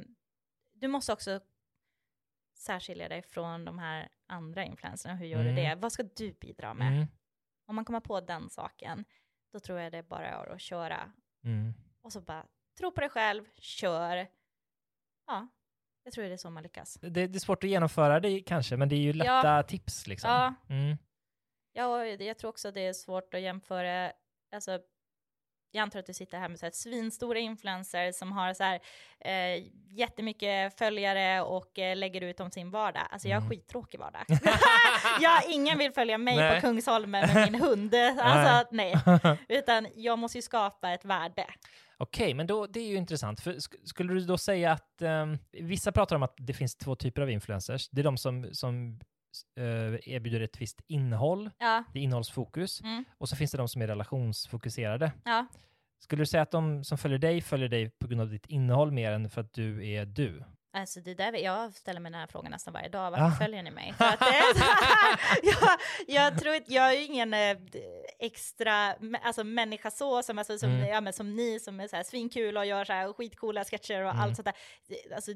du 0.72 0.88
måste 0.88 1.12
också 1.12 1.40
särskilja 2.58 3.08
dig 3.08 3.22
från 3.22 3.64
de 3.64 3.78
här 3.78 4.08
andra 4.26 4.64
influencerna. 4.64 5.14
Hur 5.14 5.26
gör 5.26 5.40
Mm. 5.40 5.54
du 5.54 5.62
det? 5.62 5.74
Vad 5.74 5.92
ska 5.92 6.02
du 6.02 6.32
bidra 6.32 6.74
med? 6.74 6.92
Mm. 6.92 7.06
Om 7.66 7.74
man 7.76 7.84
kommer 7.84 8.00
på 8.00 8.20
den 8.20 8.50
saken, 8.50 9.04
då 9.52 9.60
tror 9.60 9.80
jag 9.80 9.92
det 9.92 10.02
bara 10.02 10.26
är 10.28 10.52
att 10.54 10.60
köra. 10.60 11.12
Mm. 11.44 11.74
Och 12.02 12.12
så 12.12 12.20
bara, 12.20 12.46
tro 12.78 12.90
på 12.92 13.00
dig 13.00 13.10
själv, 13.10 13.44
kör. 13.56 14.26
Ja, 15.26 15.48
jag 16.02 16.12
tror 16.12 16.24
det 16.24 16.32
är 16.32 16.36
så 16.36 16.50
man 16.50 16.62
lyckas. 16.62 16.94
Det, 17.00 17.08
det 17.10 17.36
är 17.36 17.40
svårt 17.40 17.64
att 17.64 17.70
genomföra 17.70 18.20
det 18.20 18.40
kanske, 18.40 18.76
men 18.76 18.88
det 18.88 18.96
är 18.96 19.00
ju 19.00 19.12
lätta 19.12 19.62
tips 19.62 20.06
liksom. 20.06 20.30
Ja. 20.30 20.54
Mm. 20.68 20.96
Ja, 21.72 21.86
och 21.86 22.06
jag 22.06 22.38
tror 22.38 22.48
också 22.48 22.70
det 22.70 22.80
är 22.80 22.92
svårt 22.92 23.34
att 23.34 23.40
jämföra, 23.40 24.12
alltså, 24.52 24.80
jag 25.76 25.82
antar 25.82 25.98
att 26.00 26.06
du 26.06 26.14
sitter 26.14 26.38
här 26.38 26.48
med 26.48 26.58
så 26.58 26.66
här 26.66 26.70
svinstora 26.70 27.38
influencers 27.38 28.14
som 28.16 28.32
har 28.32 28.54
så 28.54 28.62
här 28.64 28.80
eh, 29.20 29.64
jättemycket 29.90 30.78
följare 30.78 31.42
och 31.42 31.78
eh, 31.78 31.96
lägger 31.96 32.20
ut 32.20 32.40
om 32.40 32.50
sin 32.50 32.70
vardag. 32.70 33.02
Alltså 33.10 33.28
jag 33.28 33.36
har 33.36 33.40
Mm. 33.40 33.50
skittråkig 33.50 33.98
vardag. 34.00 34.22
ja, 35.20 35.40
ingen 35.48 35.78
vill 35.78 35.92
följa 35.92 36.18
mig 36.18 36.36
Nej. 36.36 36.54
på 36.54 36.66
Kungsholmen 36.66 37.34
med 37.34 37.52
min 37.52 37.60
hund. 37.62 37.94
Alltså 38.20 38.68
nej. 38.70 38.94
Utan 39.48 39.86
jag 39.94 40.18
måste 40.18 40.38
ju 40.38 40.42
skapa 40.42 40.90
ett 40.92 41.04
värde. 41.04 41.46
Okej, 41.98 42.34
men 42.34 42.46
då, 42.46 42.66
det 42.66 42.80
är 42.80 42.86
ju 42.86 42.96
intressant. 42.96 43.40
För 43.40 43.52
sk- 43.52 43.84
skulle 43.84 44.14
du 44.14 44.20
då 44.20 44.38
säga 44.38 44.72
att 44.72 45.02
ehm, 45.02 45.38
vissa 45.52 45.92
pratar 45.92 46.16
om 46.16 46.22
att 46.22 46.34
det 46.38 46.52
finns 46.54 46.76
två 46.76 46.94
typer 46.96 47.22
av 47.22 47.30
influencers. 47.30 47.88
Det 47.90 48.00
är 48.00 48.04
de 48.04 48.16
som, 48.16 48.48
som 48.52 49.00
erbjuder 50.04 50.40
ett 50.40 50.60
visst 50.60 50.80
innehåll, 50.86 51.50
Ja, 51.58 51.84
det 51.92 51.98
är 51.98 52.02
innehållsfokus, 52.02 52.80
Mm. 52.80 53.04
och 53.18 53.28
så 53.28 53.36
finns 53.36 53.50
det 53.50 53.58
de 53.58 53.68
som 53.68 53.82
är 53.82 53.86
relationsfokuserade. 53.86 55.12
ja. 55.24 55.46
Skulle 55.98 56.22
du 56.22 56.26
säga 56.26 56.42
att 56.42 56.50
de 56.50 56.84
som 56.84 56.98
följer 56.98 57.18
dig 57.18 57.40
följer 57.40 57.68
dig 57.68 57.90
på 57.90 58.06
grund 58.06 58.20
av 58.20 58.30
ditt 58.30 58.46
innehåll 58.46 58.90
mer 58.92 59.12
än 59.12 59.30
för 59.30 59.40
att 59.40 59.52
du 59.52 59.88
är 59.88 60.06
du? 60.06 60.44
Alltså 60.72 61.00
det 61.00 61.14
där, 61.14 61.32
jag 61.32 61.74
ställer 61.74 62.00
mig 62.00 62.12
den 62.12 62.20
här 62.20 62.26
frågan 62.26 62.50
nästan 62.50 62.74
varje 62.74 62.88
dag. 62.88 63.10
Varför 63.10 63.24
Ja. 63.24 63.30
följer 63.46 63.62
ni 63.62 63.70
mig? 63.70 63.92
För 63.98 64.04
att 64.04 64.18
det, 64.18 64.42
jag, 65.42 65.78
jag 66.08 66.38
tror 66.38 66.54
jag 66.66 66.92
är 66.94 67.04
ingen 67.06 67.34
eh, 67.34 67.56
extra 68.18 68.94
alltså, 69.22 69.44
människa 69.44 69.90
så, 69.90 70.22
som, 70.22 70.38
alltså, 70.38 70.58
som, 70.58 70.70
Mm. 70.70 70.86
ja, 70.88 71.00
men, 71.00 71.12
som 71.12 71.36
ni 71.36 71.60
som 71.60 71.80
är 71.80 71.88
så 71.88 71.96
här 71.96 72.02
svinkul 72.02 72.56
och 72.56 72.66
gör 72.66 72.84
så 72.84 72.92
här 72.92 73.12
skitcoola 73.12 73.64
sketcher 73.64 74.02
och 74.02 74.10
Mm. 74.10 74.22
allt 74.22 74.36
sånt 74.36 74.46
där. 74.46 74.54
Alltså, 75.14 75.30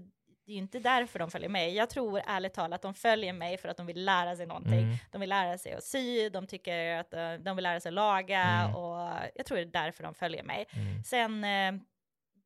det 0.50 0.54
är 0.54 0.56
ju 0.56 0.62
inte 0.62 0.78
därför 0.78 1.18
de 1.18 1.30
följer 1.30 1.48
mig. 1.48 1.74
Jag 1.74 1.90
tror 1.90 2.22
ärligt 2.26 2.54
talat 2.54 2.74
att 2.76 2.82
de 2.82 2.94
följer 2.94 3.32
mig 3.32 3.58
för 3.58 3.68
att 3.68 3.76
de 3.76 3.86
vill 3.86 4.04
lära 4.04 4.36
sig 4.36 4.46
någonting. 4.46 4.82
Mm. 4.82 4.96
De 5.10 5.20
vill 5.20 5.30
lära 5.30 5.58
sig 5.58 5.72
att 5.72 5.84
sy, 5.84 6.28
de 6.28 6.46
tycker 6.46 6.96
att 6.96 7.14
eh, 7.14 7.32
de 7.34 7.56
vill 7.56 7.62
lära 7.62 7.80
sig 7.80 7.90
att 7.90 7.94
laga 7.94 8.40
Mm. 8.42 8.76
och 8.76 9.12
jag 9.34 9.46
tror 9.46 9.56
det 9.56 9.62
är 9.62 9.66
därför 9.84 10.02
de 10.02 10.14
följer 10.14 10.42
mig. 10.42 10.66
Mm. 10.72 11.02
Sen 11.04 11.44
eh, 11.44 11.82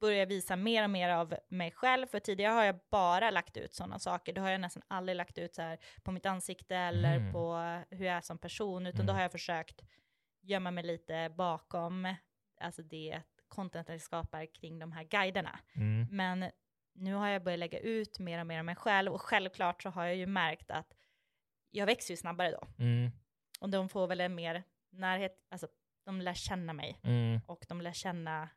börjar 0.01 0.19
jag 0.19 0.27
visa 0.27 0.57
mer 0.57 0.85
och 0.85 0.91
mer 0.91 1.09
av 1.09 1.35
mig 1.49 1.71
själv, 1.71 2.07
för 2.07 2.21
tidigare 2.21 2.53
har 2.53 2.65
jag 2.65 2.81
bara 2.91 3.31
lagt 3.31 3.57
ut 3.57 3.75
sådana 3.75 3.99
saker. 3.99 4.33
Då 4.33 4.41
har 4.43 4.51
jag 4.51 4.61
nästan 4.61 4.83
aldrig 4.89 5.17
lagt 5.17 5.39
ut 5.39 5.55
så 5.55 5.63
här 5.63 5.79
på 6.03 6.13
mitt 6.13 6.27
ansikte 6.27 6.77
eller 6.77 7.17
Mm. 7.17 7.33
på 7.33 7.55
hur 7.91 8.07
jag 8.07 8.17
är 8.17 8.21
som 8.21 8.39
person, 8.39 8.87
utan 8.87 9.01
Mm. 9.01 9.07
då 9.07 9.13
har 9.13 9.23
jag 9.23 9.33
försökt 9.33 9.83
gömma 10.43 10.71
mig 10.71 10.85
lite 10.85 11.33
bakom 11.37 12.15
alltså 12.61 12.83
det 12.83 13.23
content 13.49 13.89
jag 13.89 14.01
skapar 14.01 14.55
kring 14.55 14.79
de 14.79 14.93
här 14.93 15.05
guiderna. 15.05 15.59
Mm. 15.77 16.07
Men 16.11 16.51
nu 16.95 17.15
har 17.15 17.29
jag 17.29 17.43
börjat 17.45 17.59
lägga 17.59 17.79
ut 17.79 18.19
mer 18.19 18.41
och 18.41 18.47
mer 18.47 18.59
av 18.59 18.65
mig 18.65 18.77
själv 18.77 19.13
och 19.13 19.21
självklart 19.23 19.83
så 19.83 19.91
har 19.91 20.05
jag 20.05 20.17
ju 20.17 20.27
märkt 20.27 20.71
att 20.71 20.87
jag 21.71 21.87
växer 21.87 22.13
ju 22.13 22.17
snabbare 22.17 22.51
då. 22.51 22.67
Mm. 22.79 23.11
Och 23.61 23.71
de 23.71 23.89
får 23.89 24.07
väl 24.07 24.21
en 24.21 24.35
mer 24.35 24.63
närhet, 24.93 25.33
alltså 25.51 25.67
de 26.07 26.21
lär 26.21 26.35
känna 26.35 26.73
mig 26.73 27.01
Mm. 27.05 27.41
och 27.47 27.65
de 27.69 27.81
lär 27.81 27.93
känna 27.93 28.49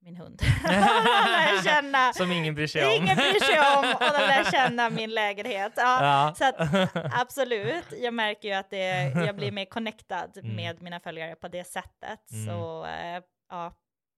min 0.00 0.16
hund. 0.16 0.40
lär 0.64 1.62
känna, 1.64 2.12
Som 2.12 2.32
ingen 2.32 2.54
bryr 2.54 2.66
sig 2.66 2.84
om. 2.86 2.90
ingen 3.02 3.16
bryr 3.16 3.40
sig 3.40 3.58
om 3.60 3.94
och 3.94 4.00
de 4.00 4.26
lär 4.26 4.44
känna 4.52 4.90
min 4.90 5.10
lägenhet. 5.10 5.72
Ja, 5.76 6.04
Ja. 6.04 6.34
Så 6.34 6.44
att, 6.44 6.90
absolut, 7.20 7.84
jag 8.00 8.14
märker 8.14 8.48
ju 8.48 8.54
att 8.54 8.70
det, 8.70 9.02
jag 9.26 9.36
blir 9.36 9.52
mer 9.52 9.64
connectad 9.64 10.36
Mm. 10.38 10.56
med 10.56 10.82
mina 10.82 11.00
följare 11.00 11.34
på 11.34 11.48
det 11.48 11.64
sättet. 11.64 12.30
Mm. 12.30 12.46
Så 12.46 12.84
eh, 12.86 13.22
ja, 13.48 13.72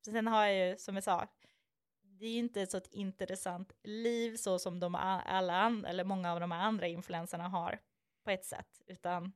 sen 0.05 0.26
har 0.26 0.44
jag 0.46 0.68
ju, 0.68 0.76
som 0.76 0.94
jag 0.94 1.05
sa, 1.05 1.26
det 2.21 2.27
är 2.27 2.31
ju 2.31 2.39
inte 2.39 2.66
så 2.66 2.77
ett 2.77 2.93
intressant 2.93 3.73
liv 3.83 4.37
så 4.37 4.59
som 4.59 4.81
de 4.81 4.95
alla 4.95 5.83
eller 5.87 6.05
många 6.05 6.33
av 6.33 6.41
de 6.41 6.51
här 6.51 6.61
andra 6.61 6.87
influenserna 6.87 7.49
har 7.49 7.79
på 8.25 8.31
ett 8.31 8.45
sätt, 8.45 8.83
utan 8.87 9.33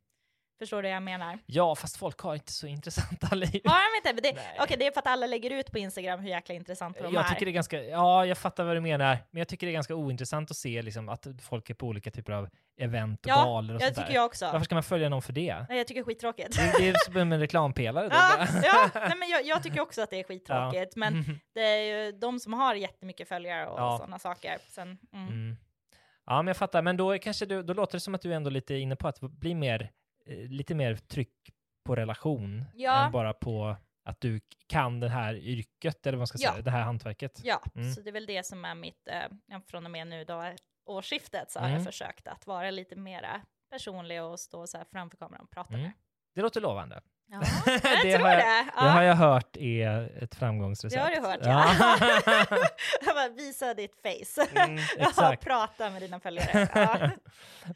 förstår 0.58 0.82
du 0.82 0.88
vad 0.88 0.96
jag 0.96 1.02
menar? 1.02 1.38
Ja, 1.46 1.74
fast 1.74 1.96
folk 1.96 2.18
har 2.20 2.34
inte 2.34 2.52
så 2.52 2.66
intressanta 2.66 3.34
liv. 3.34 3.60
Har 3.64 4.02
de 4.02 4.08
inte? 4.10 4.22
Det, 4.22 4.38
okej, 4.62 4.76
det 4.78 4.86
är 4.86 4.90
för 4.92 5.00
att 5.00 5.06
alla 5.06 5.26
lägger 5.26 5.50
ut 5.50 5.70
på 5.72 5.78
Instagram 5.78 6.20
hur 6.20 6.28
jäkla 6.28 6.54
intressanta 6.54 7.02
de 7.02 7.14
Jag 7.14 7.24
är. 7.24 7.28
tycker 7.28 7.44
det 7.46 7.50
är 7.50 7.52
ganska, 7.52 7.82
ja 7.84 8.26
jag 8.26 8.38
fattar 8.38 8.64
vad 8.64 8.76
du 8.76 8.80
menar, 8.80 9.18
men 9.30 9.38
jag 9.38 9.48
tycker 9.48 9.66
det 9.66 9.70
är 9.70 9.74
ganska 9.74 9.94
ointressant 9.94 10.50
att 10.50 10.56
se 10.56 10.82
liksom, 10.82 11.08
att 11.08 11.26
folk 11.42 11.70
är 11.70 11.74
på 11.74 11.86
olika 11.86 12.10
typer 12.10 12.32
av 12.32 12.48
event 12.80 13.20
och 13.26 13.30
Ja, 13.30 13.44
galor 13.44 13.74
och 13.76 13.82
sånt 13.82 13.94
tycker 13.94 14.08
där. 14.08 14.14
jag 14.14 14.24
också. 14.26 14.44
Varför 14.44 14.64
ska 14.64 14.74
man 14.74 14.82
följa 14.82 15.08
någon 15.08 15.22
för 15.22 15.32
det? 15.32 15.66
Nej, 15.68 15.78
jag 15.78 15.86
tycker 15.86 16.00
det 16.00 16.02
är 16.02 16.06
skittråkigt. 16.14 16.56
Det, 16.56 16.72
det 16.78 16.88
är 16.88 16.94
som 17.04 17.16
en 17.16 17.40
reklampelare 17.40 18.08
ja, 18.10 18.46
ja 18.64 18.90
nej, 18.94 19.16
men 19.18 19.28
jag, 19.28 19.44
jag 19.46 19.62
tycker 19.62 19.80
också 19.80 20.02
att 20.02 20.10
det 20.10 20.20
är 20.20 20.24
skittråkigt, 20.24 20.92
Ja. 20.96 21.00
men 21.00 21.40
det 21.54 21.60
är 21.60 21.82
ju 22.06 22.12
de 22.12 22.40
som 22.40 22.52
har 22.52 22.74
jättemycket 22.74 23.28
följare 23.28 23.66
och 23.66 23.80
Ja. 23.80 23.96
sådana 23.98 24.18
saker. 24.18 24.58
Sen, 24.68 24.98
mm. 25.12 25.28
Mm. 25.28 25.56
Ja, 26.26 26.36
men 26.42 26.46
jag 26.46 26.56
fattar. 26.56 26.82
Men 26.82 26.96
då, 26.96 27.18
kanske 27.18 27.46
du, 27.46 27.62
då 27.62 27.72
låter 27.74 27.92
det 27.96 28.00
som 28.00 28.14
att 28.14 28.22
du 28.22 28.34
ändå 28.34 28.50
lite 28.50 28.74
inne 28.74 28.96
på 28.96 29.08
att 29.08 29.20
bli 29.20 29.54
mer, 29.54 29.90
lite 30.26 30.74
mer 30.74 30.96
tryck 30.96 31.50
på 31.86 31.94
relation 31.96 32.64
Ja. 32.74 33.06
än 33.06 33.12
bara 33.12 33.32
på 33.32 33.76
att 34.08 34.20
du 34.20 34.40
kan 34.66 35.00
det 35.00 35.08
här 35.08 35.34
yrket, 35.34 36.06
eller 36.06 36.16
vad 36.16 36.20
man 36.20 36.26
ska 36.26 36.38
Ja. 36.40 36.50
säga, 36.52 36.62
det 36.62 36.70
här 36.70 36.82
hantverket. 36.82 37.40
Ja, 37.44 37.62
Mm. 37.74 37.92
så 37.94 38.00
det 38.00 38.10
är 38.10 38.12
väl 38.12 38.26
det 38.26 38.46
som 38.46 38.64
är 38.64 38.74
mitt, 38.74 39.08
eh, 39.08 39.22
ja, 39.46 39.60
från 39.66 39.84
och 39.84 39.90
med 39.90 40.06
nu 40.06 40.24
då, 40.24 40.54
årsskiftet 40.86 41.50
så 41.50 41.58
har 41.58 41.66
Mm. 41.66 41.76
jag 41.78 41.86
försökt 41.86 42.28
att 42.28 42.46
vara 42.46 42.70
lite 42.70 42.96
mera 42.96 43.40
personlig 43.70 44.22
och 44.22 44.40
stå 44.40 44.66
så 44.66 44.76
här 44.78 44.86
framför 44.92 45.16
kameran 45.16 45.44
och 45.44 45.50
prata 45.50 45.74
Mm. 45.74 45.82
mer. 45.82 45.92
Det 46.34 46.40
låter 46.42 46.60
lovande. 46.60 47.00
Ja, 47.26 47.40
jag 47.66 47.82
tror 47.82 48.18
har 48.18 48.30
jag, 48.30 48.38
det. 48.38 48.70
Det 48.76 48.88
har 48.88 49.02
Ja. 49.02 49.04
jag 49.04 49.14
hört 49.14 49.56
är 49.56 50.22
ett 50.22 50.34
framgångsrecept. 50.34 51.02
Det 51.04 51.08
har 51.20 51.20
du 51.22 51.28
hört, 51.28 51.40
ja. 51.42 51.74
ja. 53.16 53.28
visa 53.36 53.74
ditt 53.74 53.96
face. 54.02 54.46
Mm, 54.60 54.76
ja, 54.98 55.08
exakt. 55.08 55.44
prata 55.44 55.90
med 55.90 56.02
dina 56.02 56.20
följare. 56.20 56.68
Ja. 56.74 57.10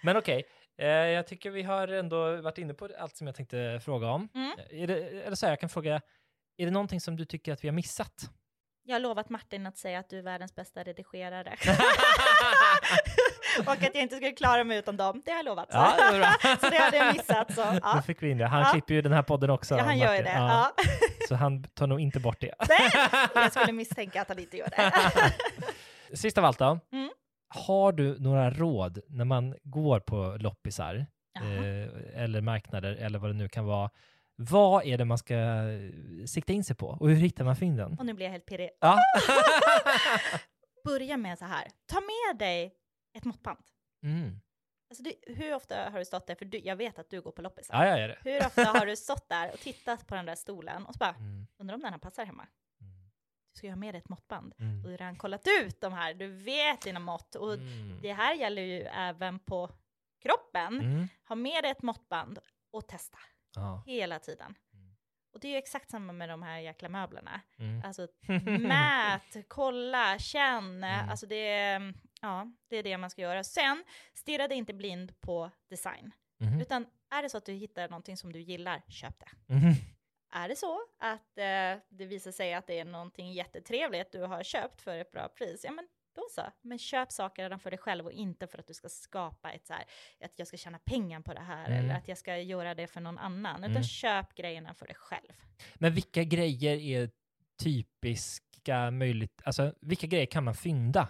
Men 0.03 0.17
okej, 0.17 0.37
eh, 0.39 0.43
jag 0.87 1.27
tycker 1.27 1.51
vi 1.51 1.63
har 1.63 1.89
ändå 1.89 2.37
varit 2.41 2.59
inne 2.59 2.75
på 2.75 2.89
allt 2.99 3.17
som 3.17 3.27
jag 3.27 3.37
tänkte 3.37 3.81
fråga 3.85 4.09
om. 4.11 4.29
Mm. 4.35 4.53
Är 4.71 4.87
det, 4.87 4.99
eller 5.09 5.37
så 5.37 5.47
här, 5.47 5.53
jag 5.53 5.61
kan 5.61 5.69
fråga, 5.69 6.01
är 6.57 6.65
det 6.67 6.71
någonting 6.71 7.01
som 7.01 7.17
du 7.17 7.25
tycker 7.25 7.53
att 7.53 7.65
vi 7.65 7.69
har 7.69 7.75
missat? 7.75 8.31
Jag 8.83 8.95
har 8.95 9.01
lovat 9.01 9.29
Martin 9.29 9.67
att 9.67 9.79
säga 9.79 9.99
att 9.99 10.09
du 10.11 10.19
är 10.19 10.23
världens 10.23 10.55
bästa 10.55 10.83
redigerare. 10.83 11.53
och 13.67 13.73
att 13.73 13.83
jag 13.83 13.95
inte 13.97 14.17
skulle 14.17 14.33
klara 14.33 14.65
mig 14.65 14.79
utan 14.79 14.97
dem. 14.97 15.23
Det 15.25 15.31
har 15.31 15.39
jag 15.39 15.45
lovat. 15.45 15.69
Ja, 15.71 15.95
det 16.13 16.57
så 16.61 16.71
det 16.71 16.77
hade 16.79 16.97
jag 16.97 17.13
missat. 17.17 17.55
Så, 17.55 17.65
Då 17.65 17.79
ja. 17.83 18.03
fick 18.07 18.23
vi 18.23 18.31
in 18.31 18.39
det. 18.39 18.47
Han 18.47 18.61
Ja. 18.61 18.71
klipper 18.73 18.95
ju 18.95 19.03
den 19.03 19.13
här 19.13 19.23
podden 19.23 19.51
också. 19.51 19.77
ja, 19.77 19.83
han 19.85 19.99
gör 19.99 20.07
Martin. 20.09 20.25
det. 20.25 20.33
Ja. 20.33 20.73
Så 21.29 21.35
han 21.35 21.65
tar 21.65 21.87
nog 21.87 22.01
inte 22.01 22.21
bort 22.21 22.41
det. 22.41 22.55
Nej, 22.69 22.91
jag 23.35 23.53
skulle 23.53 23.73
misstänka 23.73 24.23
att 24.23 24.29
han 24.29 24.39
inte 24.39 24.57
gör 24.57 24.69
det. 24.77 24.93
Sist 26.17 26.39
av 26.39 26.45
allt 26.45 26.59
då. 26.59 26.79
Mm. 26.93 27.11
Har 27.49 27.93
du 27.93 28.19
några 28.19 28.51
råd 28.51 28.99
när 29.09 29.25
man 29.25 29.55
går 29.63 30.01
på 30.01 30.37
loppisar 30.41 30.95
eh, 31.37 32.23
eller 32.23 32.41
marknader 32.41 32.93
eller 32.97 33.19
vad 33.19 33.31
det 33.31 33.35
nu 33.35 33.49
kan 33.49 33.65
vara? 33.65 33.91
Vad 34.37 34.87
är 34.87 34.99
det 34.99 35.05
man 35.05 35.19
ska 35.19 35.35
eh, 35.35 36.25
sikta 36.27 36.53
in 36.53 36.65
sig 36.65 36.77
på 36.77 36.87
och 36.89 37.09
hur 37.09 37.17
hittar 37.17 37.45
man 37.45 37.57
fynden? 37.57 37.97
Och 37.99 38.07
nu 38.07 38.13
blir 38.15 38.27
jag 38.27 38.33
helt 38.33 38.47
pirrig. 38.47 38.71
Ja. 38.81 38.99
Börja 40.85 41.17
med 41.17 41.39
så 41.39 41.45
här. 41.45 41.69
Ta 41.87 42.01
med 42.01 42.39
dig 42.39 42.75
ett 43.19 43.25
måttband. 43.25 43.59
mm. 44.03 44.41
Alltså 44.91 45.03
du, 45.03 45.13
hur 45.35 45.55
ofta 45.55 45.91
har 45.91 45.99
du 45.99 46.05
stått 46.05 46.27
där, 46.27 46.35
för 46.35 46.45
du, 46.45 46.59
jag 46.59 46.77
vet 46.77 46.99
att 46.99 47.11
du 47.11 47.21
går 47.21 47.31
på 47.33 47.43
loppisar. 47.43 47.75
Ja, 47.75 47.87
jag 47.89 48.01
är 48.01 48.09
det. 48.09 48.19
Hur 48.25 48.47
ofta 48.47 48.65
har 48.65 48.87
du 48.87 48.97
stått 49.07 49.29
där 49.29 49.53
och 49.53 49.59
tittat 49.59 50.07
på 50.07 50.15
den 50.15 50.27
där 50.27 50.35
stolen 50.35 50.87
och 50.87 50.95
så 50.95 50.99
bara, 50.99 51.15
Mm. 51.15 51.47
undrar 51.59 51.75
om 51.75 51.81
den 51.81 51.93
här 51.93 51.99
passar 52.01 52.25
hemma? 52.25 52.47
Mm. 53.59 53.61
Ska 53.61 53.67
ju 53.67 53.71
ha 53.73 53.77
med 53.77 53.95
dig 53.95 53.99
ett 53.99 54.09
måttband. 54.09 54.55
Mm. 54.59 54.77
Och 54.77 54.83
du 54.85 54.91
har 54.91 54.99
redan 54.99 55.17
kollat 55.17 55.47
ut 55.63 55.81
de 55.81 55.93
här, 55.93 56.15
du 56.15 56.27
vet 56.29 56.81
dina 56.81 57.01
mått. 57.01 57.35
Och 57.35 57.55
Mm. 57.55 57.99
det 58.03 58.13
här 58.13 58.35
gäller 58.35 58.63
ju 58.63 58.81
även 58.83 59.39
på 59.39 59.71
kroppen. 60.23 60.81
Mm. 60.81 61.09
Ha 61.29 61.35
med 61.37 61.65
dig 61.65 61.71
ett 61.71 61.83
måttband 61.83 62.39
och 62.73 62.89
testa 62.89 63.19
Ja. 63.55 63.83
hela 63.87 64.19
tiden. 64.19 64.55
Mm. 64.73 64.97
Och 65.33 65.41
det 65.41 65.49
är 65.49 65.53
ju 65.53 65.59
exakt 65.59 65.91
samma 65.91 66.13
med 66.13 66.29
de 66.29 66.43
här 66.43 66.59
jäkla 66.59 66.89
möblerna. 66.89 67.41
Mm. 67.59 67.83
Alltså 67.85 68.09
mät, 68.61 69.49
kolla, 69.49 70.19
känn. 70.19 70.85
Mm. 70.85 71.09
Alltså 71.09 71.27
det 71.27 71.49
är, 71.49 71.95
ja, 72.23 72.53
det 72.69 72.77
är 72.77 72.83
det 72.83 72.99
man 72.99 73.11
ska 73.11 73.23
göra. 73.23 73.45
Sen, 73.45 73.85
stirra 74.15 74.49
dig 74.49 74.59
inte 74.59 74.75
blind 74.75 75.21
på 75.21 75.51
design. 75.71 76.13
Mhm. 76.41 76.61
Utan 76.61 76.87
är 77.11 77.23
det 77.23 77.31
så 77.31 77.39
att 77.39 77.47
du 77.47 77.53
hittar 77.53 77.89
någonting 77.89 78.17
som 78.17 78.33
du 78.33 78.41
gillar, 78.41 78.83
köp 78.89 79.15
det. 79.19 79.55
Mhm. 79.55 79.73
Är 80.31 80.49
det 80.49 80.57
så 80.57 80.81
att 80.99 81.39
eh, 81.39 81.83
det 81.89 82.07
visar 82.07 82.31
sig 82.33 82.55
att 82.55 82.67
det 82.67 82.79
är 82.79 82.85
någonting 82.85 83.33
jättetrevligt 83.33 84.13
du 84.13 84.21
har 84.23 84.43
köpt 84.43 84.83
för 84.83 84.99
ett 84.99 85.11
bra 85.11 85.29
pris, 85.29 85.65
ja 85.65 85.71
men 85.73 85.89
då 86.15 86.23
så. 86.31 86.43
Men 86.63 86.79
köp 86.79 87.13
saker 87.13 87.43
redan 87.43 87.61
för 87.61 87.71
dig 87.71 87.79
själv 87.79 88.07
och 88.07 88.13
inte 88.13 88.47
för 88.47 88.59
att 88.59 88.67
du 88.67 88.75
ska 88.75 88.89
skapa 88.89 89.53
ett 89.53 89.67
så 89.67 89.73
här, 89.73 89.85
att 90.25 90.33
jag 90.37 90.49
ska 90.49 90.57
tjäna 90.57 90.79
pengar 90.79 91.21
på 91.21 91.35
det 91.35 91.41
här 91.41 91.67
Mm. 91.67 91.79
eller 91.85 91.95
att 91.95 92.09
jag 92.09 92.19
ska 92.19 92.37
göra 92.37 92.75
det 92.75 92.87
för 92.87 93.01
någon 93.01 93.19
annan. 93.19 93.57
Utan 93.61 93.71
Mm. 93.71 93.83
köp 93.83 94.35
grejerna 94.35 94.75
för 94.75 94.87
dig 94.87 94.95
själv. 94.97 95.33
Men 95.75 95.95
vilka 95.95 96.25
grejer 96.25 96.77
är 96.77 97.11
typiska 97.63 98.91
möjligt, 98.91 99.43
alltså 99.45 99.75
vilka 99.81 100.07
grejer 100.07 100.27
kan 100.27 100.45
man 100.45 100.55
fynda? 100.55 101.09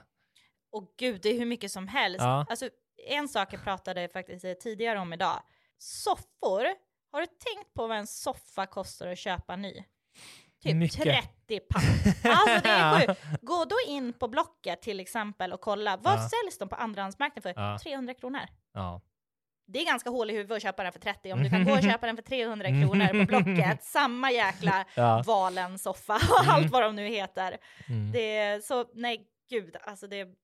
Och 0.72 0.94
gud, 0.98 1.20
det 1.22 1.28
är 1.28 1.38
hur 1.38 1.46
mycket 1.46 1.70
som 1.70 1.88
helst. 1.88 2.20
Ja. 2.20 2.46
Alltså, 2.48 2.70
en 3.06 3.28
sak 3.28 3.52
jag 3.52 3.64
pratade 3.64 4.08
faktiskt 4.08 4.60
tidigare 4.60 4.98
om 4.98 5.12
idag. 5.12 5.42
Soffor. 5.78 6.66
Har 7.12 7.20
du 7.20 7.26
tänkt 7.26 7.74
på 7.74 7.86
vad 7.86 7.96
en 7.96 8.06
soffa 8.06 8.66
kostar 8.66 9.06
att 9.06 9.18
köpa 9.18 9.56
ny? 9.56 9.84
Typ 10.62 10.74
Mycket. 10.76 11.02
30 11.02 11.60
papp. 11.60 11.82
Alltså 12.24 12.60
det 12.62 12.68
är 12.68 13.06
sjukt. 13.06 13.42
Gå 13.42 13.64
då 13.64 13.76
in 13.86 14.12
på 14.12 14.28
Blocket 14.28 14.82
till 14.82 15.00
exempel 15.00 15.52
och 15.52 15.60
kolla. 15.60 15.96
Vad 15.96 16.12
Ja. 16.14 16.28
säljs 16.28 16.58
de 16.58 16.68
på 16.68 16.76
andrahandsmarknaden 16.76 17.54
för? 17.54 17.62
Ja. 17.62 17.78
300 17.82 18.14
kronor. 18.14 18.40
Ja. 18.72 19.00
Det 19.66 19.78
är 19.80 19.86
ganska 19.86 20.10
hål 20.10 20.30
i 20.30 20.32
huvudet 20.32 20.56
att 20.56 20.62
köpa 20.62 20.82
den 20.82 20.92
för 20.92 21.00
30 21.00 21.32
om 21.32 21.42
du 21.42 21.50
kan 21.50 21.64
gå 21.64 21.72
och 21.72 21.82
köpa 21.82 22.06
den 22.06 22.16
för 22.16 22.22
300 22.22 22.68
kronor 22.68 23.20
på 23.20 23.26
Blocket. 23.26 23.82
Samma 23.84 24.30
jäkla 24.30 24.84
Ja. 24.94 25.22
valen 25.26 25.78
soffa 25.78 26.14
och 26.16 26.42
Mm. 26.44 26.54
allt 26.54 26.72
vad 26.72 26.82
de 26.82 26.96
nu 26.96 27.08
heter. 27.08 27.58
Mm. 27.88 28.12
Det 28.12 28.64
så, 28.64 28.84
nej 28.94 29.26
gud, 29.50 29.76
alltså 29.82 30.06
det 30.06 30.20
är 30.20 30.34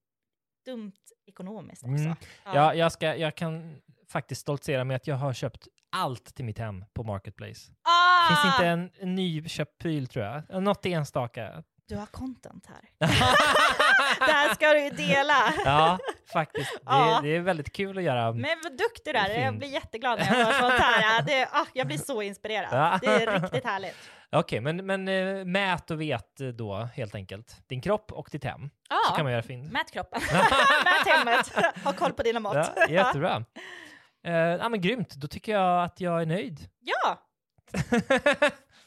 dumt 0.67 0.93
ekonomiskt 1.27 1.83
också. 1.83 1.95
Mm. 2.05 2.17
Ja, 2.45 2.75
jag, 2.75 2.93
ska, 2.93 3.17
jag 3.17 3.35
kan 3.35 3.81
faktiskt 4.09 4.41
stoltsera 4.41 4.85
med 4.85 4.97
att 4.97 5.07
jag 5.07 5.17
har 5.17 5.33
köpt 5.33 5.69
allt 5.95 6.34
till 6.34 6.45
mitt 6.45 6.59
hem 6.59 6.84
på 6.95 7.03
Marketplace. 7.05 7.61
Ah! 7.82 8.28
Finns 8.28 8.55
inte 8.55 8.66
en, 8.66 8.90
en 9.01 9.14
nyköpt 9.14 9.78
pryl 9.78 10.07
tror 10.07 10.24
jag. 10.24 10.62
Något 10.62 10.86
enstaka. 10.86 11.62
Du 11.88 11.97
har 11.97 12.07
content 12.07 12.66
här. 12.66 12.80
det 14.26 14.32
här 14.32 14.55
ska 14.55 14.68
du 14.72 14.80
ju 14.84 14.90
dela. 14.90 15.53
ja, 15.64 15.99
faktiskt. 16.32 16.72
Det, 16.74 16.80
Ja. 16.84 17.20
det 17.22 17.28
är 17.36 17.40
väldigt 17.40 17.72
kul 17.72 17.99
att 17.99 18.05
göra. 18.05 18.32
Men 18.32 18.59
vad 18.62 18.72
duktig 18.78 19.14
du 19.14 19.18
är. 19.18 19.40
Jag 19.45 19.59
blir 19.59 19.68
jätteglad 19.68 20.18
när 20.18 20.26
jag 20.38 20.45
hör 20.47 20.61
sånt 20.61 20.80
här. 20.82 21.22
Det, 21.22 21.49
ah, 21.53 21.66
jag 21.72 21.86
blir 21.86 21.99
så 21.99 22.22
inspirerad. 22.22 22.68
Ja. 22.72 22.99
Det 23.03 23.07
är 23.07 23.40
riktigt 23.40 23.64
härligt. 23.64 23.97
Okej, 24.32 24.61
men, 24.61 24.86
men 24.86 25.09
eh, 25.09 25.45
mät 25.45 25.90
och 25.90 26.01
vet 26.01 26.40
eh, 26.40 26.49
då 26.49 26.88
helt 26.95 27.14
enkelt. 27.14 27.68
Din 27.68 27.80
kropp 27.80 28.12
och 28.12 28.28
ditt 28.32 28.45
hem. 28.45 28.70
Så 29.09 29.14
kan 29.14 29.24
man 29.24 29.32
Ja, 29.32 29.36
göra 29.36 29.42
fynd. 29.47 29.72
mät 29.72 29.90
kroppen. 29.90 30.20
mät 30.84 31.07
hemmet. 31.16 31.53
Ha 31.84 31.92
koll 31.92 32.12
på 32.12 32.22
dina 32.22 32.40
mått. 32.40 32.57
Ja, 32.76 32.86
jättebra. 32.88 33.45
Uh, 34.27 34.33
ja, 34.35 34.68
men 34.68 34.81
grymt. 34.81 35.14
Då 35.14 35.27
tycker 35.29 35.53
jag 35.53 35.85
att 35.85 36.01
jag 36.01 36.22
är 36.22 36.27
nöjd. 36.27 36.68
Ja, 36.81 37.20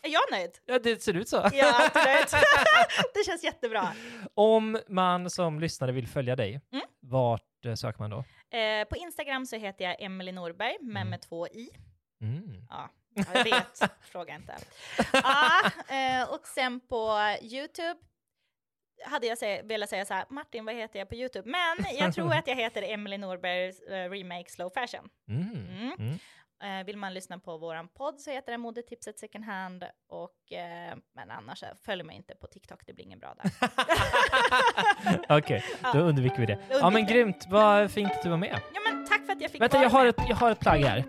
är 0.02 0.10
jag 0.10 0.22
nöjd? 0.32 0.52
ja, 0.66 0.80
det 0.80 1.04
ser 1.04 1.14
ut 1.14 1.30
så. 1.30 1.36
Ja, 1.54 1.86
absolut. 1.86 2.32
det 3.14 3.26
känns 3.26 3.44
jättebra. 3.44 3.88
Om 4.34 4.80
man 4.88 5.30
som 5.30 5.60
lyssnare 5.60 5.92
vill 5.92 6.08
följa 6.08 6.36
dig, 6.36 6.62
Mm. 6.72 6.86
vart 7.00 7.66
eh, 7.66 7.74
söker 7.74 8.00
man 8.00 8.10
då? 8.10 8.24
Eh, 8.58 8.86
på 8.90 8.96
Instagram 8.96 9.46
så 9.46 9.56
heter 9.56 9.86
jag 9.86 10.02
Emily 10.02 10.32
Norberg, 10.32 10.78
men 10.82 10.98
Mm. 10.98 11.10
med 11.10 11.22
två 11.22 11.48
i. 11.48 11.70
Mm. 12.22 12.66
Ja, 12.70 12.90
ja, 13.16 13.24
jag 13.34 13.44
vet. 13.44 13.82
Fråga 14.02 14.36
inte. 14.36 14.56
Ja, 15.14 15.62
eh, 15.96 16.30
och 16.34 16.48
sen 16.48 16.80
på 16.80 17.18
YouTube 17.42 17.96
hade 19.06 19.28
jag 19.28 19.64
velat 19.64 19.90
säga 19.90 20.06
så 20.06 20.14
här, 20.14 20.26
Martin, 20.30 20.66
vad 20.66 20.76
heter 20.76 21.00
jag 21.00 21.10
på 21.10 21.16
YouTube? 21.16 21.50
Men 21.50 21.86
jag 22.00 22.14
tror 22.14 22.34
att 22.34 22.48
jag 22.48 22.56
heter 22.56 22.84
Emily 22.94 23.18
Norbergs 23.18 23.82
eh, 23.82 24.10
Remake 24.10 24.50
Slow 24.52 24.70
Fashion. 24.70 25.10
Mm. 25.30 25.50
Mm. 25.52 25.92
Mm. 26.00 26.20
Eh, 26.64 26.86
vill 26.86 26.98
man 26.98 27.14
lyssna 27.14 27.40
på 27.40 27.58
våran 27.58 27.88
podd 27.88 28.20
så 28.20 28.32
heter 28.32 28.52
den 28.52 28.62
Modetipset 28.62 29.20
Second 29.20 29.46
Hand. 29.46 29.84
Och, 30.10 30.52
eh, 30.58 30.96
men 31.16 31.32
annars, 31.32 31.64
eh, 31.64 31.70
följ 31.86 32.04
mig 32.04 32.16
inte 32.16 32.36
på 32.36 32.48
TikTok, 32.48 32.80
det 32.86 32.94
blir 32.94 33.06
inget 33.06 33.20
bra 33.20 33.36
där. 33.44 33.52
Okej, 35.38 35.64
då 35.94 36.00
undviker 36.00 36.38
vi 36.40 36.46
det. 36.46 36.60
Ja, 36.70 36.76
men 36.78 36.86
undviker. 36.86 37.14
grymt. 37.14 37.46
Vad 37.50 37.92
fint 37.92 38.12
att 38.12 38.24
du 38.24 38.30
var 38.30 38.38
med. 38.38 38.62
ja, 38.74 38.80
men 38.92 39.08
tack 39.08 39.26
för 39.26 39.34
att 39.34 39.42
jag 39.42 39.52
fick 39.52 39.62
Vänta, 39.62 39.82
jag 39.84 39.90
har, 39.90 40.04
med. 40.04 40.10
ett, 40.10 40.30
jag 40.30 40.36
har 40.36 40.52
ett 40.52 40.60
plagg 40.60 40.82
här. 40.84 41.04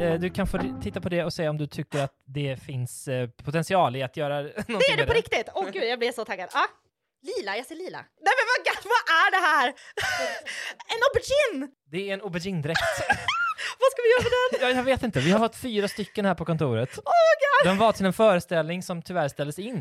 Eh, 0.00 0.20
Du 0.20 0.30
kan 0.30 0.46
få 0.46 0.58
titta 0.82 1.00
på 1.00 1.08
det 1.08 1.24
och 1.24 1.32
säga 1.32 1.50
om 1.50 1.58
du 1.58 1.66
tycker 1.66 2.04
att 2.04 2.14
det 2.24 2.56
finns 2.62 3.08
potential 3.44 3.96
i 3.96 4.02
att 4.02 4.16
göra 4.16 4.40
någonting 4.42 4.64
Det 4.78 4.92
är 4.92 4.96
det 4.96 5.06
på 5.06 5.12
riktigt! 5.12 5.48
Åh 5.54 5.70
gud, 5.70 5.84
jag 5.84 5.98
blir 5.98 6.12
så 6.12 6.24
taggad. 6.24 6.48
Ah, 6.52 6.66
lila, 7.24 7.56
jag 7.56 7.66
ser 7.66 7.74
lila. 7.74 7.98
Nej 8.26 8.34
men 8.38 8.44
vad, 8.50 8.58
vad 8.94 9.02
är 9.22 9.30
det 9.30 9.42
här? 9.50 9.66
en 10.92 11.00
aubergine! 11.06 11.68
Det 11.90 12.10
är 12.10 12.14
en 12.14 12.22
aubergine-dräkt. 12.22 12.80
Vad 13.78 13.90
ska 13.90 14.02
vi 14.02 14.10
göra 14.10 14.22
med 14.22 14.60
den? 14.60 14.68
ja, 14.68 14.76
jag 14.76 14.84
vet 14.84 15.02
inte, 15.02 15.20
vi 15.20 15.30
har 15.30 15.38
fått 15.38 15.56
fyra 15.56 15.88
stycken 15.88 16.24
här 16.24 16.34
på 16.34 16.44
kontoret. 16.44 16.98
Oh 16.98 17.02
my 17.04 17.34
god! 17.44 17.70
Den 17.70 17.78
var 17.78 17.92
till 17.92 18.06
en 18.06 18.12
föreställning 18.12 18.82
som 18.82 19.02
tyvärr 19.02 19.28
ställdes 19.28 19.58
in. 19.58 19.74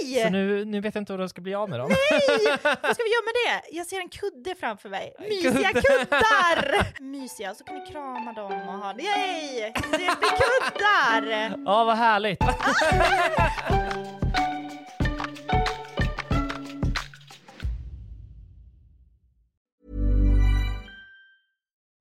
Nej! 0.00 0.22
Så 0.24 0.30
nu, 0.30 0.64
nu 0.64 0.80
vet 0.80 0.94
jag 0.94 1.02
inte 1.02 1.12
hur 1.12 1.18
de 1.18 1.28
ska 1.28 1.40
bli 1.40 1.54
av 1.54 1.68
med 1.70 1.78
dem. 1.80 1.88
Nej! 1.88 2.46
Vad 2.62 2.94
ska 2.94 3.02
vi 3.04 3.10
göra 3.12 3.24
med 3.24 3.34
det? 3.46 3.76
Jag 3.76 3.86
ser 3.86 4.00
en 4.00 4.08
kudde 4.08 4.54
framför 4.60 4.88
mig. 4.88 5.14
Mysiga 5.18 5.68
Kudde. 5.68 5.82
kuddar! 5.82 6.86
Mysiga, 7.02 7.54
så 7.54 7.64
kan 7.64 7.74
ni 7.78 7.92
krama 7.92 8.32
dem 8.32 8.52
och 8.52 8.74
ha... 8.78 8.94
Yay! 8.98 9.72
Det 9.90 9.98
blir 9.98 10.16
kuddar! 10.40 11.54
Ja, 11.66 11.84
vad 11.84 11.96
härligt. 11.96 12.38